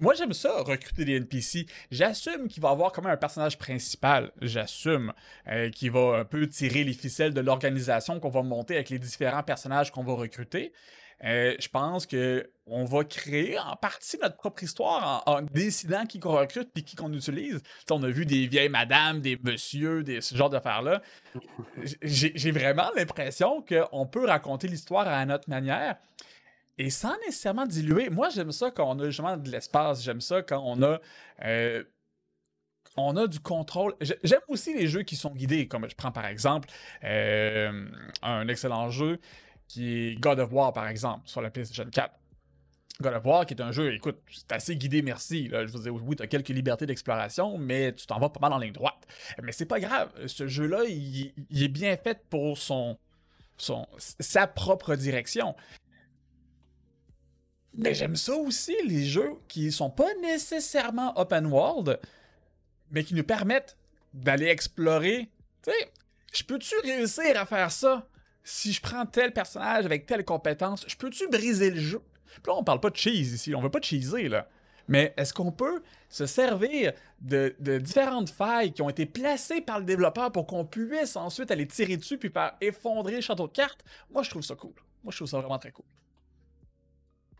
[0.00, 1.66] moi, j'aime ça, recruter des NPC.
[1.90, 4.32] J'assume qu'il va avoir comme un personnage principal.
[4.42, 5.14] J'assume
[5.48, 8.98] euh, qu'il va un peu tirer les ficelles de l'organisation qu'on va monter avec les
[8.98, 10.72] différents personnages qu'on va recruter.
[11.24, 16.18] Euh, je pense que on va créer en partie notre propre histoire en, décidant qui
[16.20, 17.60] qu'on recrute et qui qu'on utilise.
[17.90, 21.02] on a vu des vieilles madames, des messieurs, des, ce genre d'affaires-là.
[22.02, 25.96] J'ai vraiment l'impression qu'on peut raconter l'histoire à notre manière
[26.78, 28.08] et sans nécessairement diluer.
[28.08, 30.02] Moi, j'aime ça quand on a justement de l'espace.
[30.02, 30.98] J'aime ça quand on a.
[31.44, 31.84] Euh,
[32.96, 33.94] on a du contrôle.
[34.00, 36.68] J'aime aussi les jeux qui sont guidés, comme je prends par exemple
[37.04, 37.86] euh,
[38.22, 39.20] un excellent jeu
[39.70, 42.12] qui est God of War, par exemple, sur la PlayStation 4.
[43.00, 45.46] God of War, qui est un jeu, écoute, c'est assez guidé, merci.
[45.46, 45.64] Là.
[45.64, 48.52] Je vous dire, oui, tu as quelques libertés d'exploration, mais tu t'en vas pas mal
[48.52, 49.06] en ligne droite.
[49.40, 50.10] Mais c'est pas grave.
[50.26, 52.98] Ce jeu-là, il, est bien fait pour son,
[53.58, 55.54] son, sa propre direction.
[57.76, 62.00] Mais j'aime ça aussi, les jeux qui sont pas nécessairement open world,
[62.90, 63.76] mais qui nous permettent
[64.14, 65.30] d'aller explorer.
[65.62, 65.92] Tu sais,
[66.34, 68.09] je peux-tu réussir à faire ça?
[68.44, 72.00] Si je prends tel personnage avec telle compétence, je peux-tu briser le jeu?
[72.42, 74.48] Puis là, on parle pas de cheese ici, on veut pas cheeser, là.
[74.88, 79.84] Mais est-ce qu'on peut se servir de, différentes failles qui ont été placées par le
[79.84, 83.84] développeur pour qu'on puisse ensuite aller tirer dessus puis faire effondrer le château de cartes?
[84.10, 84.72] Moi, je trouve ça cool.
[85.04, 85.84] Moi, je trouve ça vraiment très cool.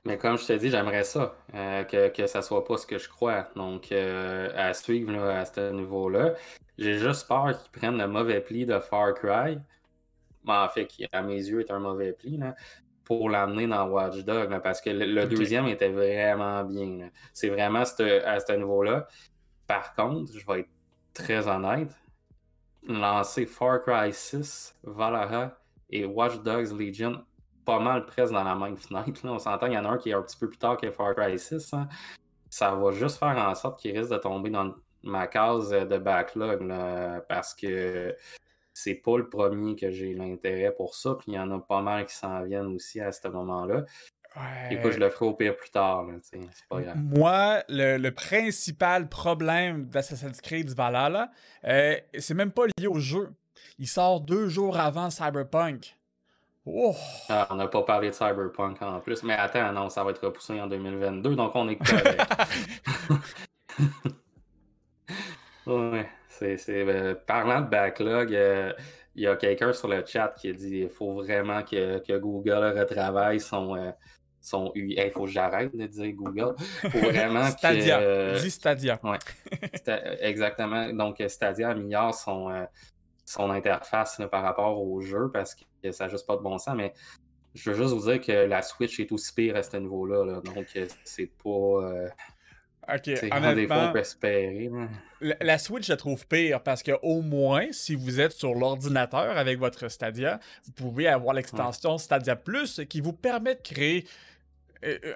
[0.04, 2.98] Mais comme je te dis, j'aimerais ça, euh, que, que ça soit pas ce que
[2.98, 3.50] je crois.
[3.56, 6.34] Donc, euh, à suivre à ce niveau-là.
[6.78, 9.58] J'ai juste peur qu'ils prennent le mauvais pli de Far Cry
[10.46, 12.40] en fait, qui à mes yeux est un mauvais pli,
[13.04, 17.10] pour l'amener dans Watch Dog, parce que le, deuxième était vraiment bien.
[17.32, 17.84] C'est vraiment à
[18.40, 19.08] ce niveau-là.
[19.66, 20.70] Par contre, je vais être
[21.12, 21.90] très honnête,
[22.86, 25.58] lancer Far Cry 6, Valhalla
[25.90, 27.24] et Watch Dogs Legion
[27.64, 29.20] pas mal presque dans la même fenêtre.
[29.24, 30.90] On s'entend, il y en a un qui est un petit peu plus tard que
[30.90, 31.74] Far Cry 6.
[31.74, 31.88] Hein.
[32.48, 36.66] Ça va juste faire en sorte qu'il risque de tomber dans ma case de backlog
[37.28, 38.14] parce que
[38.82, 41.14] c'est pas le premier que j'ai l'intérêt pour ça.
[41.14, 43.84] Puis il y en a pas mal qui s'en viennent aussi à ce moment-là.
[44.36, 44.74] Ouais.
[44.74, 46.06] Écoute, je le ferai au pire plus tard.
[46.22, 46.96] C'est pas grave.
[46.96, 51.30] Moi, le, principal problème d'Assassin's Creed Valhalla,
[51.64, 53.30] euh, c'est même pas lié au jeu.
[53.78, 55.96] Il sort deux jours avant Cyberpunk.
[56.64, 56.94] Oh.
[57.28, 59.22] Ah, on n'a pas parlé de Cyberpunk en plus.
[59.24, 62.22] Mais attends, non, ça va être repoussé en 2022, donc on est correct.
[65.66, 66.08] ouais.
[66.40, 68.72] C'est, euh, parlant de backlog, euh,
[69.14, 72.78] il y a quelqu'un sur le chat qui a dit qu'il faut vraiment que, Google
[72.78, 73.90] retravaille son, euh,
[74.40, 74.94] son UI.
[74.96, 76.54] Il faut que j'arrête de dire Google.
[76.58, 78.34] faut vraiment Stadia.
[78.40, 78.98] Dis Stadia.
[79.02, 79.18] Ouais.
[80.20, 80.90] exactement.
[80.92, 82.66] Donc, Stadia améliore son,
[83.26, 86.74] son interface par rapport au jeu parce que ça n'a juste pas de bon sens.
[86.74, 86.94] Mais
[87.54, 90.24] je veux juste vous dire que la Switch est aussi pire à ce niveau-là.
[90.24, 90.40] Là.
[90.40, 90.66] Donc,
[91.04, 92.08] c'est pas.
[92.94, 93.92] Ok, honnêtement,
[95.20, 98.54] la, la, Switch, je la trouve pire parce que au moins, si vous êtes sur
[98.54, 104.06] l'ordinateur avec votre Stadia, vous pouvez avoir l'extension Stadia Plus qui vous permet de créer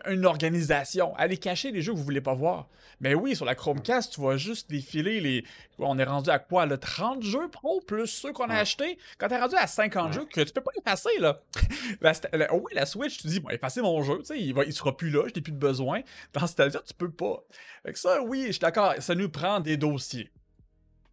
[0.07, 1.15] une organisation.
[1.17, 2.69] Allez cacher les jeux que vous voulez pas voir.
[3.01, 5.45] Mais oui, sur la Chromecast, tu vas juste défiler les.
[5.79, 8.99] On est rendu à quoi Le 30 jeux pro plus ceux qu'on a achetés?
[9.19, 11.41] Quand t'es rendu à 50 jeux que tu peux pas effacer, là.
[12.53, 14.65] oui, la Switch, tu dis, bon, effacer mon jeu, tu sais, il, va...
[14.65, 16.03] il sera plus là, je n'ai plus de besoin.
[16.33, 17.43] Dans Stadia, tu peux pas.
[17.85, 20.31] Fait ça, oui, je suis d'accord, ça nous prend des dossiers.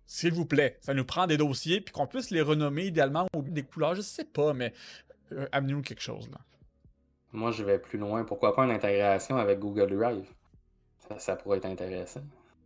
[0.06, 3.42] S'il vous plaît, ça nous prend des dossiers, puis qu'on puisse les renommer idéalement ou
[3.44, 4.74] des couleurs, je sais pas, mais
[5.32, 6.38] euh, amenez-nous quelque chose, là.
[7.34, 8.24] Moi, je vais plus loin.
[8.24, 10.28] Pourquoi pas une intégration avec Google Drive?
[11.18, 12.22] Ça, pourrait être intéressant.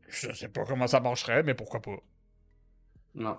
[0.08, 1.98] Je sais pas comment ça marcherait, mais pourquoi pas?
[3.16, 3.38] Non.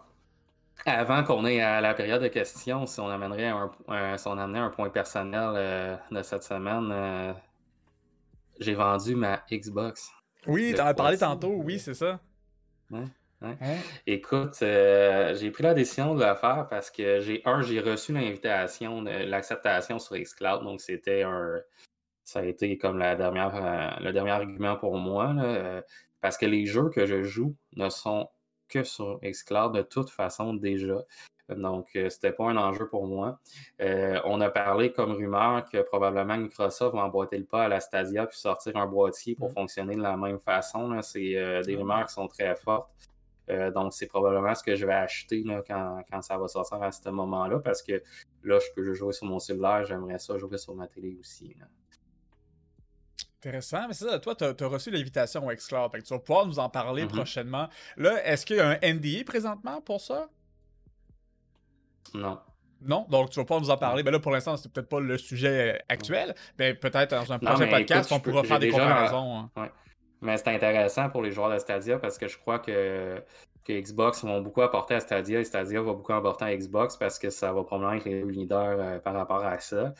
[0.85, 4.59] Avant qu'on ait à la période de questions, si on amènerait un, si on amenait
[4.59, 7.32] un point personnel euh, de cette semaine, euh,
[8.61, 10.11] j'ai vendu ma Xbox.
[10.47, 12.20] Oui, t'en as parlé tantôt, oui, c'est ça.
[14.06, 18.12] Écoute, euh, j'ai pris la décision de le faire parce que j'ai un, j'ai reçu
[18.12, 21.60] l'invitation, l'acceptation sur Xcloud, donc c'était un,
[22.24, 25.81] ça a été comme la dernière, euh, le dernier argument pour moi, euh,
[26.20, 28.28] parce que les jeux que je joue ne sont
[28.68, 31.02] que sur Xcloud de toute façon déjà.
[31.48, 33.39] Donc, c'était pas un enjeu pour moi.
[33.78, 38.27] on a parlé comme rumeur que probablement Microsoft va emboîter le pas à la Stadia
[38.27, 39.55] puis sortir un boîtier pour mmh.
[39.55, 41.01] fonctionner de la même façon.
[41.02, 41.78] C'est des mmh.
[41.78, 42.90] rumeurs qui sont très fortes.
[43.51, 47.09] Euh, donc, c'est probablement ce que je vais acheter quand, ça va sortir à ce
[47.09, 48.02] moment-là, parce que
[48.43, 51.55] là, je peux jouer sur mon cellulaire, j'aimerais ça jouer sur ma télé aussi.
[53.39, 56.59] Intéressant, mais c'est ça, toi, tu as, reçu l'invitation au Xcloud, tu vas pouvoir nous
[56.59, 57.09] en parler mm-hmm.
[57.09, 57.68] prochainement.
[57.97, 60.28] Là, est-ce qu'il y a un NDA présentement pour ça?
[62.14, 62.39] Non.
[62.82, 64.02] Non, donc tu vas pas nous en parler.
[64.02, 66.35] Mais là, pour l'instant, c'est peut-être pas le sujet actuel.
[66.59, 69.48] Mais peut-être dans un prochain podcast, on pourra faire des comparaisons.
[69.56, 69.70] Hein.
[70.27, 73.23] Mais c'est intéressant pour les joueurs de Stadia parce que je crois que,
[73.69, 77.31] Xbox vont beaucoup apporter à Stadia et Stadia va beaucoup apporter à Xbox parce que
[77.31, 79.94] ça va probablement être les leaders euh, par rapport à ça.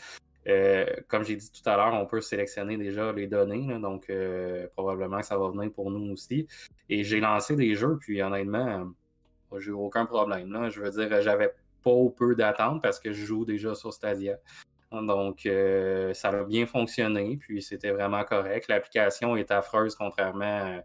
[0.49, 4.67] Euh, comme j'ai dit tout à l'heure, on peut sélectionner déjà les données, donc euh,
[4.75, 6.47] probablement que ça va venir pour nous aussi.
[6.89, 8.93] Et j'ai lancé des jeux, puis honnêtement,
[9.59, 10.69] j'ai eu aucun problème.
[10.71, 11.53] Je veux dire, j'avais
[11.85, 14.39] pas peu d'attente parce que je joue déjà sur Stadia.
[15.03, 18.69] Donc, euh, ça a bien fonctionné, puis c'était vraiment correct.
[18.69, 20.81] L'application est affreuse contrairement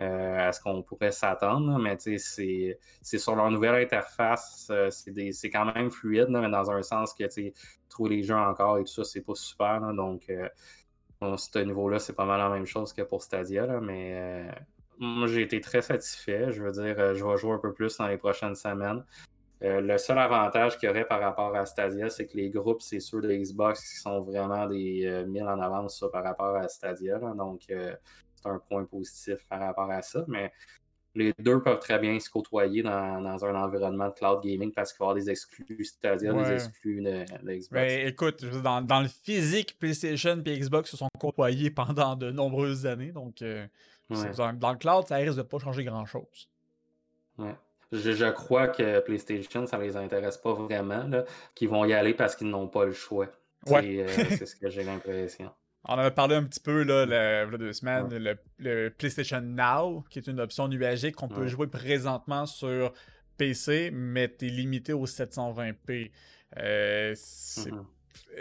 [0.00, 5.72] euh, à ce qu'on pourrait s'attendre, mais c'est sur leur nouvelle interface, euh, c'est quand
[5.74, 7.24] même fluide, mais dans un sens que
[7.88, 9.80] trouver les jeux encore et tout ça, c'est pas super.
[9.92, 10.30] donc,
[11.20, 14.48] à ce niveau-là, c'est pas mal la même chose que pour Stadia, mais
[14.98, 16.50] moi, j'ai été très satisfait.
[16.50, 19.04] Je veux dire, je vais jouer un peu plus dans les prochaines semaines.
[19.62, 22.80] Euh, le seul avantage qu'il y aurait par rapport à Stadia, c'est que les groupes,
[22.80, 26.66] c'est ceux de Xbox qui sont vraiment des euh, mille en avance par rapport à
[26.68, 27.18] Stadia.
[27.18, 27.94] Donc, euh,
[28.34, 30.24] c'est un point positif par rapport à ça.
[30.28, 30.50] Mais
[31.14, 35.00] les deux peuvent très bien se côtoyer dans, un environnement de cloud gaming parce qu'il
[35.00, 37.68] va y avoir des exclus Stadia, des exclus de, Xbox.
[37.70, 42.86] Ben, écoute, dans, dans, le physique, PlayStation et Xbox se sont côtoyés pendant de nombreuses
[42.86, 43.12] années.
[43.12, 43.44] Donc,
[44.08, 46.48] dans, le cloud, ça risque de pas changer grand-chose.
[47.36, 47.54] Ouais
[47.92, 51.10] je, crois que PlayStation, ça les intéresse pas vraiment,
[51.54, 53.28] qu'ils vont y aller parce qu'ils n'ont pas le choix.
[53.68, 55.50] Euh, c'est ce que j'ai l'impression.
[55.84, 57.06] On en a parlé un petit peu là,
[57.46, 62.46] le, deux semaines, le, PlayStation Now, qui est une option nuagique qu'on peut jouer présentement
[62.46, 62.92] sur
[63.38, 66.10] PC, mais tu es limité au 720p.
[66.58, 67.84] Euh, mm-hmm.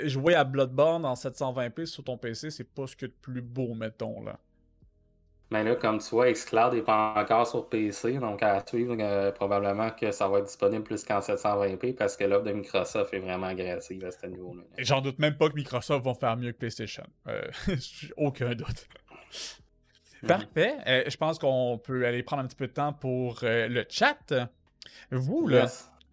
[0.04, 3.74] Jouer à Bloodborne en 720p sur ton PC, c'est pas ce que de plus beau,
[3.74, 4.22] mettons.
[4.24, 4.40] là.
[5.52, 9.32] Mais là, comme tu vois, Xcloud n'est pas encore sur PC, donc à suivre, euh,
[9.32, 13.20] probablement que ça va être disponible plus qu'en 720p parce que l'offre de Microsoft est
[13.20, 14.62] vraiment agressive à ce niveau-là.
[14.78, 17.04] J'en doute même pas que Microsoft vont faire mieux que PlayStation.
[17.28, 17.42] Euh,
[18.18, 18.88] aucun doute.
[20.22, 20.28] Mhm.
[20.28, 20.76] Parfait.
[20.86, 24.34] Euh, je pense qu'on peut aller prendre un petit peu de temps pour le chat.
[25.10, 25.66] Vous, là,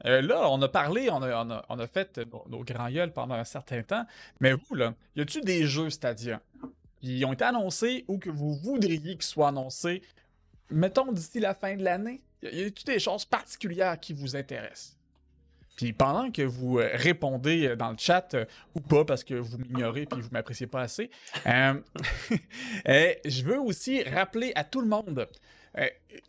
[0.02, 2.18] là, on a parlé, on a, on a, fait
[2.48, 4.06] nos, grands gueules pendant un certain temps,
[4.40, 6.40] mais vous, là, y a-tu des jeux Stadia?
[7.06, 10.02] Qui ont été annoncés ou que vous voudriez qu'ils soient annoncés,
[10.70, 12.20] mettons d'ici la fin de l'année?
[12.42, 14.96] Y a toutes des choses particulières qui vous intéressent?
[15.76, 19.34] Puis pendant que vous euh, répondez euh, dans le chat, euh, ou pas parce que
[19.34, 21.10] vous m'ignorez puis vous m'appréciez pas assez,
[21.44, 25.28] je veux aussi rappeler à tout le monde,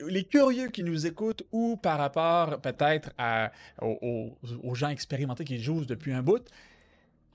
[0.01, 3.11] les curieux qui nous écoutent ou par rapport peut-être
[3.81, 6.45] aux, gens expérimentés qui jouent depuis un bout,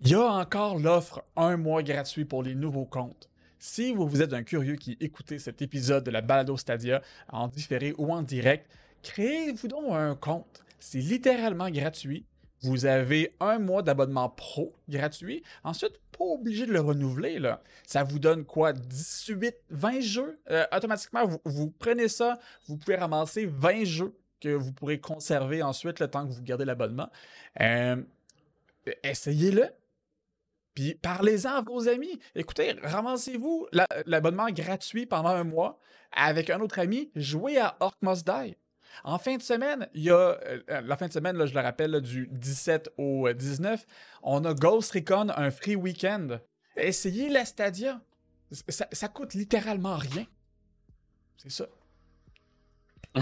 [0.02, 3.31] il y a encore l'offre un mois gratuit pour les nouveaux comptes.
[3.64, 7.94] Si vous, êtes un curieux qui écoutez cet épisode de la Balado Stadia en différé
[7.97, 8.68] ou en direct,
[9.05, 10.64] créez-vous donc un compte.
[10.80, 12.26] C'est littéralement gratuit.
[12.62, 15.44] Vous avez un mois d'abonnement pro gratuit.
[15.62, 17.39] Ensuite, pas obligé de le renouveler.
[17.86, 18.72] Ça vous donne quoi?
[18.72, 20.40] 18, 20 jeux?
[20.51, 26.01] Euh, Automatiquement, vous, prenez ça, vous pouvez ramasser 20 jeux que vous pourrez conserver ensuite
[26.01, 27.10] le temps que vous gardez l'abonnement.
[27.60, 28.02] Euh,
[29.05, 29.68] essayez-le.
[30.74, 32.18] Puis parlez-en à vos amis.
[32.34, 33.68] Écoutez, ramassez-vous
[34.06, 35.78] l'abonnement gratuit pendant un mois
[36.12, 38.56] avec un autre ami, jouez à Orc Must Die.
[39.04, 42.00] En fin de semaine, il y a, euh, la fin de semaine, je le rappelle,
[42.02, 43.86] du 17 au 19,
[44.22, 46.42] on a Ghost Recon, un free weekend.
[46.76, 48.00] Essayez la Stadia.
[48.50, 50.26] Ça coûte littéralement rien.
[51.38, 51.66] C'est ça.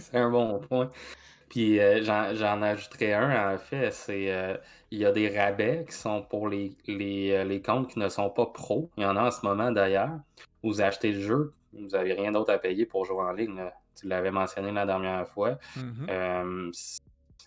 [0.00, 0.90] c'est un bon point.
[1.56, 4.58] Puis euh, j'en ajouterai un, en fait, c'est euh,
[4.90, 8.10] il y a des rabais qui sont pour les, les, euh, les, comptes qui ne
[8.10, 8.90] sont pas pros.
[8.98, 10.20] Il y en a en ce moment d'ailleurs.
[10.62, 13.58] Vous achetez le jeu, vous n'avez rien d'autre à payer pour jouer en ligne.
[13.98, 15.58] Tu l'avais mentionné la dernière fois.
[15.78, 16.72] Mm-hmm.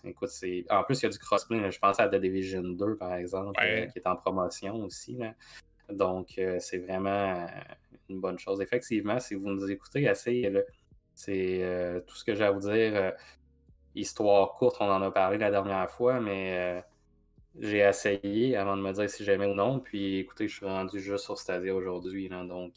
[0.02, 0.64] écoute, c'est.
[0.70, 1.70] En plus, il y a du crossplay.
[1.70, 3.52] Je pense à The Division 2, par exemple,
[3.92, 5.20] qui est en promotion aussi.
[5.88, 7.46] Donc, c'est vraiment
[8.08, 8.60] une bonne chose.
[8.60, 10.66] Effectivement, si vous nous écoutez, essayez-le
[11.14, 13.12] C'est tout ce que j'ai à vous dire.
[13.94, 16.84] Histoire courte, on en a parlé la dernière fois, mais
[17.58, 19.80] j'ai essayé avant de me dire si j'aimais ou non.
[19.80, 22.28] Puis écoutez, je suis rendu juste sur Stadia aujourd'hui.
[22.28, 22.72] Donc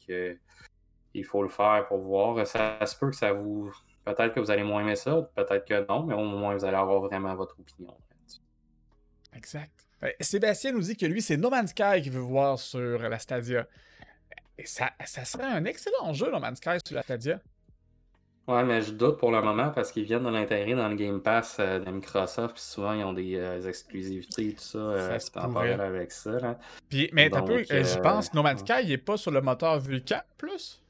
[1.13, 2.45] il faut le faire pour voir.
[2.47, 3.71] Ça, se peut que ça vous.
[4.05, 6.75] Peut-être que vous allez moins aimer ça, peut-être que non, mais au moins vous allez
[6.75, 7.95] avoir vraiment votre opinion.
[9.33, 9.71] Exact.
[10.03, 13.17] Euh, Sébastien nous dit que lui, c'est No Man's Sky qu'il veut voir sur la
[13.19, 13.65] Stadia.
[14.65, 17.39] ça, ça serait un excellent jeu, No Man's Sky, sur la Stadia.
[18.45, 21.21] Ouais, mais je doute pour le moment parce qu'ils viennent de l'intégrer dans le Game
[21.21, 25.41] Pass euh, de Microsoft, puis souvent ils ont des euh, exclusivités et tout ça, ça
[25.41, 26.57] temporaire avec ça.
[26.89, 29.79] Puis, mais t'as peu, je pense, No Man's Sky, il est pas sur le moteur
[29.79, 30.83] Vulkan plus?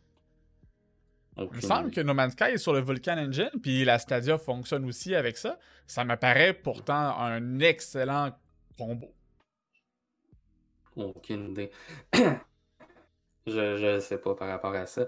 [1.37, 4.39] Il me semble que No Man's Sky est sur le Vulkan Engine, puis la Stadia
[4.39, 5.59] fonctionne aussi avec ça.
[5.85, 8.31] Ça me paraît pourtant un excellent
[8.77, 9.13] combo.
[10.95, 11.71] Aucune idée.
[13.47, 15.05] je ne sais pas par rapport à ça.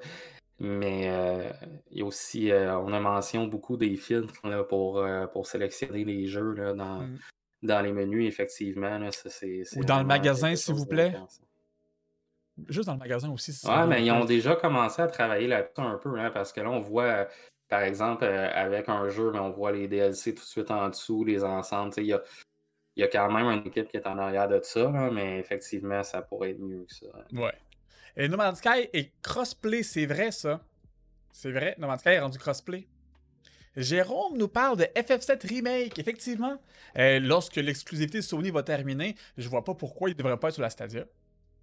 [0.59, 1.51] Mais euh,
[1.91, 6.05] il y a aussi, euh, on a mentionné beaucoup des filtres pour, euh, pour sélectionner
[6.05, 7.19] les jeux là, dans, mm.
[7.63, 8.97] dans les menus, effectivement.
[8.97, 9.09] Là,
[9.75, 11.13] Ou dans le magasin, s'il vous plaît?
[12.69, 13.51] Juste dans le magasin aussi.
[13.67, 16.69] Ouais, mais ils ont déjà commencé à travailler là-dessus un peu, hein, parce que là,
[16.69, 17.27] on voit,
[17.67, 21.25] par exemple, avec un jeu, mais on voit les DLC tout de suite en dessous,
[21.25, 21.91] les ensembles.
[21.97, 22.21] Il y a,
[22.95, 26.21] y a quand même une équipe qui est en arrière de ça, mais effectivement, ça
[26.21, 27.07] pourrait être mieux que ça.
[27.13, 27.37] Hein.
[27.37, 27.53] Ouais.
[28.17, 30.61] Et No Man's Sky est crossplay, c'est vrai ça.
[31.31, 32.87] C'est vrai, No Sky est rendu crossplay.
[33.75, 35.99] Jérôme nous parle de FF7 Remake.
[35.99, 36.57] Effectivement,
[36.97, 40.53] euh, lorsque l'exclusivité Sony va terminer, je vois pas pourquoi il ne devrait pas être
[40.53, 41.05] sur la Stadia.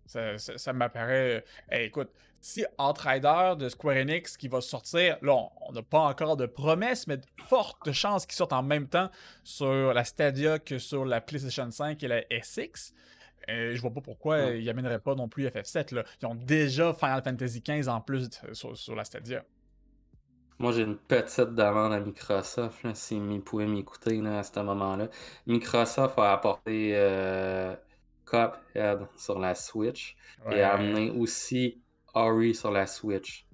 [0.06, 1.42] Ça, m'apparaît.
[1.72, 2.10] Euh, écoute,
[2.40, 7.06] si Outrider de Square Enix qui va sortir, là, on n'a pas encore de promesses,
[7.06, 9.10] mais de fortes chances qu'il sorte en même temps
[9.44, 12.92] sur la Stadia que sur la PlayStation 5 et la SX.
[13.48, 15.94] Euh, je vois pas pourquoi ils n'amèneraient pas non plus FF7.
[15.94, 16.04] Là.
[16.20, 19.44] Ils ont déjà Final Fantasy XV en plus sur, la Stadia.
[20.58, 25.08] Moi, j'ai une petite demande à Microsoft, s'ils pouvaient m'écouter à ce moment-là.
[25.46, 27.74] Microsoft a apporté euh,
[28.26, 30.16] Cuphead sur la Switch
[30.50, 31.82] et a amené aussi
[32.14, 33.46] Ori sur la Switch.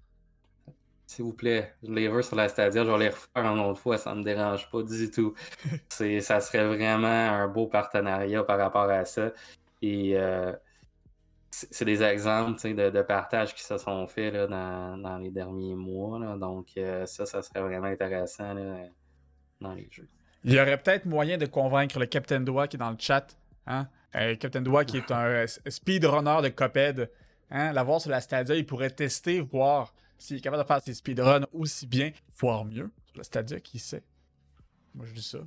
[1.06, 3.81] S'il vous plaît, je les veux sur la Stadia, je vais les refaire une autre
[3.81, 5.32] fois, ça me dérange pas du tout.
[5.89, 9.32] ça serait vraiment un beau partenariat par rapport à ça.
[9.82, 10.52] Et euh,
[11.50, 14.46] c'est des exemples de, de, partage qui se sont faits là,
[14.96, 16.36] dans, les derniers mois.
[16.36, 18.55] Donc, euh, ça, ça serait vraiment intéressant
[19.60, 20.09] dans les jeux.
[20.44, 23.36] Il y aurait peut-être moyen de convaincre le Captain Doigt qui est dans le chat.
[23.66, 23.88] Hein?
[24.14, 27.10] Euh, Captain Doigt qui est un speedrunner de Coped.
[27.50, 27.72] Hein?
[27.72, 31.46] L'avoir sur la Stadia, il pourrait tester, voir s'il est capable de faire ses speedruns
[31.52, 32.90] aussi bien, voire mieux.
[33.06, 34.02] Sur la Stadia, qui sait?
[34.94, 35.38] Moi, je dis ça.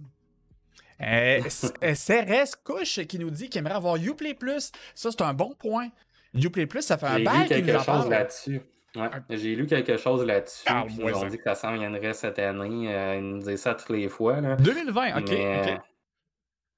[1.01, 4.71] Euh, CRS Couche qui nous dit qu'il aimerait avoir Uplay Plus.
[4.95, 5.89] Ça, c'est un bon point.
[6.33, 8.61] Uplay Plus, ça fait un bail qu'il quelque chose là-dessus.
[8.95, 10.67] Ouais, j'ai lu quelque chose là-dessus.
[10.89, 12.93] Ils ont dit que ça s'en viendrait cette année.
[12.93, 14.41] Euh, ils nous disent ça toutes les fois.
[14.41, 14.55] Là.
[14.57, 15.81] 2020, ok.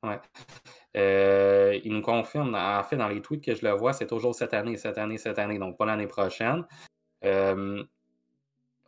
[0.03, 0.19] Ouais.
[0.97, 4.35] Euh, il nous confirme, en fait, dans les tweets que je le vois, c'est toujours
[4.35, 6.65] cette année, cette année, cette année, donc pas l'année prochaine.
[7.25, 7.83] Euh,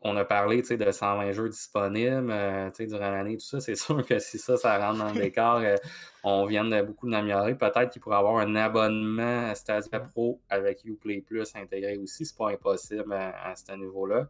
[0.08, 3.60] on a parlé de 120 jeux disponibles euh, durant l'année, tout ça.
[3.60, 5.76] C'est sûr que si ça, ça rentre dans le décor, euh,
[6.24, 7.56] on vient de beaucoup d'améliorer.
[7.56, 12.24] Peut-être qu'il pourrait avoir un abonnement à Stadia Pro avec Uplay Plus intégré aussi.
[12.24, 14.28] C'est pas impossible à, ce niveau-là.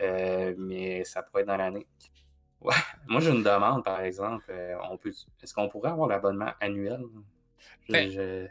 [0.00, 1.86] Euh, mais ça pourrait être dans l'année.
[2.62, 2.74] Ouais.
[3.08, 4.52] Moi, j'ai une demande, par exemple.
[4.90, 7.00] on peut, est-ce qu'on pourrait avoir l'abonnement annuel?
[7.88, 8.50] Ben,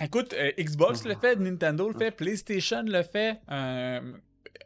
[0.00, 3.38] écoute, Xbox le fait, Nintendo le fait, PlayStation le fait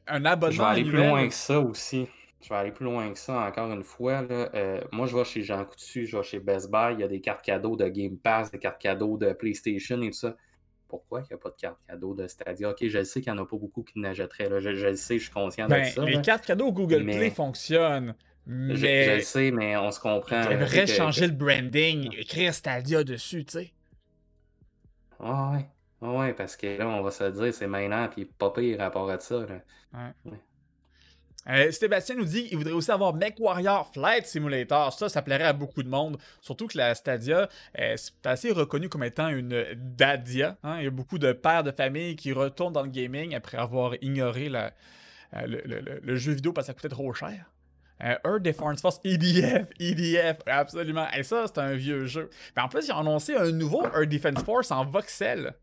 [0.06, 0.52] un abonnement.
[0.52, 2.09] Je vais aller plus loin que ça aussi.
[2.43, 4.22] Je vais aller plus loin que ça encore une fois.
[4.31, 7.09] Euh, moi, je vais chez Jean Coutu, je vais chez Best Buy, il y a
[7.09, 10.36] des cartes cadeaux de Game Pass, des cartes cadeaux de PlayStation et tout ça.
[10.86, 12.68] Pourquoi il n'y a pas de cartes cadeaux de Stadia?
[12.68, 14.48] Ok, je sais qu'il n'y en a pas beaucoup qui n'achèteraient.
[14.60, 16.05] Je, je, le sais, je suis conscient de ben, ça.
[16.05, 18.14] Les cartes cadeaux Google Play fonctionnent.
[18.47, 18.76] Mais...
[18.76, 20.44] Je, le sais, mais on se comprend.
[20.44, 23.72] Devrait changer le branding, écrire Stadia dessus, tu sais.
[25.18, 25.66] Ah ouais.
[26.06, 29.18] Oui, parce que là, on va se dire, c'est maintenant, puis pas pire rapport à
[29.18, 29.39] ça.
[29.39, 30.32] Ouais.
[31.48, 34.93] Euh, Sébastien nous dit qu'il voudrait aussi avoir MechWarrior Flight Simulator.
[34.93, 36.18] Ça, ça plairait à beaucoup de monde.
[36.40, 37.48] Surtout que la Stadia,
[37.78, 40.56] euh, c'est assez reconnu comme étant une Dadia.
[40.62, 40.76] Hein.
[40.78, 43.94] Il y a beaucoup de pères de famille qui retournent dans le gaming après avoir
[44.02, 44.72] ignoré la,
[45.36, 47.51] euh, le, jeu vidéo parce que ça coûtait trop cher.
[48.01, 51.06] Earth Defense Force EDF, EDF, absolument.
[51.16, 52.28] Et ça, c'est un vieux jeu.
[52.56, 55.55] Mais en plus, ils ont annoncé un nouveau Earth Defense Force en voxel.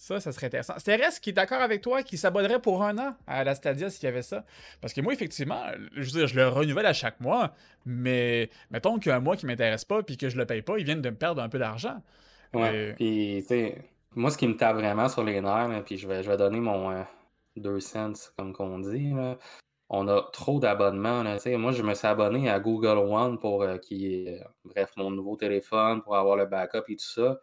[0.00, 0.74] Ça, ça serait intéressant.
[0.86, 4.04] Reste qui est d'accord avec toi, qui s'abonnerait pour un an à la Stadia s'il
[4.04, 4.44] y avait ça.
[4.80, 5.60] Parce que moi, effectivement,
[5.92, 7.52] je veux dire, je le renouvelle à chaque mois,
[7.84, 10.62] mais mettons qu'il y a un mois qui m'intéresse pas puis que je le paye
[10.62, 12.00] pas, ils viennent de me perdre un peu d'argent.
[12.54, 12.94] Ouais.
[12.94, 13.84] Puis, tu sais,
[14.14, 16.60] moi, ce qui me tape vraiment sur les nerfs, puis je vais, je vais donner
[16.60, 17.04] mon
[17.56, 19.12] 2 euh, cents, comme qu'on dit,
[19.88, 21.24] on a trop d'abonnements.
[21.24, 24.28] Moi, je me suis abonné à Google One pour qui
[24.64, 27.40] bref, mon nouveau téléphone, pour avoir le backup et tout ça.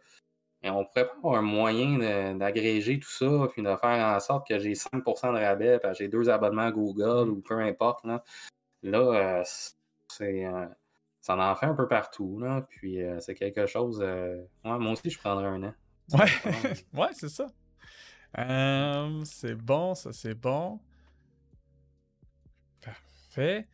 [0.70, 4.58] On pourrait pas avoir un moyen d'agréger tout ça, puis de faire en sorte que
[4.58, 8.04] j'ai 5% de rabais, puis j'ai deux abonnements à Google ou peu importe.
[8.04, 8.22] Là,
[8.82, 9.42] là
[10.08, 10.46] c'est
[11.20, 12.38] ça en fait un peu partout.
[12.40, 14.04] Là, puis c'est quelque chose.
[14.64, 15.74] moi aussi, je prendrais un an.
[16.12, 16.26] Ouais,
[16.94, 17.46] ouais c'est ça.
[19.24, 20.80] c'est bon, ça c'est bon.
[22.80, 23.66] Parfait.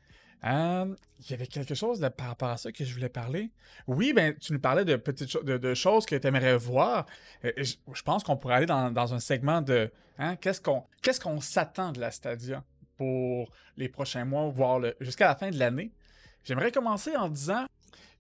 [0.44, 3.50] Il y avait quelque chose par rapport à ça que je voulais parler.
[3.86, 5.30] Oui, ben tu nous parlais de petites
[5.74, 7.06] choses, que tu aimerais voir.
[7.42, 11.92] je, pense qu'on pourrait aller dans, un segment de hein, qu'est-ce qu'on qu'est-ce qu'on s'attend
[11.92, 12.64] de la Stadia
[12.96, 15.92] pour les prochains mois, voire jusqu'à la fin de l'année?
[16.44, 17.66] J'aimerais commencer en disant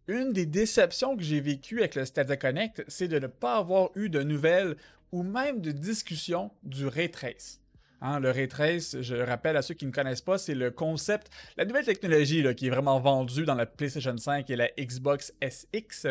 [0.06, 3.90] une des déceptions que j'ai vécues avec le Stadia Connect, c'est de ne pas avoir
[3.96, 4.76] eu de nouvelles
[5.10, 7.61] ou même de discussions du Ray Trace.
[8.04, 11.30] Hein, le Ray Trace, je rappelle à ceux qui ne connaissent pas, c'est le concept,
[11.56, 16.08] la nouvelle technologie qui est vraiment vendue dans la PlayStation 5 et la Xbox SX,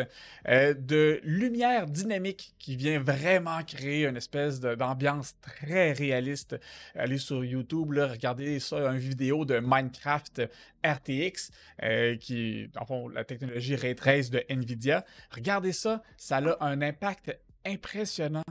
[0.48, 6.58] euh, de lumière dynamique qui vient vraiment créer une espèce d'ambiance très réaliste.
[6.94, 10.48] Allez sur YouTube, regardez ça, une vidéo de Minecraft
[10.82, 11.50] RTX,
[11.82, 15.04] euh, qui en fond la technologie Ray Trace de Nvidia.
[15.30, 18.44] Regardez ça, ça a un impact impressionnant.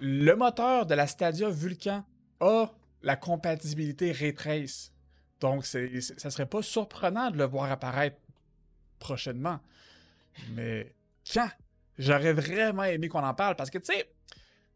[0.00, 2.04] Le moteur de la Stadia Vulcan
[2.40, 2.66] a
[3.02, 4.92] la compatibilité Ray Trace.
[5.40, 8.16] Donc, c'est, ça serait pas surprenant de le voir apparaître
[8.98, 9.60] prochainement.
[10.50, 10.92] Mais
[11.32, 11.48] quand?
[11.98, 14.08] J'aurais vraiment aimé qu'on en parle parce que, tu sais,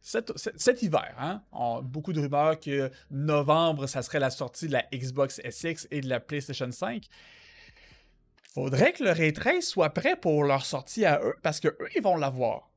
[0.01, 1.43] cet, hiver, hein,
[1.83, 6.09] beaucoup de rumeurs que novembre, ça serait la sortie de la Xbox SX et de
[6.09, 7.05] la PlayStation 5.
[8.55, 11.89] Faudrait que le Ray Trace soit prêt pour leur sortie à eux parce que eux,
[11.95, 12.71] ils vont l'avoir.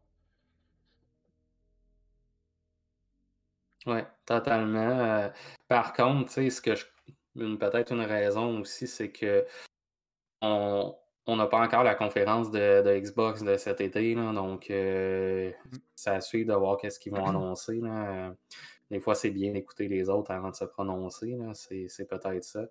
[3.87, 4.99] Oui, totalement.
[4.99, 5.29] Euh,
[5.67, 6.85] par contre, tu sais, ce que je
[7.57, 9.45] peut-être une raison aussi, c'est que
[10.41, 15.51] on n'a pas encore la conférence de, Xbox de cet été, donc euh,
[15.95, 17.81] ça suit de voir qu'est-ce qu'ils vont annoncer.
[18.89, 22.65] Des fois, c'est bien d'écouter les autres avant de se prononcer, c'est peut-être ça.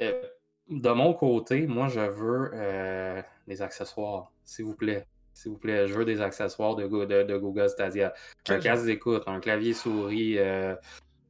[0.00, 0.22] Euh,
[0.68, 5.06] de mon côté, moi, je veux des accessoires, s'il vous plaît
[5.40, 5.88] s'il vous plaît.
[5.88, 8.12] Je veux des accessoires de, de, Google Stadia.
[8.48, 10.38] Un casque d'écoute, un clavier souris.
[10.38, 10.74] Euh,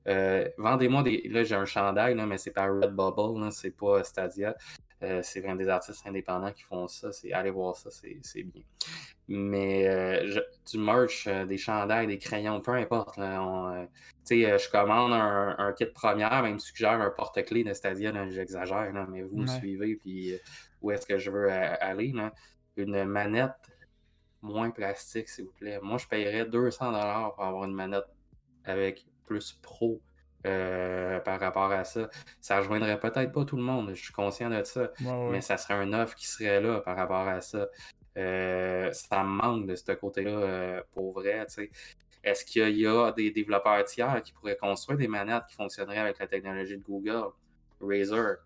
[0.09, 1.29] euh, vendez-moi des.
[1.29, 4.57] Là, j'ai un chandail, là, mais c'est pas Redbubble, c'est pas Stadia.
[5.03, 7.13] Euh, c'est vraiment des artistes indépendants qui font ça.
[7.13, 8.63] C'est allez voir ça, c'est bien.
[9.29, 10.25] Mais
[10.69, 13.17] du merch, des chandails, des crayons, peu importe.
[13.17, 13.87] Là,
[14.29, 19.47] je commande un, kit première, même suggère un porte-clés de Stadia, j'exagère, mais vous me
[19.47, 20.35] suivez, puis
[20.83, 22.11] où est-ce que je veux aller.
[22.13, 22.33] Là.
[22.77, 23.53] Une manette
[24.43, 25.79] moins plastique, s'il vous plaît.
[25.83, 28.07] Moi, je paierais 200 dollars pour avoir une manette
[28.65, 30.01] avec plus pro
[30.47, 32.09] euh, par rapport à ça.
[32.41, 34.91] Ça rejoindrait peut-être pas tout le monde, je suis conscient de ça,
[35.31, 37.69] mais ça serait un offre qui serait là par rapport à ça.
[38.17, 41.47] Euh, ça manque de ce côté-là euh, pour vrai.
[42.25, 46.19] Est-ce qu'il y, a des développeurs tiers qui pourraient construire des manettes qui fonctionneraient avec
[46.19, 47.33] la technologie de Google,
[47.81, 48.37] Razer,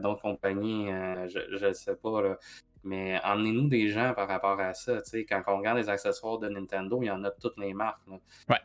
[0.00, 0.86] d'autres compagnies,
[1.28, 2.22] je ne sais pas.
[2.22, 2.38] Là.
[2.82, 5.02] Mais emmenez-nous des gens par rapport à ça.
[5.28, 8.00] Quand on regarde les accessoires de Nintendo, il y en a de toutes les marques.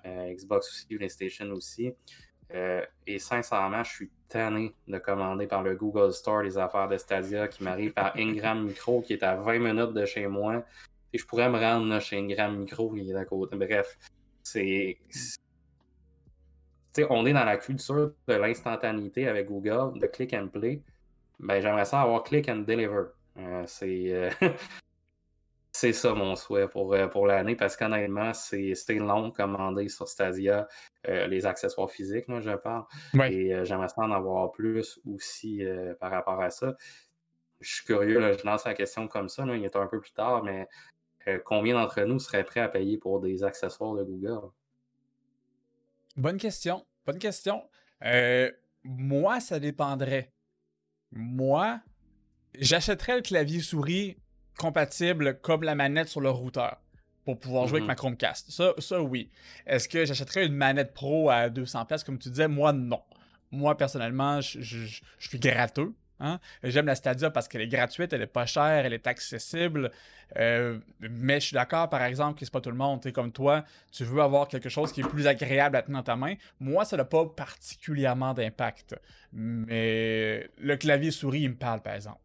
[0.05, 1.93] Euh, Xbox aussi, PlayStation aussi.
[2.53, 6.97] Euh, et sincèrement, je suis tanné de commander par le Google Store les affaires de
[6.97, 10.63] Stadia qui m'arrivent par Ingram Micro qui est à 20 minutes de chez moi.
[11.11, 13.55] Et je pourrais me rendre chez Ingram Micro qui est à côté.
[13.57, 13.97] Bref,
[14.43, 14.97] c'est.
[17.09, 20.81] on est dans la culture de l'instantanéité avec Google, de click and play.
[21.39, 23.07] Ben, j'aimerais ça avoir click and deliver.
[23.38, 24.30] Euh, c'est euh,
[25.72, 30.68] c'est ça mon souhait pour, euh, pour l'année parce qu'honnêtement, c'est long commander sur Stadia
[31.07, 32.86] les accessoires physiques, moi je parle.
[33.30, 35.62] Et j'aimerais ça en avoir plus aussi
[35.99, 36.76] par rapport à ça.
[37.60, 40.44] Je suis curieux, je lance la question comme ça, il est un peu plus tard,
[40.44, 40.68] mais
[41.44, 44.49] combien d'entre nous seraient prêts à payer pour des accessoires de Google?
[46.18, 46.84] Bonne question.
[47.06, 47.62] Bonne question.
[48.84, 50.32] moi, ça dépendrait.
[51.12, 51.82] Moi,
[52.60, 54.18] j'achèterais le clavier souris
[54.57, 56.77] compatible comme la manette sur le routeur
[57.26, 57.88] pour pouvoir jouer avec mhm.
[57.88, 58.52] ma Chromecast.
[58.52, 59.30] Ça, ça oui.
[59.65, 62.48] Est-ce que j'achèterais une manette pro à 200$ comme tu disais?
[62.48, 63.02] Moi, non.
[63.52, 65.94] Moi, personnellement, je, suis gratteux.
[66.19, 66.40] Hein.
[66.64, 69.91] J'aime la Stadia parce qu'elle est gratuite, elle est pas chère, elle est accessible.
[70.38, 73.06] Euh, mais je suis d'accord, par exemple, que c'est pas tout le monde.
[73.06, 76.03] Es comme toi, tu veux avoir quelque chose qui est plus agréable à tenir dans
[76.03, 76.36] ta main.
[76.60, 78.95] Moi, ça n'a pas particulièrement d'impact.
[79.34, 82.19] Mais le clavier souris, il me parle, par exemple.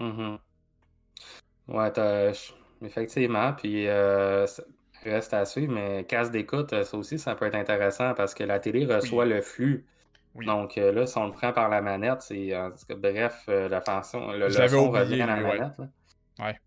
[0.00, 0.38] Mhm.
[1.68, 2.32] Ouais,
[2.82, 3.52] effectivement.
[3.52, 4.46] Puis euh,
[5.04, 8.58] reste à suivre, mais casse d'écoute, ça aussi, ça peut être intéressant parce que la
[8.58, 9.86] télé reçoit le flux
[10.34, 12.52] Donc là, si on le prend par la manette, c'est
[12.88, 15.78] bref, la façon, le, son revient à la manette.
[16.38, 16.58] Ouais.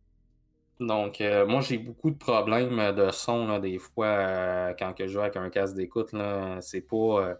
[0.79, 5.49] Donc, moi, j'ai beaucoup de problèmes de son, des fois, quand je joue avec un
[5.49, 6.15] casque d'écoute.
[6.61, 7.35] C'est pas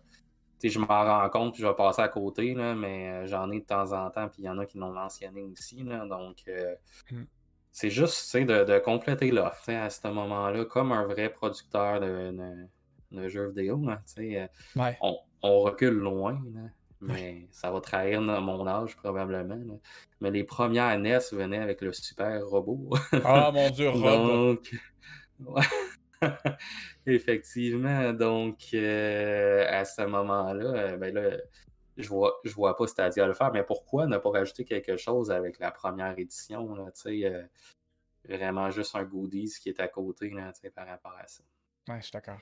[0.69, 3.59] je m'en rends compte, puis je vais passer à côté, là, mais euh, j'en ai
[3.59, 5.83] de temps en temps, puis il y en a qui l'ont mentionné aussi.
[5.83, 6.75] Là, donc, euh,
[7.11, 7.23] hmm.
[7.71, 12.35] c'est juste de, de compléter l'offre à ce moment-là, comme un vrai producteur de,
[13.11, 13.81] de, jeux vidéo.
[14.17, 14.47] Euh,
[15.01, 16.41] on, on, recule loin,
[17.01, 19.79] mais ça va trahir mon âge probablement.
[20.21, 22.89] Mais les premières NES venaient avec le super robot.
[23.25, 24.59] Ah mon dieu, robot!
[27.05, 28.13] Effectivement.
[28.13, 31.37] Donc, euh, à ce moment-là, euh, ben là,
[31.97, 35.31] je vois, je vois pas Stadia le faire, mais pourquoi ne pas rajouter quelque chose
[35.31, 37.43] avec la première édition, là, euh,
[38.27, 41.43] vraiment juste un goodies qui est à côté là, par rapport à ça?
[41.87, 42.39] Ouais, je suis d'accord.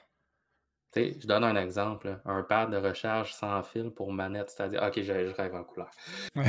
[0.95, 5.33] je donne un exemple, un pad de recharge sans fil pour manette, c'est-à-dire, ok, je,
[5.33, 5.91] rêve en couleur.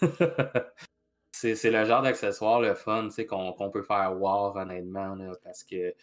[1.36, 5.94] c'est le genre d'accessoire, le fun, qu'on peut faire voir, honnêtement, parce que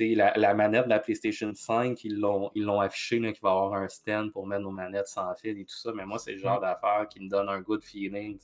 [0.00, 3.88] la, la, manette de la PlayStation 5, ils l'ont affiché qu'il va y avoir un
[3.88, 5.92] stand pour mettre nos manettes sans fil et tout ça.
[5.94, 8.38] Mais moi, c'est le genre d'affaire qui me donne un good feeling.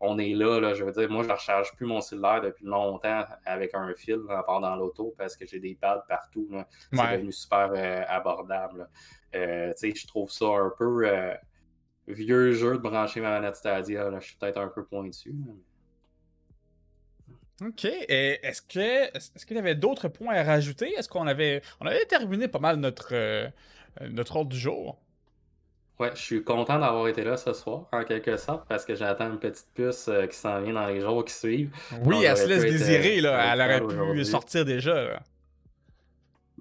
[0.00, 2.66] On est là, là, je veux dire, moi, je ne recharge plus mon cellulaire depuis
[2.66, 6.48] longtemps avec un fil, à part dans l'auto, parce que j'ai des pads partout.
[6.92, 8.88] C'est devenu super euh, abordable.
[9.34, 11.34] Euh, je trouve ça un peu euh,
[12.08, 14.10] vieux jeu de brancher ma manette Stadia.
[14.20, 15.34] Je suis peut-être un peu pointu.
[17.62, 17.84] OK.
[17.84, 20.92] Est-ce que est-ce qu'il y avait d'autres points à rajouter?
[20.94, 21.62] Est-ce qu'on avait.
[21.80, 23.48] On avait terminé pas mal notre, euh,
[24.10, 24.98] notre ordre du jour?
[26.00, 29.30] Ouais, je suis content d'avoir été là ce soir, en quelque sorte, parce que j'attends
[29.30, 31.70] une petite puce euh, qui s'en vient dans les jours qui suivent.
[32.04, 33.52] Oui, elle se laisse désirer, euh, là.
[33.52, 35.22] Elle aurait pu sortir déjà.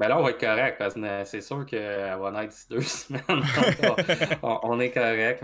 [0.04, 2.82] Ben là, on va être correct parce que c'est sûr qu'elle va naître d'ici deux
[2.82, 3.24] semaines.
[4.42, 5.42] on, est correct.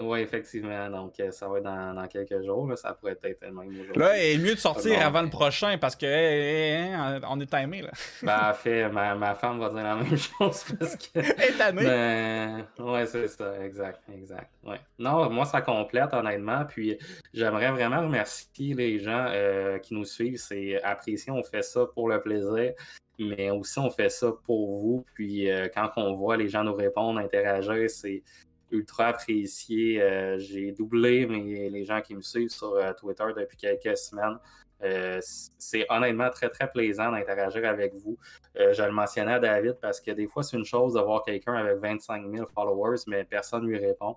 [0.00, 0.88] Oui, effectivement.
[0.88, 2.68] Donc, euh, ça va être dans, quelques jours.
[2.68, 2.76] Là.
[2.76, 3.92] Ça pourrait être même aujourd'hui.
[3.96, 7.82] Là, il est mieux de sortir avant le prochain parce que hein, on est timé.
[7.82, 7.90] Là.
[8.22, 11.08] ben, en fait, ma, ma, femme va dire la même chose parce que.
[11.16, 13.60] Elle est ben, ouais, c'est ça.
[13.60, 14.02] Exact.
[14.14, 14.52] Exact.
[14.62, 14.78] Ouais.
[15.00, 16.64] Non, moi, ça complète, honnêtement.
[16.64, 16.96] Puis,
[17.34, 20.38] j'aimerais vraiment remercier les gens euh, qui nous suivent.
[20.38, 21.32] C'est apprécié.
[21.32, 22.72] On fait ça pour le plaisir
[23.20, 25.04] mais aussi on fait ça pour vous.
[25.14, 28.22] Puis euh, quand on voit les gens nous répondre, interagir, c'est
[28.70, 30.02] ultra apprécié.
[30.02, 34.38] Euh, j'ai doublé mais les gens qui me suivent sur euh, Twitter depuis quelques semaines.
[35.58, 38.16] c'est honnêtement très très plaisant d'interagir avec vous.
[38.54, 41.54] je le mentionnais à David parce que des fois c'est une chose de voir quelqu'un
[41.54, 44.16] avec 25 000 followers, mais personne ne lui répond.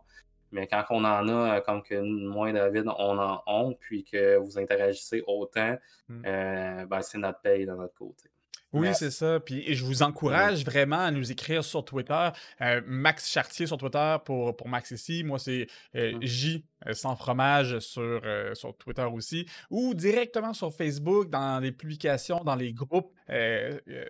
[0.51, 4.57] Mais quand on en a, comme que moi David, on en a, puis que vous
[4.57, 5.75] interagissez autant,
[6.07, 6.85] mm.
[6.85, 8.29] ben, c'est notre paye de notre côté.
[8.73, 9.39] Oui, c'est ça.
[9.39, 12.29] Puis je vous encourage vraiment à nous écrire sur Twitter.
[12.61, 15.23] Euh, Max Chartier sur Twitter pour, pour Max ici.
[15.23, 16.21] Moi, c'est euh, mmh.
[16.23, 18.21] J euh, sans fromage sur,
[18.53, 19.47] sur Twitter aussi.
[19.69, 23.13] Ou directement sur Facebook, dans les publications, dans les groupes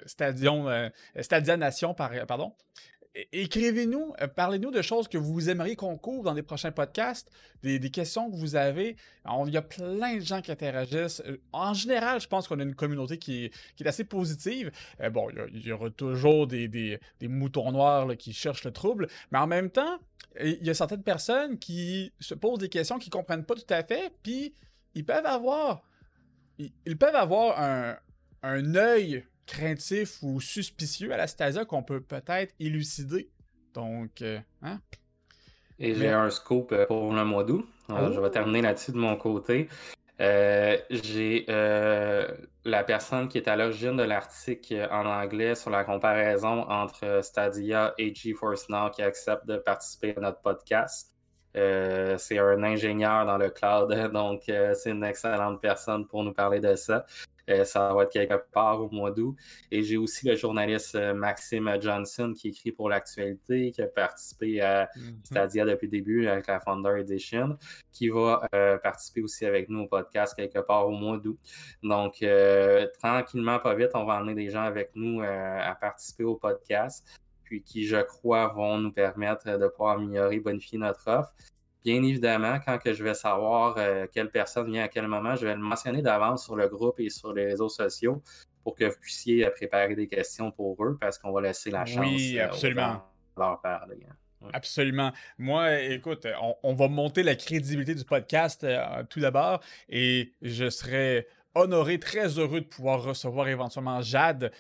[0.05, 2.53] Stadion, Stadia Nation, pardon
[3.31, 7.29] écrivez-nous, euh, parlez-nous de choses que vous aimeriez qu'on couvre dans les prochains podcasts,
[7.61, 8.95] des, questions que vous avez.
[9.45, 11.21] il y a plein de gens qui interagissent.
[11.25, 14.71] Euh, en général, je pense qu'on a une communauté qui est, assez positive.
[15.01, 19.47] Euh, bon, il y, aura toujours des, moutons noirs qui cherchent le trouble, mais en
[19.47, 19.99] même temps,
[20.41, 23.61] il y a certaines personnes qui se posent des questions qu'ils ne comprennent pas tout
[23.69, 24.55] à fait, puis
[24.95, 25.83] ils peuvent avoir,
[26.57, 27.97] ils, peuvent avoir un,
[28.41, 33.29] un œil craintif ou suspicieux à la Stasia qu'on peut peut-être élucider.
[33.73, 34.79] Donc, euh, hein?
[35.79, 37.67] Et j'ai un scoop euh, pour le mois d'août.
[37.89, 38.29] Je vais oh!
[38.29, 39.67] terminer là-dessus de mon côté.
[40.21, 41.45] Euh, j'ai
[42.65, 47.93] la personne qui est à l'origine de l'article en anglais sur la comparaison entre Stadia
[47.97, 51.13] et GeForce Now qui accepte de participer à notre podcast.
[51.53, 56.75] c'est un ingénieur dans le cloud, donc c'est une excellente personne pour nous parler de
[56.75, 57.05] ça.
[57.49, 59.35] Euh, ça va être quelque part au mois d'août.
[59.69, 64.61] Et j'ai aussi le journaliste euh, Maxime Johnson qui écrit pour l'actualité, qui a participé
[64.61, 65.19] à mhm.
[65.23, 67.57] Stadia depuis le début avec la Founder Edition,
[67.91, 71.37] qui va euh, participer aussi avec nous au podcast quelque part au mois d'août.
[71.81, 72.23] Donc,
[72.99, 77.05] tranquillement, pas vite, on va emmener des gens avec nous à participer au podcast
[77.43, 81.33] puis qui, je crois, vont nous permettre de pouvoir améliorer, bonifier notre offre.
[81.83, 85.45] Bien évidemment, quand que je vais savoir euh, quelle personne vient à quel moment, je
[85.45, 88.21] vais le mentionner d'avance sur le groupe et sur les réseaux sociaux
[88.63, 91.85] pour que vous puissiez euh, préparer des questions pour eux parce qu'on va laisser la
[91.85, 93.03] chance oui, euh, absolument.
[93.35, 93.99] leur parler.
[94.09, 94.47] Hein.
[94.53, 95.11] Absolument.
[95.37, 96.25] Moi, écoute,
[96.63, 98.67] on, va monter la crédibilité du podcast
[99.09, 104.51] tout d'abord et je serais honoré, très heureux de pouvoir recevoir éventuellement Jade,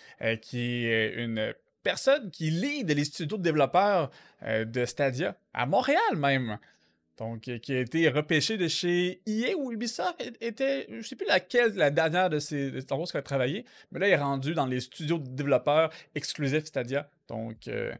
[0.41, 4.09] qui est une personne qui lead les studios de développeurs
[4.41, 6.57] de Stadia, à Montréal même.
[7.17, 11.27] Donc, qui a été repêché de chez EA ou Ubisoft était, je ne sais plus
[11.27, 14.65] laquelle, la dernière de ces endroits qu'il a travaillé, mais là, il est rendu dans
[14.65, 17.09] les studios de développeurs exclusifs Stadia.
[17.27, 17.99] Donc, ouais,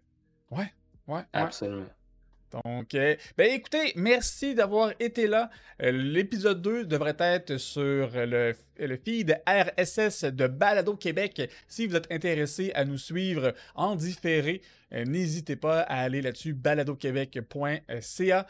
[0.51, 0.71] ouais,
[1.07, 1.21] ouais.
[1.31, 1.85] Absolument.
[2.53, 5.49] Donc, euh, ben écoutez, merci d'avoir été là.
[5.81, 11.49] Euh, l'épisode 2 devrait être sur le, le, feed RSS de Balado Québec.
[11.67, 14.61] Si vous êtes intéressé à nous suivre en différé,
[14.93, 18.47] euh, n'hésitez pas à aller là-dessus, baladoquebec.ca.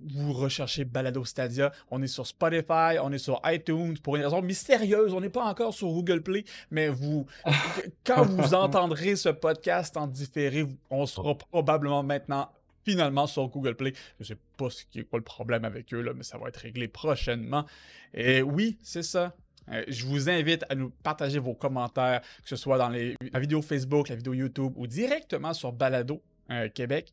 [0.00, 1.72] vous recherchez Balado Stadia.
[1.90, 3.98] On est sur Spotify, on est sur iTunes.
[4.02, 7.26] Pour une raison mystérieuse, on n'est pas encore sur Google Play, mais vous,
[8.04, 12.48] quand vous entendrez ce podcast en différé, on sera probablement maintenant
[12.86, 13.92] finalement sur Google Play.
[14.20, 16.38] Je ne sais pas ce qui est quoi le problème avec eux, là, mais ça
[16.38, 17.66] va être réglé prochainement.
[18.14, 19.34] Et oui, c'est ça.
[19.72, 23.60] Euh, je vous invite à nous partager vos commentaires, que ce soit dans la vidéo
[23.60, 27.12] Facebook, la vidéo YouTube ou directement sur Balado euh, Québec.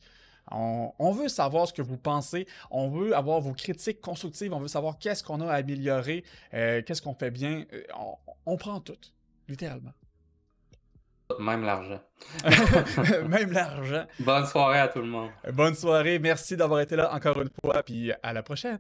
[0.52, 2.46] On, veut savoir ce que vous pensez.
[2.70, 4.54] On veut avoir vos critiques constructives.
[4.54, 7.66] On veut savoir qu'est-ce qu'on a à améliorer, euh, qu'est-ce qu'on fait bien.
[8.46, 9.00] On prend tout,
[9.48, 9.94] littéralement.
[11.40, 12.00] Même l'argent.
[13.28, 14.06] Même l'argent.
[14.20, 15.30] Bonne soirée à tout le monde.
[15.52, 16.20] Bonne soirée.
[16.20, 17.82] Merci d'avoir été là encore une fois.
[17.84, 18.80] Puis à la prochaine.